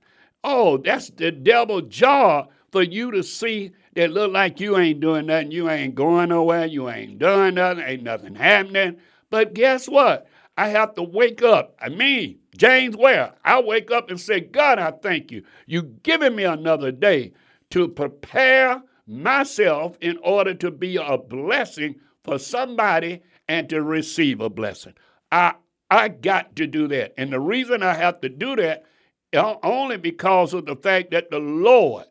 Oh, 0.42 0.78
that's 0.78 1.10
the 1.10 1.30
devil's 1.30 1.88
job 1.88 2.48
for 2.72 2.82
you 2.82 3.10
to 3.12 3.22
see 3.22 3.72
that 3.94 4.10
look 4.10 4.32
like 4.32 4.60
you 4.60 4.76
ain't 4.76 5.00
doing 5.00 5.26
nothing, 5.26 5.50
you 5.50 5.70
ain't 5.70 5.94
going 5.94 6.28
nowhere, 6.28 6.66
you 6.66 6.88
ain't 6.88 7.18
doing 7.18 7.54
nothing, 7.54 7.84
ain't 7.84 8.02
nothing 8.02 8.34
happening. 8.34 8.96
But 9.30 9.54
guess 9.54 9.88
what? 9.88 10.26
I 10.58 10.68
have 10.68 10.94
to 10.94 11.02
wake 11.02 11.42
up. 11.42 11.76
I 11.80 11.88
mean, 11.90 12.38
James 12.56 12.96
Ware, 12.96 13.32
I 13.44 13.60
wake 13.60 13.90
up 13.90 14.10
and 14.10 14.18
say, 14.18 14.40
God, 14.40 14.78
I 14.78 14.90
thank 14.90 15.30
you. 15.30 15.42
You've 15.66 16.02
given 16.02 16.34
me 16.34 16.44
another 16.44 16.90
day 16.90 17.32
to 17.70 17.88
prepare 17.88 18.82
myself 19.06 19.98
in 20.00 20.18
order 20.22 20.54
to 20.54 20.70
be 20.70 20.96
a 20.96 21.18
blessing 21.18 21.96
for 22.24 22.38
somebody 22.38 23.22
and 23.48 23.68
to 23.68 23.82
receive 23.82 24.40
a 24.40 24.50
blessing. 24.50 24.94
I 25.30 25.54
I 25.90 26.08
got 26.08 26.56
to 26.56 26.66
do 26.66 26.88
that. 26.88 27.14
And 27.16 27.32
the 27.32 27.38
reason 27.38 27.82
I 27.82 27.94
have 27.94 28.20
to 28.22 28.28
do 28.28 28.56
that 28.56 28.84
uh, 29.34 29.56
only 29.62 29.96
because 29.96 30.54
of 30.54 30.66
the 30.66 30.76
fact 30.76 31.10
that 31.12 31.30
the 31.30 31.38
Lord, 31.38 32.06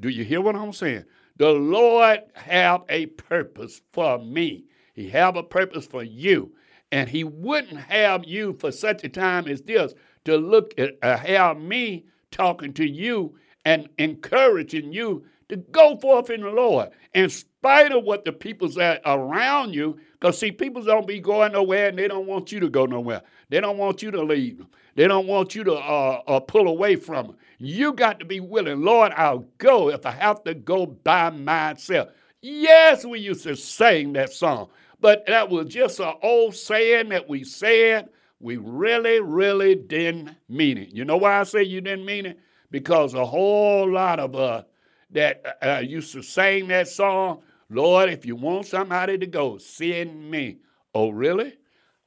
do 0.00 0.08
you 0.08 0.24
hear 0.24 0.40
what 0.40 0.56
I'm 0.56 0.72
saying? 0.72 1.04
The 1.36 1.50
Lord 1.50 2.20
have 2.34 2.82
a 2.88 3.06
purpose 3.06 3.80
for 3.92 4.18
me. 4.18 4.64
He 4.94 5.08
have 5.10 5.36
a 5.36 5.42
purpose 5.42 5.86
for 5.86 6.02
you. 6.02 6.52
And 6.90 7.08
he 7.08 7.24
wouldn't 7.24 7.78
have 7.78 8.24
you 8.24 8.54
for 8.54 8.72
such 8.72 9.04
a 9.04 9.08
time 9.08 9.46
as 9.46 9.62
this 9.62 9.94
to 10.24 10.36
look 10.36 10.74
at 10.78 10.96
uh, 11.02 11.16
have 11.16 11.60
me 11.60 12.06
talking 12.30 12.72
to 12.74 12.88
you 12.88 13.34
and 13.64 13.88
encouraging 13.98 14.92
you 14.92 15.24
to 15.48 15.56
go 15.56 15.96
forth 15.96 16.30
in 16.30 16.40
the 16.40 16.50
Lord. 16.50 16.90
In 17.14 17.28
spite 17.30 17.92
of 17.92 18.04
what 18.04 18.24
the 18.24 18.32
people 18.32 18.68
say 18.68 19.00
around 19.04 19.74
you, 19.74 19.98
Because, 20.12 20.38
see, 20.38 20.50
people 20.50 20.82
don't 20.82 21.06
be 21.06 21.20
going 21.20 21.52
nowhere 21.52 21.88
and 21.88 21.98
they 21.98 22.08
don't 22.08 22.26
want 22.26 22.50
you 22.50 22.60
to 22.60 22.68
go 22.68 22.86
nowhere. 22.86 23.22
They 23.50 23.60
don't 23.60 23.78
want 23.78 24.02
you 24.02 24.10
to 24.10 24.22
leave. 24.22 24.64
They 24.98 25.06
don't 25.06 25.28
want 25.28 25.54
you 25.54 25.62
to 25.62 25.74
uh, 25.74 26.22
uh, 26.26 26.40
pull 26.40 26.66
away 26.66 26.96
from 26.96 27.28
them. 27.28 27.36
You 27.58 27.92
got 27.92 28.18
to 28.18 28.24
be 28.24 28.40
willing. 28.40 28.82
Lord, 28.82 29.12
I'll 29.12 29.46
go 29.58 29.90
if 29.90 30.04
I 30.04 30.10
have 30.10 30.42
to 30.42 30.54
go 30.54 30.86
by 30.86 31.30
myself. 31.30 32.08
Yes, 32.42 33.04
we 33.04 33.20
used 33.20 33.44
to 33.44 33.54
sing 33.54 34.12
that 34.14 34.32
song, 34.32 34.70
but 35.00 35.24
that 35.28 35.48
was 35.50 35.68
just 35.68 36.00
an 36.00 36.14
old 36.20 36.56
saying 36.56 37.10
that 37.10 37.28
we 37.28 37.44
said. 37.44 38.08
We 38.40 38.56
really, 38.56 39.20
really 39.20 39.76
didn't 39.76 40.30
mean 40.48 40.78
it. 40.78 40.88
You 40.88 41.04
know 41.04 41.16
why 41.16 41.38
I 41.38 41.44
say 41.44 41.62
you 41.62 41.80
didn't 41.80 42.04
mean 42.04 42.26
it? 42.26 42.40
Because 42.72 43.14
a 43.14 43.24
whole 43.24 43.88
lot 43.88 44.18
of 44.18 44.34
us 44.34 44.64
that 45.12 45.58
uh, 45.62 45.78
used 45.78 46.12
to 46.14 46.22
sing 46.22 46.66
that 46.68 46.88
song, 46.88 47.42
Lord, 47.70 48.10
if 48.10 48.26
you 48.26 48.34
want 48.34 48.66
somebody 48.66 49.16
to 49.16 49.26
go, 49.28 49.58
send 49.58 50.28
me. 50.28 50.56
Oh, 50.92 51.10
really? 51.10 51.52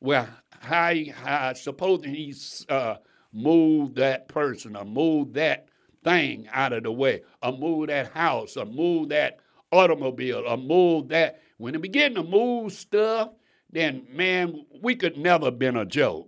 Well, 0.02 0.28
how, 0.62 0.94
how 1.14 1.54
supposing 1.54 2.14
he's 2.14 2.66
uh, 2.70 2.96
moved 3.34 3.96
that 3.96 4.28
person 4.28 4.76
or 4.76 4.86
moved 4.86 5.34
that 5.34 5.68
thing 6.04 6.48
out 6.52 6.74
of 6.74 6.84
the 6.84 6.92
way 6.92 7.22
or 7.42 7.52
moved 7.52 7.90
that 7.90 8.12
house 8.12 8.58
or 8.58 8.66
moved 8.66 9.10
that 9.10 9.40
automobile 9.72 10.44
or 10.48 10.58
moved 10.58 11.10
that. 11.10 11.42
When 11.58 11.74
they 11.74 11.80
begin 11.80 12.16
to 12.16 12.24
move 12.24 12.74
stuff, 12.74 13.30
then 13.72 14.06
man, 14.12 14.66
we 14.82 14.96
could 14.96 15.18
never 15.18 15.50
been 15.50 15.78
a 15.78 15.86
Job. 15.86 16.28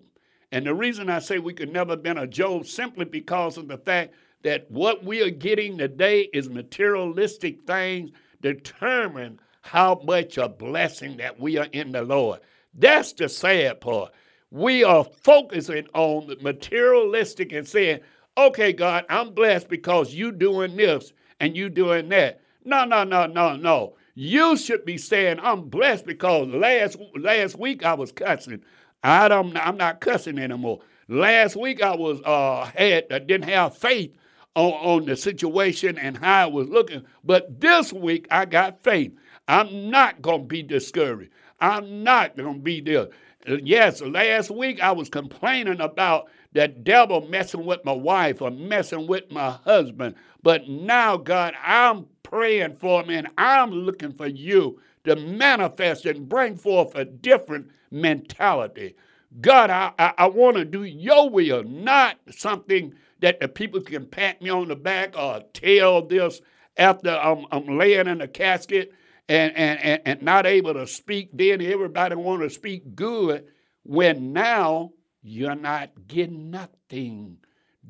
And 0.51 0.65
the 0.65 0.73
reason 0.73 1.09
I 1.09 1.19
say 1.19 1.39
we 1.39 1.53
could 1.53 1.71
never 1.71 1.95
been 1.95 2.17
a 2.17 2.27
Job 2.27 2.65
simply 2.65 3.05
because 3.05 3.57
of 3.57 3.67
the 3.67 3.77
fact 3.77 4.13
that 4.43 4.69
what 4.69 5.03
we 5.03 5.21
are 5.21 5.29
getting 5.29 5.77
today 5.77 6.29
is 6.33 6.49
materialistic 6.49 7.65
things 7.65 8.11
determine 8.41 9.39
how 9.61 10.01
much 10.03 10.37
a 10.37 10.49
blessing 10.49 11.17
that 11.17 11.39
we 11.39 11.57
are 11.57 11.67
in 11.71 11.91
the 11.91 12.01
Lord. 12.01 12.41
That's 12.73 13.13
the 13.13 13.29
sad 13.29 13.81
part. 13.81 14.11
We 14.51 14.83
are 14.83 15.03
focusing 15.03 15.87
on 15.93 16.27
the 16.27 16.37
materialistic 16.41 17.51
and 17.51 17.67
saying, 17.67 17.99
okay, 18.37 18.73
God, 18.73 19.05
I'm 19.09 19.33
blessed 19.33 19.69
because 19.69 20.13
you 20.13 20.31
doing 20.31 20.75
this 20.75 21.13
and 21.39 21.55
you 21.55 21.69
doing 21.69 22.09
that. 22.09 22.41
No, 22.65 22.85
no, 22.85 23.03
no, 23.03 23.25
no, 23.25 23.55
no. 23.55 23.95
You 24.15 24.55
should 24.57 24.85
be 24.85 24.97
saying, 24.97 25.39
I'm 25.41 25.69
blessed 25.69 26.05
because 26.05 26.47
last 26.49 26.97
last 27.15 27.57
week 27.57 27.83
I 27.83 27.93
was 27.95 28.11
cussing. 28.11 28.61
I 29.03 29.27
don't 29.27 29.57
I'm 29.57 29.77
not 29.77 30.01
cussing 30.01 30.37
anymore. 30.37 30.79
Last 31.07 31.55
week 31.55 31.81
I 31.81 31.95
was 31.95 32.21
uh 32.21 32.65
had 32.75 33.05
I 33.11 33.19
didn't 33.19 33.49
have 33.49 33.75
faith 33.75 34.15
on, 34.55 34.71
on 34.73 35.05
the 35.05 35.15
situation 35.15 35.97
and 35.97 36.17
how 36.17 36.47
it 36.47 36.53
was 36.53 36.69
looking. 36.69 37.03
But 37.23 37.59
this 37.59 37.91
week 37.91 38.27
I 38.31 38.45
got 38.45 38.83
faith. 38.83 39.13
I'm 39.47 39.89
not 39.89 40.21
gonna 40.21 40.43
be 40.43 40.63
discouraged. 40.63 41.31
I'm 41.63 42.03
not 42.03 42.35
gonna 42.35 42.59
be 42.59 42.81
there. 42.81 43.07
Yes, 43.47 44.01
last 44.01 44.51
week 44.51 44.81
I 44.81 44.91
was 44.91 45.07
complaining 45.07 45.79
about 45.79 46.29
that 46.51 46.83
devil 46.83 47.25
messing 47.29 47.65
with 47.65 47.85
my 47.85 47.93
wife 47.93 48.41
or 48.41 48.51
messing 48.51 49.07
with 49.07 49.31
my 49.31 49.51
husband. 49.51 50.15
But 50.43 50.67
now, 50.67 51.15
God, 51.15 51.53
I'm 51.63 52.05
praying 52.21 52.75
for 52.75 53.01
him 53.01 53.11
and 53.11 53.29
I'm 53.37 53.71
looking 53.71 54.11
for 54.11 54.27
you 54.27 54.81
to 55.05 55.15
manifest 55.15 56.05
and 56.05 56.27
bring 56.27 56.57
forth 56.57 56.95
a 56.95 57.05
different 57.05 57.69
mentality. 57.91 58.95
God, 59.39 59.69
I, 59.69 59.93
I, 59.97 60.13
I 60.17 60.27
want 60.27 60.57
to 60.57 60.65
do 60.65 60.83
your 60.83 61.29
will, 61.29 61.63
not 61.63 62.17
something 62.29 62.93
that 63.21 63.39
the 63.39 63.47
people 63.47 63.79
can 63.79 64.05
pat 64.05 64.41
me 64.41 64.49
on 64.49 64.67
the 64.67 64.75
back 64.75 65.17
or 65.17 65.41
tell 65.53 66.01
this 66.01 66.41
after 66.75 67.11
I'm, 67.11 67.45
I'm 67.53 67.77
laying 67.77 68.07
in 68.07 68.19
a 68.19 68.27
casket 68.27 68.91
and, 69.29 69.55
and, 69.55 69.79
and, 69.79 70.01
and 70.05 70.21
not 70.21 70.45
able 70.45 70.73
to 70.73 70.87
speak. 70.87 71.29
Then 71.33 71.61
everybody 71.61 72.15
want 72.15 72.41
to 72.41 72.49
speak 72.49 72.95
good 72.95 73.45
when 73.83 74.33
now 74.33 74.91
you're 75.21 75.55
not 75.55 75.91
getting 76.07 76.51
nothing 76.51 77.37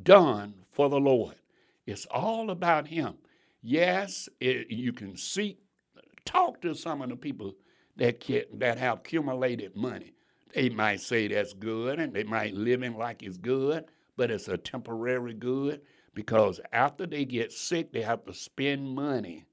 done 0.03 0.53
for 0.71 0.89
the 0.89 0.99
Lord. 0.99 1.35
It's 1.85 2.05
all 2.11 2.49
about 2.49 2.87
Him. 2.87 3.15
Yes, 3.61 4.29
it, 4.39 4.69
you 4.69 4.93
can 4.93 5.17
seek, 5.17 5.59
talk 6.25 6.61
to 6.61 6.75
some 6.75 7.01
of 7.01 7.09
the 7.09 7.15
people 7.15 7.53
that 7.97 8.19
can, 8.19 8.43
that 8.53 8.77
have 8.77 8.99
accumulated 8.99 9.75
money. 9.75 10.13
They 10.53 10.69
might 10.69 11.01
say 11.01 11.27
that's 11.27 11.53
good, 11.53 11.99
and 11.99 12.13
they 12.13 12.23
might 12.23 12.53
live 12.53 12.83
in 12.83 12.95
like 12.95 13.23
it's 13.23 13.37
good, 13.37 13.85
but 14.17 14.29
it's 14.29 14.47
a 14.47 14.57
temporary 14.57 15.33
good 15.33 15.81
because 16.13 16.59
after 16.71 17.05
they 17.07 17.25
get 17.25 17.51
sick, 17.51 17.91
they 17.91 18.01
have 18.01 18.23
to 18.25 18.33
spend 18.33 18.87
money. 18.93 19.45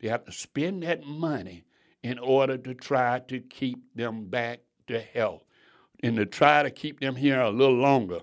They 0.00 0.08
have 0.08 0.24
to 0.24 0.32
spend 0.32 0.82
that 0.82 1.04
money 1.04 1.64
in 2.02 2.18
order 2.18 2.56
to 2.56 2.74
try 2.74 3.20
to 3.28 3.40
keep 3.40 3.78
them 3.94 4.26
back 4.26 4.60
to 4.86 5.00
health 5.00 5.44
and 6.02 6.16
to 6.16 6.26
try 6.26 6.62
to 6.62 6.70
keep 6.70 7.00
them 7.00 7.16
here 7.16 7.40
a 7.40 7.50
little 7.50 7.76
longer. 7.76 8.20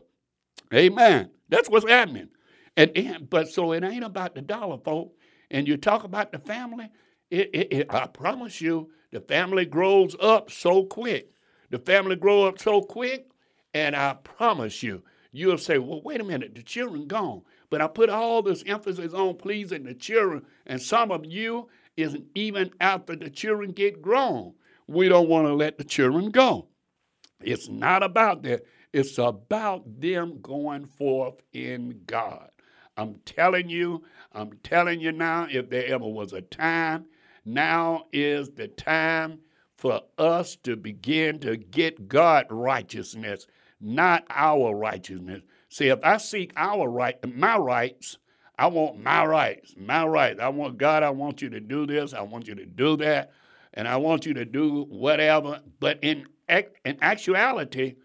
Amen. 0.73 1.29
That's 1.49 1.69
what's 1.69 1.87
happening. 1.87 2.29
And, 2.77 2.91
and 2.95 3.29
but 3.29 3.49
so 3.49 3.73
it 3.73 3.83
ain't 3.83 4.03
about 4.03 4.35
the 4.35 4.41
dollar, 4.41 4.77
folks. 4.77 5.15
And 5.51 5.67
you 5.67 5.77
talk 5.77 6.03
about 6.03 6.31
the 6.31 6.39
family. 6.39 6.89
It, 7.29 7.49
it, 7.53 7.67
it, 7.73 7.87
I 7.93 8.07
promise 8.07 8.61
you, 8.61 8.89
the 9.11 9.19
family 9.21 9.65
grows 9.65 10.15
up 10.19 10.49
so 10.51 10.83
quick. 10.83 11.31
The 11.69 11.79
family 11.79 12.15
grow 12.15 12.43
up 12.43 12.59
so 12.59 12.81
quick, 12.81 13.27
and 13.73 13.95
I 13.95 14.13
promise 14.23 14.83
you, 14.83 15.03
you'll 15.37 15.57
say, 15.57 15.77
"Well, 15.77 16.01
wait 16.01 16.21
a 16.21 16.23
minute, 16.23 16.55
the 16.55 16.63
children 16.63 17.07
gone." 17.07 17.43
But 17.69 17.81
I 17.81 17.87
put 17.87 18.09
all 18.09 18.41
this 18.41 18.63
emphasis 18.65 19.13
on 19.13 19.35
pleasing 19.35 19.83
the 19.83 19.93
children, 19.93 20.45
and 20.65 20.81
some 20.81 21.11
of 21.11 21.25
you 21.25 21.69
isn't 21.97 22.25
even 22.35 22.71
after 22.79 23.15
the 23.15 23.29
children 23.29 23.71
get 23.71 24.01
grown. 24.01 24.53
We 24.87 25.09
don't 25.09 25.29
want 25.29 25.47
to 25.47 25.53
let 25.53 25.77
the 25.77 25.83
children 25.83 26.29
go. 26.29 26.67
It's 27.41 27.67
not 27.69 28.03
about 28.03 28.43
that. 28.43 28.65
It's 28.93 29.17
about 29.17 29.99
them 29.99 30.39
going 30.41 30.85
forth 30.85 31.41
in 31.53 32.01
God. 32.05 32.49
I'm 32.97 33.15
telling 33.25 33.69
you, 33.69 34.03
I'm 34.31 34.53
telling 34.63 35.01
you 35.01 35.11
now, 35.11 35.47
if 35.51 35.69
there 35.69 35.85
ever 35.87 36.07
was 36.07 36.31
a 36.33 36.41
time, 36.41 37.05
now 37.43 38.05
is 38.13 38.51
the 38.51 38.69
time 38.69 39.39
for 39.75 40.01
us 40.17 40.55
to 40.63 40.75
begin 40.77 41.39
to 41.39 41.57
get 41.57 42.07
God 42.07 42.45
righteousness, 42.49 43.47
not 43.79 44.25
our 44.29 44.75
righteousness. 44.75 45.41
See, 45.69 45.87
if 45.87 45.99
I 46.03 46.17
seek 46.17 46.53
our 46.55 46.89
right, 46.89 47.17
my 47.35 47.57
rights, 47.57 48.17
I 48.57 48.67
want 48.67 49.01
my 49.01 49.25
rights, 49.25 49.73
my 49.77 50.05
rights. 50.05 50.39
I 50.39 50.49
want 50.49 50.77
God, 50.77 51.03
I 51.03 51.09
want 51.09 51.41
you 51.41 51.49
to 51.49 51.59
do 51.59 51.85
this, 51.85 52.13
I 52.13 52.21
want 52.21 52.47
you 52.47 52.55
to 52.55 52.65
do 52.65 52.95
that, 52.97 53.31
and 53.73 53.87
I 53.87 53.97
want 53.97 54.25
you 54.25 54.33
to 54.33 54.45
do 54.45 54.83
whatever. 54.89 55.59
But 55.79 55.99
in 56.01 56.25
in 56.47 56.97
actuality, 57.01 57.95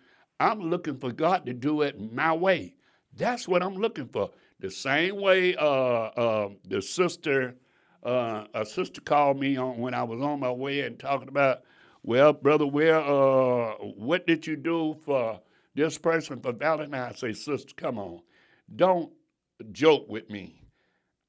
I'm 0.41 0.61
looking 0.61 0.97
for 0.99 1.13
God 1.13 1.47
to 1.47 1.53
do 1.53 1.83
it 1.83 2.13
my 2.13 2.33
way. 2.33 2.75
That's 3.17 3.47
what 3.47 3.63
I'm 3.63 3.77
looking 3.77 4.09
for. 4.09 4.31
The 4.61 4.71
same 4.71 5.21
way 5.21 5.55
uh, 5.57 5.65
uh, 5.65 6.49
the 6.67 6.83
sister, 6.83 7.55
uh, 8.03 8.45
a 8.55 8.65
sister 8.65 9.01
called 9.01 9.39
me 9.39 9.57
on 9.57 9.79
when 9.79 9.95
I 9.95 10.03
was 10.03 10.21
on 10.21 10.41
my 10.41 10.51
way 10.51 10.81
and 10.81 10.99
talking 10.99 11.29
about, 11.29 11.63
well, 12.03 12.33
brother, 12.33 12.67
Ware, 12.67 13.01
uh, 13.01 13.73
what 13.75 14.27
did 14.27 14.47
you 14.47 14.57
do 14.57 14.97
for 15.05 15.41
this 15.75 15.99
person 15.99 16.41
for 16.41 16.53
Valentine? 16.53 17.01
I 17.01 17.13
say, 17.13 17.33
sister, 17.33 17.75
come 17.77 17.99
on, 17.99 18.21
don't 18.77 19.13
joke 19.73 20.09
with 20.09 20.29
me. 20.31 20.61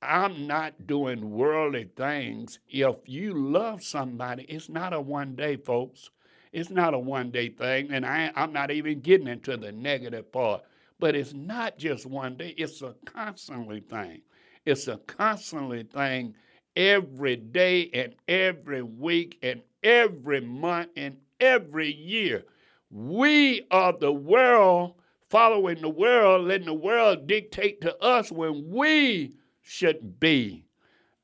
I'm 0.02 0.48
not 0.48 0.88
doing 0.88 1.30
worldly 1.30 1.90
things. 1.96 2.60
If 2.68 2.96
you 3.06 3.34
love 3.34 3.84
somebody, 3.84 4.44
it's 4.44 4.70
not 4.70 4.94
a 4.94 5.00
one 5.02 5.36
day, 5.36 5.58
folks. 5.58 6.10
It's 6.52 6.72
not 6.72 6.94
a 6.94 7.00
one 7.00 7.32
day 7.32 7.50
thing, 7.50 7.92
and 7.92 8.06
I, 8.06 8.32
I'm 8.36 8.52
not 8.52 8.72
even 8.72 9.00
getting 9.00 9.28
into 9.28 9.56
the 9.58 9.72
negative 9.72 10.32
part. 10.32 10.64
But 11.00 11.16
it's 11.16 11.34
not 11.34 11.78
just 11.78 12.06
one 12.06 12.36
day, 12.36 12.54
it's 12.58 12.82
a 12.82 12.96
constantly 13.06 13.80
thing. 13.80 14.22
It's 14.66 14.88
a 14.88 14.98
constantly 14.98 15.84
thing 15.84 16.36
every 16.76 17.36
day 17.38 17.90
and 17.94 18.16
every 18.28 18.84
week 18.84 19.40
and 19.42 19.62
every 19.84 20.42
month 20.42 20.90
and 20.96 21.18
every 21.40 21.92
year. 21.94 22.44
We 22.92 23.66
are 23.72 23.94
the 23.94 24.12
world 24.12 24.96
following 25.30 25.82
the 25.82 25.90
world, 25.90 26.48
letting 26.48 26.66
the 26.66 26.74
world 26.74 27.26
dictate 27.26 27.80
to 27.82 27.98
us 28.04 28.32
when 28.32 28.70
we 28.70 29.34
should 29.62 30.20
be 30.20 30.66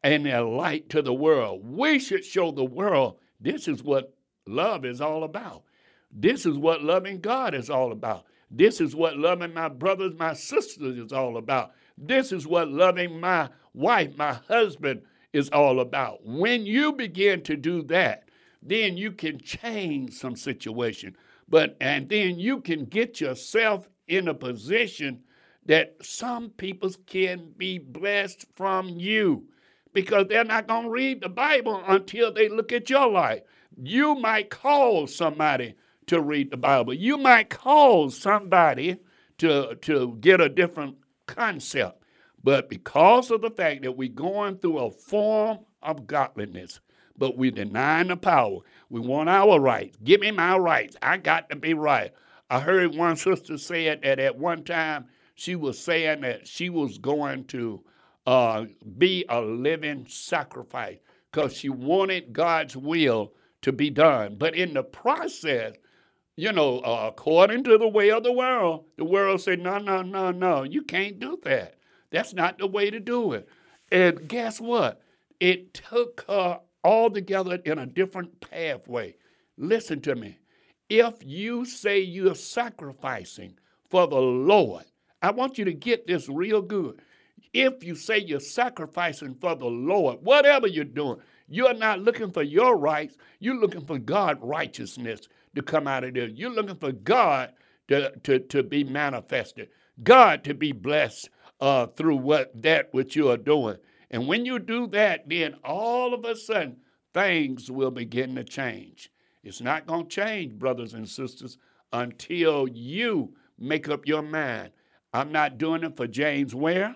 and 0.01 0.26
a 0.28 0.45
light 0.45 0.88
to 0.89 1.01
the 1.01 1.13
world. 1.13 1.61
We 1.65 1.99
should 1.99 2.24
show 2.24 2.51
the 2.51 2.63
world 2.63 3.18
this 3.41 3.68
is 3.68 3.84
what 3.84 4.13
love 4.47 4.86
is 4.86 5.01
all 5.01 5.26
about. 5.26 5.63
This 6.09 6.45
is 6.45 6.57
what 6.57 6.84
loving 6.84 7.20
God 7.20 7.53
is 7.53 7.70
all 7.70 7.91
about. 7.91 8.26
This 8.49 8.80
is 8.80 8.95
what 8.95 9.18
loving 9.18 9.53
my 9.53 9.68
brothers, 9.68 10.13
my 10.18 10.34
sisters 10.34 10.97
is 10.97 11.11
all 11.11 11.36
about. 11.36 11.74
This 11.97 12.32
is 12.32 12.47
what 12.47 12.70
loving 12.70 13.20
my 13.20 13.49
wife, 13.74 14.15
my 14.18 14.34
husband 14.47 15.01
is 15.34 15.49
all 15.49 15.82
about. 15.82 16.26
When 16.26 16.65
you 16.65 16.93
begin 16.93 17.41
to 17.43 17.57
do 17.57 17.84
that, 17.84 18.30
then 18.61 18.95
you 18.95 19.11
can 19.11 19.39
change 19.39 20.13
some 20.13 20.38
situation. 20.38 21.15
But 21.49 21.77
and 21.79 22.09
then 22.09 22.39
you 22.39 22.61
can 22.61 22.85
get 22.85 23.21
yourself 23.21 23.89
in 24.07 24.27
a 24.27 24.33
position 24.33 25.23
that 25.65 25.95
some 26.01 26.49
people 26.51 26.91
can 27.05 27.51
be 27.57 27.77
blessed 27.77 28.45
from 28.55 28.89
you 28.89 29.47
because 29.93 30.27
they're 30.27 30.43
not 30.43 30.67
going 30.67 30.83
to 30.83 30.89
read 30.89 31.21
the 31.21 31.29
Bible 31.29 31.83
until 31.87 32.31
they 32.31 32.49
look 32.49 32.71
at 32.71 32.89
your 32.89 33.09
life. 33.09 33.41
You 33.81 34.15
might 34.15 34.49
call 34.49 35.07
somebody 35.07 35.75
to 36.07 36.21
read 36.21 36.51
the 36.51 36.57
Bible. 36.57 36.93
You 36.93 37.17
might 37.17 37.49
call 37.49 38.09
somebody 38.09 38.97
to, 39.39 39.75
to 39.81 40.17
get 40.19 40.41
a 40.41 40.49
different 40.49 40.95
concept. 41.25 42.01
But 42.43 42.69
because 42.69 43.29
of 43.29 43.41
the 43.41 43.49
fact 43.49 43.83
that 43.83 43.97
we're 43.97 44.09
going 44.09 44.57
through 44.57 44.79
a 44.79 44.91
form 44.91 45.59
of 45.81 46.07
godliness, 46.07 46.79
but 47.18 47.38
we're 47.38 47.51
denying 47.51 48.07
the 48.07 48.18
power, 48.18 48.59
we 48.89 48.99
want 48.99 49.30
our 49.30 49.59
rights. 49.59 49.97
Give 50.03 50.22
me 50.22 50.32
my 50.32 50.57
rights. 50.57 50.95
I 51.01 51.18
got 51.18 51.49
to 51.49 51.55
be 51.55 51.74
right. 51.74 52.13
I 52.49 52.59
heard 52.59 52.95
one 52.95 53.18
sister 53.18 53.57
say 53.57 53.86
that 53.86 54.20
at 54.20 54.38
one 54.38 54.63
time 54.63 55.05
she 55.36 55.55
was 55.55 55.78
saying 55.78 56.22
that 56.22 56.47
she 56.47 56.70
was 56.70 56.97
going 56.97 57.45
to 57.45 57.84
uh, 58.26 58.65
be 58.97 59.26
a 59.30 59.41
living 59.41 60.05
sacrifice 60.07 60.97
because 61.32 61.53
she 61.53 61.70
wanted 61.70 62.34
God's 62.34 62.76
will 62.76 63.34
to 63.61 63.72
be 63.72 63.89
done. 63.89 64.36
But 64.38 64.55
in 64.55 64.74
the 64.74 64.84
process, 64.84 65.76
you 66.36 66.51
know, 66.51 66.80
uh, 66.80 67.07
according 67.07 67.63
to 67.65 67.78
the 67.78 67.88
way 67.88 68.11
of 68.11 68.24
the 68.24 68.32
world, 68.32 68.86
the 68.97 69.05
world 69.05 69.41
said, 69.41 69.59
no, 69.59 69.78
no, 69.78 70.01
no, 70.01 70.32
no, 70.32 70.63
you 70.63 70.84
can't 70.84 71.20
do 71.20 71.38
that. 71.43 71.76
That's 72.11 72.34
not 72.34 72.57
the 72.57 72.68
way 72.68 72.89
to 72.89 72.99
do 72.99 73.34
it. 73.34 73.47
And 73.91 74.28
guess 74.28 74.61
what? 74.61 75.01
It 75.39 75.74
took 75.74 76.26
her 76.28 76.59
altogether 76.88 77.59
in 77.65 77.79
a 77.79 77.85
different 77.85 78.39
pathway. 78.39 79.13
Listen 79.57 79.99
to 79.99 80.15
me. 80.15 80.39
If 80.89 81.15
you 81.21 81.65
say 81.65 81.99
you're 81.99 82.33
sacrificing 82.33 83.53
for 83.89 84.07
the 84.07 84.15
Lord, 84.15 84.85
I 85.21 85.31
want 85.31 85.57
you 85.57 85.65
to 85.65 85.73
get 85.73 86.07
this 86.07 86.29
real 86.29 86.61
good. 86.61 87.01
If 87.53 87.83
you 87.83 87.93
say 87.93 88.19
you're 88.19 88.39
sacrificing 88.39 89.35
for 89.35 89.53
the 89.53 89.65
Lord, 89.65 90.19
whatever 90.21 90.65
you're 90.67 90.85
doing, 90.85 91.17
you're 91.49 91.73
not 91.73 91.99
looking 91.99 92.31
for 92.31 92.43
your 92.43 92.77
rights. 92.77 93.17
You're 93.39 93.59
looking 93.59 93.85
for 93.85 93.99
God's 93.99 94.39
righteousness 94.41 95.27
to 95.55 95.61
come 95.61 95.88
out 95.88 96.05
of 96.05 96.13
there. 96.13 96.27
You're 96.27 96.51
looking 96.51 96.77
for 96.77 96.93
God 96.93 97.51
to, 97.89 98.11
to, 98.23 98.39
to 98.39 98.63
be 98.63 98.85
manifested, 98.85 99.69
God 100.03 100.45
to 100.45 100.53
be 100.53 100.71
blessed 100.71 101.29
uh, 101.59 101.88
through 101.88 102.17
what 102.17 102.61
that 102.61 102.93
which 102.93 103.15
you 103.17 103.29
are 103.29 103.38
doing. 103.38 103.75
And 104.09 104.27
when 104.27 104.45
you 104.45 104.59
do 104.59 104.87
that, 104.87 105.27
then 105.27 105.55
all 105.63 106.13
of 106.13 106.23
a 106.25 106.35
sudden 106.35 106.77
things 107.13 107.69
will 107.69 107.91
begin 107.91 108.35
to 108.35 108.43
change. 108.43 109.11
It's 109.43 109.61
not 109.61 109.85
going 109.85 110.07
to 110.07 110.15
change, 110.15 110.53
brothers 110.53 110.93
and 110.93 111.07
sisters, 111.07 111.57
until 111.93 112.67
you 112.67 113.33
make 113.57 113.89
up 113.89 114.07
your 114.07 114.21
mind. 114.21 114.71
I'm 115.13 115.31
not 115.31 115.57
doing 115.57 115.83
it 115.83 115.95
for 115.95 116.07
James 116.07 116.53
Ware. 116.53 116.95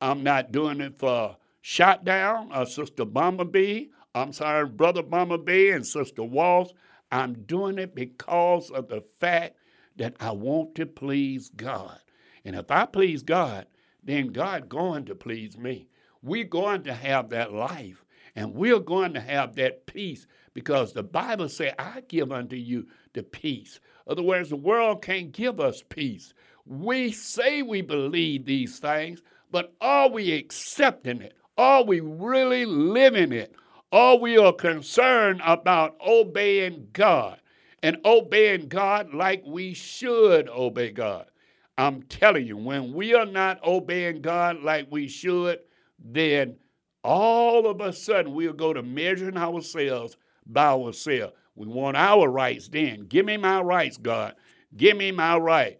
I'm 0.00 0.22
not 0.22 0.50
doing 0.50 0.80
it 0.80 0.98
for 0.98 1.36
Shotdown 1.62 2.56
or 2.56 2.66
Sister 2.66 3.04
Bumblebee. 3.04 3.86
I'm 4.14 4.32
sorry, 4.32 4.66
Brother 4.66 5.02
Bumblebee 5.02 5.70
and 5.70 5.86
Sister 5.86 6.22
Walls. 6.22 6.72
I'm 7.12 7.34
doing 7.42 7.78
it 7.78 7.94
because 7.94 8.70
of 8.70 8.88
the 8.88 9.02
fact 9.18 9.56
that 9.96 10.14
I 10.20 10.30
want 10.32 10.74
to 10.76 10.86
please 10.86 11.50
God. 11.50 11.98
And 12.44 12.56
if 12.56 12.70
I 12.70 12.86
please 12.86 13.22
God, 13.22 13.66
then 14.02 14.28
God 14.28 14.68
going 14.68 15.04
to 15.04 15.14
please 15.14 15.58
me. 15.58 15.88
We're 16.22 16.44
going 16.44 16.82
to 16.84 16.94
have 16.94 17.30
that 17.30 17.52
life 17.52 18.04
and 18.36 18.54
we're 18.54 18.78
going 18.80 19.14
to 19.14 19.20
have 19.20 19.54
that 19.56 19.86
peace 19.86 20.26
because 20.54 20.92
the 20.92 21.02
Bible 21.02 21.48
says, 21.48 21.72
I 21.78 22.02
give 22.08 22.32
unto 22.32 22.56
you 22.56 22.86
the 23.12 23.22
peace. 23.22 23.80
Otherwise, 24.06 24.50
the 24.50 24.56
world 24.56 25.02
can't 25.02 25.32
give 25.32 25.60
us 25.60 25.82
peace. 25.88 26.34
We 26.66 27.12
say 27.12 27.62
we 27.62 27.82
believe 27.82 28.44
these 28.44 28.78
things, 28.78 29.22
but 29.50 29.74
are 29.80 30.08
we 30.08 30.32
accepting 30.32 31.22
it? 31.22 31.34
Are 31.58 31.84
we 31.84 32.00
really 32.00 32.64
living 32.64 33.32
it? 33.32 33.54
Are 33.92 34.16
we 34.16 34.38
are 34.38 34.52
concerned 34.52 35.40
about 35.44 35.96
obeying 36.06 36.88
God 36.92 37.40
and 37.82 37.96
obeying 38.04 38.68
God 38.68 39.12
like 39.12 39.42
we 39.44 39.74
should 39.74 40.48
obey 40.48 40.90
God? 40.90 41.26
I'm 41.76 42.02
telling 42.04 42.46
you, 42.46 42.56
when 42.56 42.92
we 42.92 43.14
are 43.14 43.26
not 43.26 43.64
obeying 43.64 44.20
God 44.20 44.62
like 44.62 44.86
we 44.90 45.08
should, 45.08 45.60
then 46.02 46.56
all 47.02 47.66
of 47.66 47.80
a 47.80 47.92
sudden 47.92 48.34
we'll 48.34 48.52
go 48.52 48.72
to 48.72 48.82
measuring 48.82 49.36
ourselves 49.36 50.16
by 50.46 50.66
ourselves. 50.66 51.34
We 51.54 51.66
want 51.66 51.96
our 51.96 52.28
rights 52.28 52.68
then. 52.68 53.06
Give 53.06 53.26
me 53.26 53.36
my 53.36 53.60
rights, 53.60 53.96
God. 53.96 54.34
Give 54.76 54.96
me 54.96 55.12
my 55.12 55.36
right. 55.36 55.78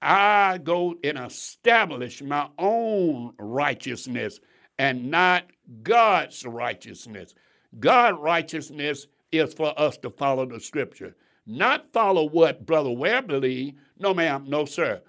I 0.00 0.58
go 0.58 0.96
and 1.04 1.16
establish 1.16 2.22
my 2.22 2.48
own 2.58 3.34
righteousness 3.38 4.40
and 4.78 5.10
not 5.10 5.44
God's 5.82 6.44
righteousness. 6.44 7.34
God's 7.78 8.18
righteousness 8.18 9.06
is 9.30 9.54
for 9.54 9.78
us 9.80 9.96
to 9.98 10.10
follow 10.10 10.44
the 10.44 10.60
scripture, 10.60 11.14
not 11.46 11.92
follow 11.92 12.28
what 12.28 12.66
Brother 12.66 12.90
Ware 12.90 13.22
believed. 13.22 13.76
No, 13.98 14.12
ma'am, 14.12 14.44
no, 14.48 14.64
sir. 14.64 15.00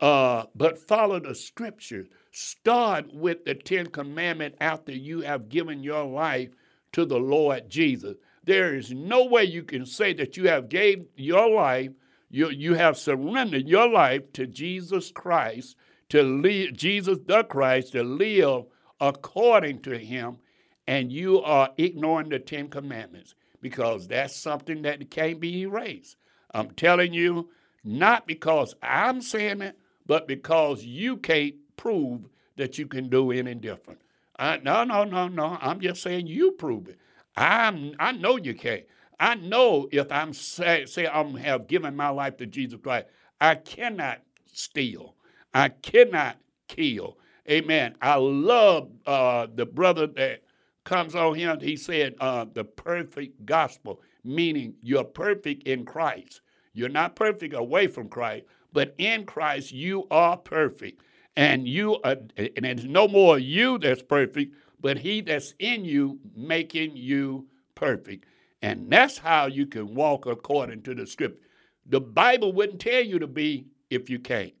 Uh, 0.00 0.44
but 0.56 0.76
follow 0.76 1.20
the 1.20 1.34
scriptures. 1.34 2.08
Start 2.34 3.12
with 3.12 3.44
the 3.44 3.54
Ten 3.54 3.88
Commandments 3.88 4.56
after 4.58 4.90
you 4.90 5.20
have 5.20 5.50
given 5.50 5.82
your 5.82 6.04
life 6.04 6.48
to 6.92 7.04
the 7.04 7.18
Lord 7.18 7.68
Jesus. 7.68 8.16
There 8.42 8.74
is 8.74 8.90
no 8.90 9.26
way 9.26 9.44
you 9.44 9.62
can 9.62 9.84
say 9.84 10.14
that 10.14 10.38
you 10.38 10.48
have 10.48 10.70
gave 10.70 11.04
your 11.14 11.50
life, 11.50 11.90
you, 12.30 12.48
you 12.48 12.72
have 12.72 12.96
surrendered 12.96 13.68
your 13.68 13.86
life 13.86 14.32
to 14.32 14.46
Jesus 14.46 15.10
Christ, 15.10 15.76
to 16.08 16.22
live, 16.22 16.72
Jesus 16.72 17.18
the 17.26 17.44
Christ, 17.44 17.92
to 17.92 18.02
live 18.02 18.64
according 18.98 19.82
to 19.82 19.98
him, 19.98 20.38
and 20.86 21.12
you 21.12 21.42
are 21.42 21.68
ignoring 21.76 22.30
the 22.30 22.38
Ten 22.38 22.68
Commandments 22.68 23.34
because 23.60 24.08
that's 24.08 24.34
something 24.34 24.80
that 24.82 25.10
can't 25.10 25.38
be 25.38 25.60
erased. 25.60 26.16
I'm 26.54 26.70
telling 26.70 27.12
you, 27.12 27.50
not 27.84 28.26
because 28.26 28.74
I'm 28.82 29.20
saying 29.20 29.60
it, 29.60 29.76
but 30.06 30.26
because 30.26 30.82
you 30.82 31.18
can't 31.18 31.54
prove 31.76 32.28
that 32.56 32.78
you 32.78 32.86
can 32.86 33.08
do 33.08 33.32
any 33.32 33.54
different. 33.54 34.00
I, 34.38 34.58
no, 34.58 34.84
no, 34.84 35.04
no, 35.04 35.28
no. 35.28 35.58
I'm 35.60 35.80
just 35.80 36.02
saying 36.02 36.26
you 36.26 36.52
prove 36.52 36.88
it. 36.88 36.98
I'm, 37.36 37.94
I 37.98 38.12
know 38.12 38.36
you 38.36 38.54
can't. 38.54 38.84
I 39.20 39.36
know 39.36 39.88
if 39.92 40.10
I'm 40.10 40.32
say, 40.32 40.84
say 40.86 41.06
I'm 41.06 41.34
have 41.36 41.68
given 41.68 41.94
my 41.94 42.08
life 42.08 42.36
to 42.38 42.46
Jesus 42.46 42.80
Christ, 42.82 43.06
I 43.40 43.54
cannot 43.54 44.20
steal. 44.52 45.14
I 45.54 45.68
cannot 45.68 46.38
kill. 46.68 47.18
Amen. 47.48 47.94
I 48.02 48.16
love 48.16 48.90
uh, 49.06 49.46
the 49.54 49.66
brother 49.66 50.06
that 50.08 50.42
comes 50.84 51.14
on 51.14 51.34
here. 51.34 51.56
He 51.60 51.76
said 51.76 52.14
uh, 52.20 52.46
the 52.52 52.64
perfect 52.64 53.44
gospel, 53.46 54.00
meaning 54.24 54.74
you're 54.82 55.04
perfect 55.04 55.68
in 55.68 55.84
Christ. 55.84 56.40
You're 56.74 56.88
not 56.88 57.16
perfect 57.16 57.54
away 57.54 57.86
from 57.86 58.08
Christ, 58.08 58.46
but 58.72 58.94
in 58.98 59.24
Christ 59.24 59.72
you 59.72 60.06
are 60.10 60.36
perfect. 60.36 61.02
And 61.36 61.66
you 61.66 61.98
are, 62.04 62.16
and 62.36 62.66
it's 62.66 62.84
no 62.84 63.08
more 63.08 63.38
you 63.38 63.78
that's 63.78 64.02
perfect, 64.02 64.54
but 64.80 64.98
he 64.98 65.20
that's 65.22 65.54
in 65.58 65.84
you 65.84 66.18
making 66.36 66.96
you 66.96 67.46
perfect. 67.74 68.26
And 68.60 68.90
that's 68.90 69.18
how 69.18 69.46
you 69.46 69.66
can 69.66 69.94
walk 69.94 70.26
according 70.26 70.82
to 70.82 70.94
the 70.94 71.06
scripture. 71.06 71.40
The 71.86 72.00
Bible 72.00 72.52
wouldn't 72.52 72.80
tell 72.80 73.02
you 73.02 73.18
to 73.18 73.26
be 73.26 73.66
if 73.90 74.08
you 74.08 74.18
can't. 74.18 74.52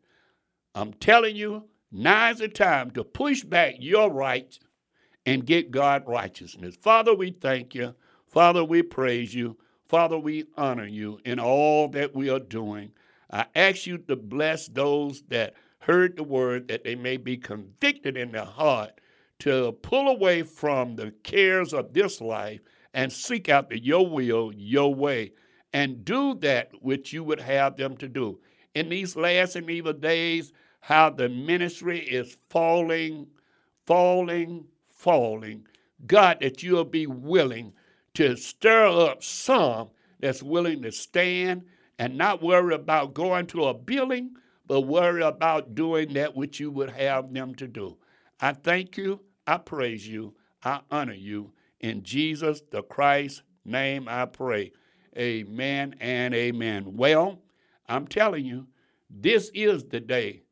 I'm 0.74 0.92
telling 0.94 1.36
you, 1.36 1.64
now's 1.92 2.38
the 2.38 2.48
time 2.48 2.90
to 2.92 3.04
push 3.04 3.44
back 3.44 3.74
your 3.78 4.10
rights 4.10 4.58
and 5.26 5.46
get 5.46 5.70
God 5.70 6.04
righteousness. 6.06 6.76
Father, 6.76 7.14
we 7.14 7.30
thank 7.30 7.74
you. 7.74 7.94
Father, 8.26 8.64
we 8.64 8.82
praise 8.82 9.34
you. 9.34 9.56
Father, 9.88 10.18
we 10.18 10.46
honor 10.56 10.86
you 10.86 11.20
in 11.24 11.38
all 11.38 11.88
that 11.88 12.14
we 12.14 12.30
are 12.30 12.40
doing. 12.40 12.90
I 13.30 13.46
ask 13.54 13.86
you 13.86 13.98
to 13.98 14.16
bless 14.16 14.68
those 14.68 15.22
that 15.28 15.54
heard 15.82 16.16
the 16.16 16.22
word 16.22 16.68
that 16.68 16.84
they 16.84 16.94
may 16.94 17.16
be 17.16 17.36
convicted 17.36 18.16
in 18.16 18.30
their 18.30 18.44
heart 18.44 19.00
to 19.40 19.72
pull 19.82 20.08
away 20.08 20.44
from 20.44 20.94
the 20.94 21.10
cares 21.24 21.74
of 21.74 21.92
this 21.92 22.20
life 22.20 22.60
and 22.94 23.12
seek 23.12 23.48
out 23.48 23.68
the, 23.68 23.82
your 23.82 24.08
will, 24.08 24.52
your 24.54 24.94
way, 24.94 25.32
and 25.72 26.04
do 26.04 26.34
that 26.34 26.70
which 26.82 27.12
you 27.12 27.24
would 27.24 27.40
have 27.40 27.76
them 27.76 27.96
to 27.96 28.06
do. 28.06 28.38
In 28.76 28.88
these 28.88 29.16
last 29.16 29.56
and 29.56 29.68
evil 29.68 29.92
days, 29.92 30.52
how 30.78 31.10
the 31.10 31.28
ministry 31.28 31.98
is 31.98 32.36
falling, 32.48 33.26
falling, 33.84 34.64
falling. 34.88 35.66
God, 36.06 36.38
that 36.40 36.62
you'll 36.62 36.84
be 36.84 37.08
willing 37.08 37.72
to 38.14 38.36
stir 38.36 38.86
up 38.86 39.24
some 39.24 39.88
that's 40.20 40.42
willing 40.42 40.82
to 40.82 40.92
stand 40.92 41.64
and 41.98 42.16
not 42.16 42.40
worry 42.40 42.74
about 42.74 43.14
going 43.14 43.46
to 43.48 43.64
a 43.64 43.74
building, 43.74 44.36
but 44.66 44.82
worry 44.82 45.22
about 45.22 45.74
doing 45.74 46.12
that 46.14 46.36
which 46.36 46.60
you 46.60 46.70
would 46.70 46.90
have 46.90 47.32
them 47.32 47.54
to 47.56 47.66
do. 47.66 47.96
I 48.40 48.52
thank 48.52 48.96
you. 48.96 49.20
I 49.46 49.58
praise 49.58 50.06
you. 50.06 50.34
I 50.64 50.80
honor 50.90 51.14
you. 51.14 51.52
In 51.80 52.02
Jesus 52.02 52.62
the 52.70 52.82
Christ's 52.82 53.42
name 53.64 54.06
I 54.08 54.26
pray. 54.26 54.72
Amen 55.16 55.94
and 56.00 56.34
amen. 56.34 56.96
Well, 56.96 57.40
I'm 57.88 58.06
telling 58.06 58.44
you, 58.44 58.66
this 59.10 59.50
is 59.54 59.84
the 59.84 60.00
day 60.00 60.42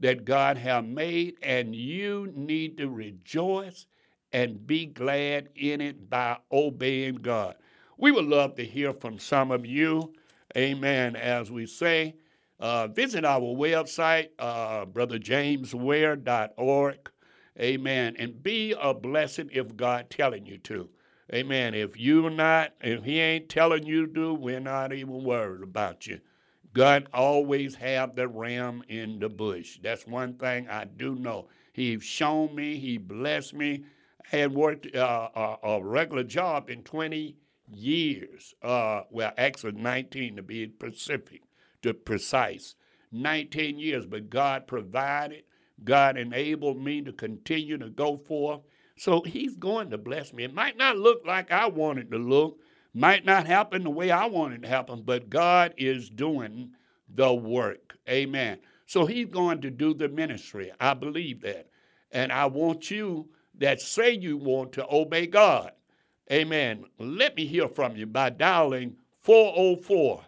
that 0.00 0.24
God 0.24 0.56
have 0.56 0.84
made, 0.84 1.36
and 1.42 1.74
you 1.74 2.32
need 2.34 2.78
to 2.78 2.88
rejoice 2.88 3.86
and 4.32 4.66
be 4.66 4.86
glad 4.86 5.48
in 5.56 5.80
it 5.80 6.08
by 6.10 6.38
obeying 6.52 7.16
God. 7.16 7.56
we 7.96 8.10
would 8.12 8.26
love 8.26 8.54
to 8.56 8.64
hear 8.64 8.92
from 8.92 9.18
some 9.18 9.50
of 9.50 9.66
you. 9.66 10.12
Amen. 10.56 11.16
As 11.16 11.50
we 11.50 11.66
say, 11.66 12.14
uh, 12.60 12.88
visit 12.88 13.24
our 13.24 13.40
website, 13.40 14.28
uh, 14.38 14.84
brotherjamesware.org. 14.86 17.10
Amen. 17.60 18.16
And 18.18 18.42
be 18.42 18.74
a 18.80 18.94
blessing 18.94 19.50
if 19.52 19.76
God 19.76 20.10
telling 20.10 20.46
you 20.46 20.58
to. 20.58 20.88
Amen. 21.32 21.74
If 21.74 21.98
you're 21.98 22.30
not, 22.30 22.72
if 22.80 23.04
He 23.04 23.20
ain't 23.20 23.48
telling 23.48 23.84
you 23.84 24.06
to 24.06 24.34
we're 24.34 24.60
not 24.60 24.92
even 24.92 25.24
worried 25.24 25.62
about 25.62 26.06
you. 26.06 26.20
God 26.72 27.08
always 27.12 27.74
have 27.74 28.14
the 28.14 28.28
ram 28.28 28.82
in 28.88 29.18
the 29.18 29.28
bush. 29.28 29.78
That's 29.82 30.06
one 30.06 30.34
thing 30.34 30.68
I 30.68 30.84
do 30.84 31.16
know. 31.16 31.48
He's 31.72 32.02
shown 32.02 32.54
me. 32.54 32.78
He 32.78 32.98
blessed 32.98 33.54
me. 33.54 33.84
I 34.32 34.36
had 34.36 34.54
worked 34.54 34.94
uh, 34.94 35.28
a, 35.34 35.56
a, 35.64 35.82
regular 35.82 36.24
job 36.24 36.70
in 36.70 36.82
20 36.82 37.36
years. 37.68 38.54
Uh, 38.62 39.02
well, 39.10 39.32
actually 39.38 39.72
19 39.72 40.36
to 40.36 40.42
be 40.42 40.68
specific, 40.68 41.42
to 41.82 41.94
precise. 41.94 42.74
19 43.12 43.78
years, 43.78 44.06
but 44.06 44.30
God 44.30 44.66
provided. 44.66 45.44
God 45.84 46.16
enabled 46.16 46.82
me 46.82 47.02
to 47.02 47.12
continue 47.12 47.78
to 47.78 47.88
go 47.88 48.16
forth. 48.16 48.60
So 48.96 49.22
He's 49.22 49.56
going 49.56 49.90
to 49.90 49.98
bless 49.98 50.32
me. 50.32 50.44
It 50.44 50.54
might 50.54 50.76
not 50.76 50.98
look 50.98 51.22
like 51.24 51.50
I 51.50 51.66
want 51.66 52.00
it 52.00 52.10
to 52.10 52.18
look, 52.18 52.58
might 52.94 53.24
not 53.24 53.46
happen 53.46 53.84
the 53.84 53.90
way 53.90 54.10
I 54.10 54.26
want 54.26 54.54
it 54.54 54.62
to 54.62 54.68
happen, 54.68 55.02
but 55.04 55.30
God 55.30 55.72
is 55.76 56.10
doing 56.10 56.72
the 57.14 57.32
work. 57.32 57.96
Amen. 58.08 58.58
So 58.86 59.06
He's 59.06 59.26
going 59.26 59.60
to 59.62 59.70
do 59.70 59.94
the 59.94 60.08
ministry. 60.08 60.72
I 60.80 60.94
believe 60.94 61.42
that. 61.42 61.68
And 62.10 62.32
I 62.32 62.46
want 62.46 62.90
you 62.90 63.28
that 63.58 63.80
say 63.80 64.12
you 64.12 64.36
want 64.36 64.72
to 64.72 64.86
obey 64.90 65.26
God. 65.26 65.72
Amen. 66.30 66.84
Let 66.98 67.36
me 67.36 67.46
hear 67.46 67.68
from 67.68 67.96
you 67.96 68.06
by 68.06 68.30
dialing 68.30 68.96
404 69.22 70.24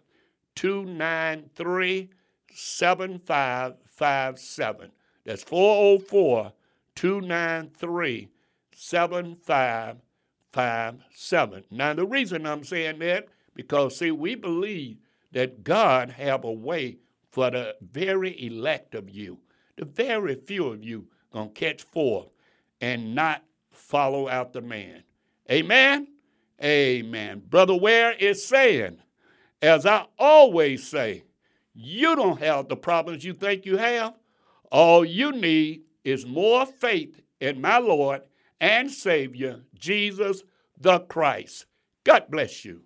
293 0.56 2.10
7557. 2.52 4.90
That's 5.24 5.44
404 5.44 6.52
293 6.94 8.28
7557. 8.74 11.64
Now, 11.70 11.94
the 11.94 12.06
reason 12.06 12.46
I'm 12.46 12.64
saying 12.64 12.98
that, 13.00 13.26
because 13.54 13.98
see, 13.98 14.10
we 14.10 14.34
believe 14.34 14.96
that 15.32 15.62
God 15.62 16.10
have 16.10 16.44
a 16.44 16.52
way 16.52 16.96
for 17.30 17.50
the 17.50 17.76
very 17.92 18.46
elect 18.46 18.94
of 18.94 19.10
you, 19.10 19.38
the 19.76 19.84
very 19.84 20.34
few 20.34 20.66
of 20.66 20.82
you 20.82 21.06
gonna 21.32 21.50
catch 21.50 21.82
forth 21.82 22.28
and 22.80 23.14
not 23.14 23.44
follow 23.70 24.28
out 24.28 24.52
the 24.52 24.60
man. 24.60 25.04
Amen? 25.50 26.08
Amen. 26.62 27.42
Brother 27.48 27.74
Ware 27.74 28.12
is 28.12 28.44
saying, 28.44 28.98
as 29.62 29.86
I 29.86 30.06
always 30.18 30.86
say, 30.86 31.24
you 31.74 32.16
don't 32.16 32.40
have 32.40 32.68
the 32.68 32.76
problems 32.76 33.24
you 33.24 33.32
think 33.32 33.66
you 33.66 33.76
have. 33.76 34.14
All 34.70 35.04
you 35.04 35.32
need 35.32 35.82
is 36.04 36.26
more 36.26 36.66
faith 36.66 37.20
in 37.40 37.60
my 37.60 37.78
Lord 37.78 38.22
and 38.60 38.90
Savior, 38.90 39.60
Jesus 39.78 40.42
the 40.78 41.00
Christ. 41.00 41.66
God 42.04 42.24
bless 42.30 42.64
you. 42.64 42.80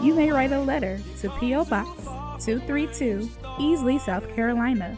you 0.02 0.16
may 0.16 0.32
write 0.32 0.52
a 0.52 0.60
letter 0.60 1.00
to 1.22 1.30
P.O. 1.40 1.66
Box 1.66 2.06
232, 2.44 3.30
Easley, 3.60 4.02
South 4.02 4.28
Carolina 4.36 4.98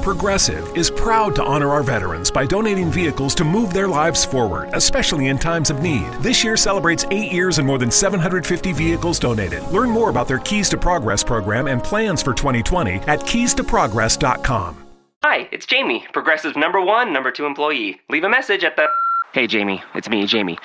Progressive 0.00 0.76
is 0.76 0.90
proud 0.90 1.34
to 1.36 1.44
honor 1.44 1.68
our 1.68 1.82
veterans 1.82 2.30
by 2.30 2.46
donating 2.46 2.90
vehicles 2.90 3.34
to 3.34 3.44
move 3.44 3.72
their 3.72 3.86
lives 3.86 4.24
forward, 4.24 4.70
especially 4.72 5.26
in 5.26 5.38
times 5.38 5.68
of 5.68 5.82
need. 5.82 6.08
This 6.20 6.42
year 6.42 6.56
celebrates 6.56 7.04
eight 7.10 7.30
years 7.30 7.58
and 7.58 7.66
more 7.66 7.78
than 7.78 7.90
750 7.90 8.72
vehicles 8.72 9.18
donated. 9.18 9.62
Learn 9.64 9.90
more 9.90 10.08
about 10.08 10.26
their 10.26 10.38
Keys 10.38 10.68
to 10.70 10.78
Progress 10.78 11.22
program 11.22 11.66
and 11.66 11.84
plans 11.84 12.22
for 12.22 12.32
2020 12.32 12.94
at 13.06 13.20
keystoprogress.com. 13.20 14.86
Hi, 15.22 15.48
it's 15.52 15.66
Jamie, 15.66 16.06
Progressive 16.14 16.56
number 16.56 16.80
one, 16.80 17.12
number 17.12 17.30
two 17.30 17.44
employee. 17.44 18.00
Leave 18.08 18.24
a 18.24 18.28
message 18.28 18.64
at 18.64 18.76
the. 18.76 18.86
Hey, 19.34 19.46
Jamie, 19.46 19.82
it's 19.94 20.08
me, 20.08 20.24
Jamie. 20.26 20.58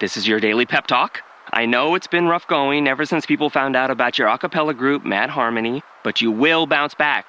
This 0.00 0.16
is 0.16 0.26
your 0.26 0.40
daily 0.40 0.66
pep 0.66 0.88
talk. 0.88 1.22
I 1.52 1.64
know 1.64 1.94
it's 1.94 2.06
been 2.06 2.26
rough 2.26 2.46
going 2.48 2.88
ever 2.88 3.04
since 3.04 3.24
people 3.24 3.50
found 3.50 3.76
out 3.76 3.90
about 3.90 4.18
your 4.18 4.28
a 4.28 4.36
cappella 4.36 4.74
group, 4.74 5.04
Mad 5.04 5.30
Harmony, 5.30 5.82
but 6.02 6.20
you 6.20 6.30
will 6.30 6.66
bounce 6.66 6.94
back. 6.94 7.28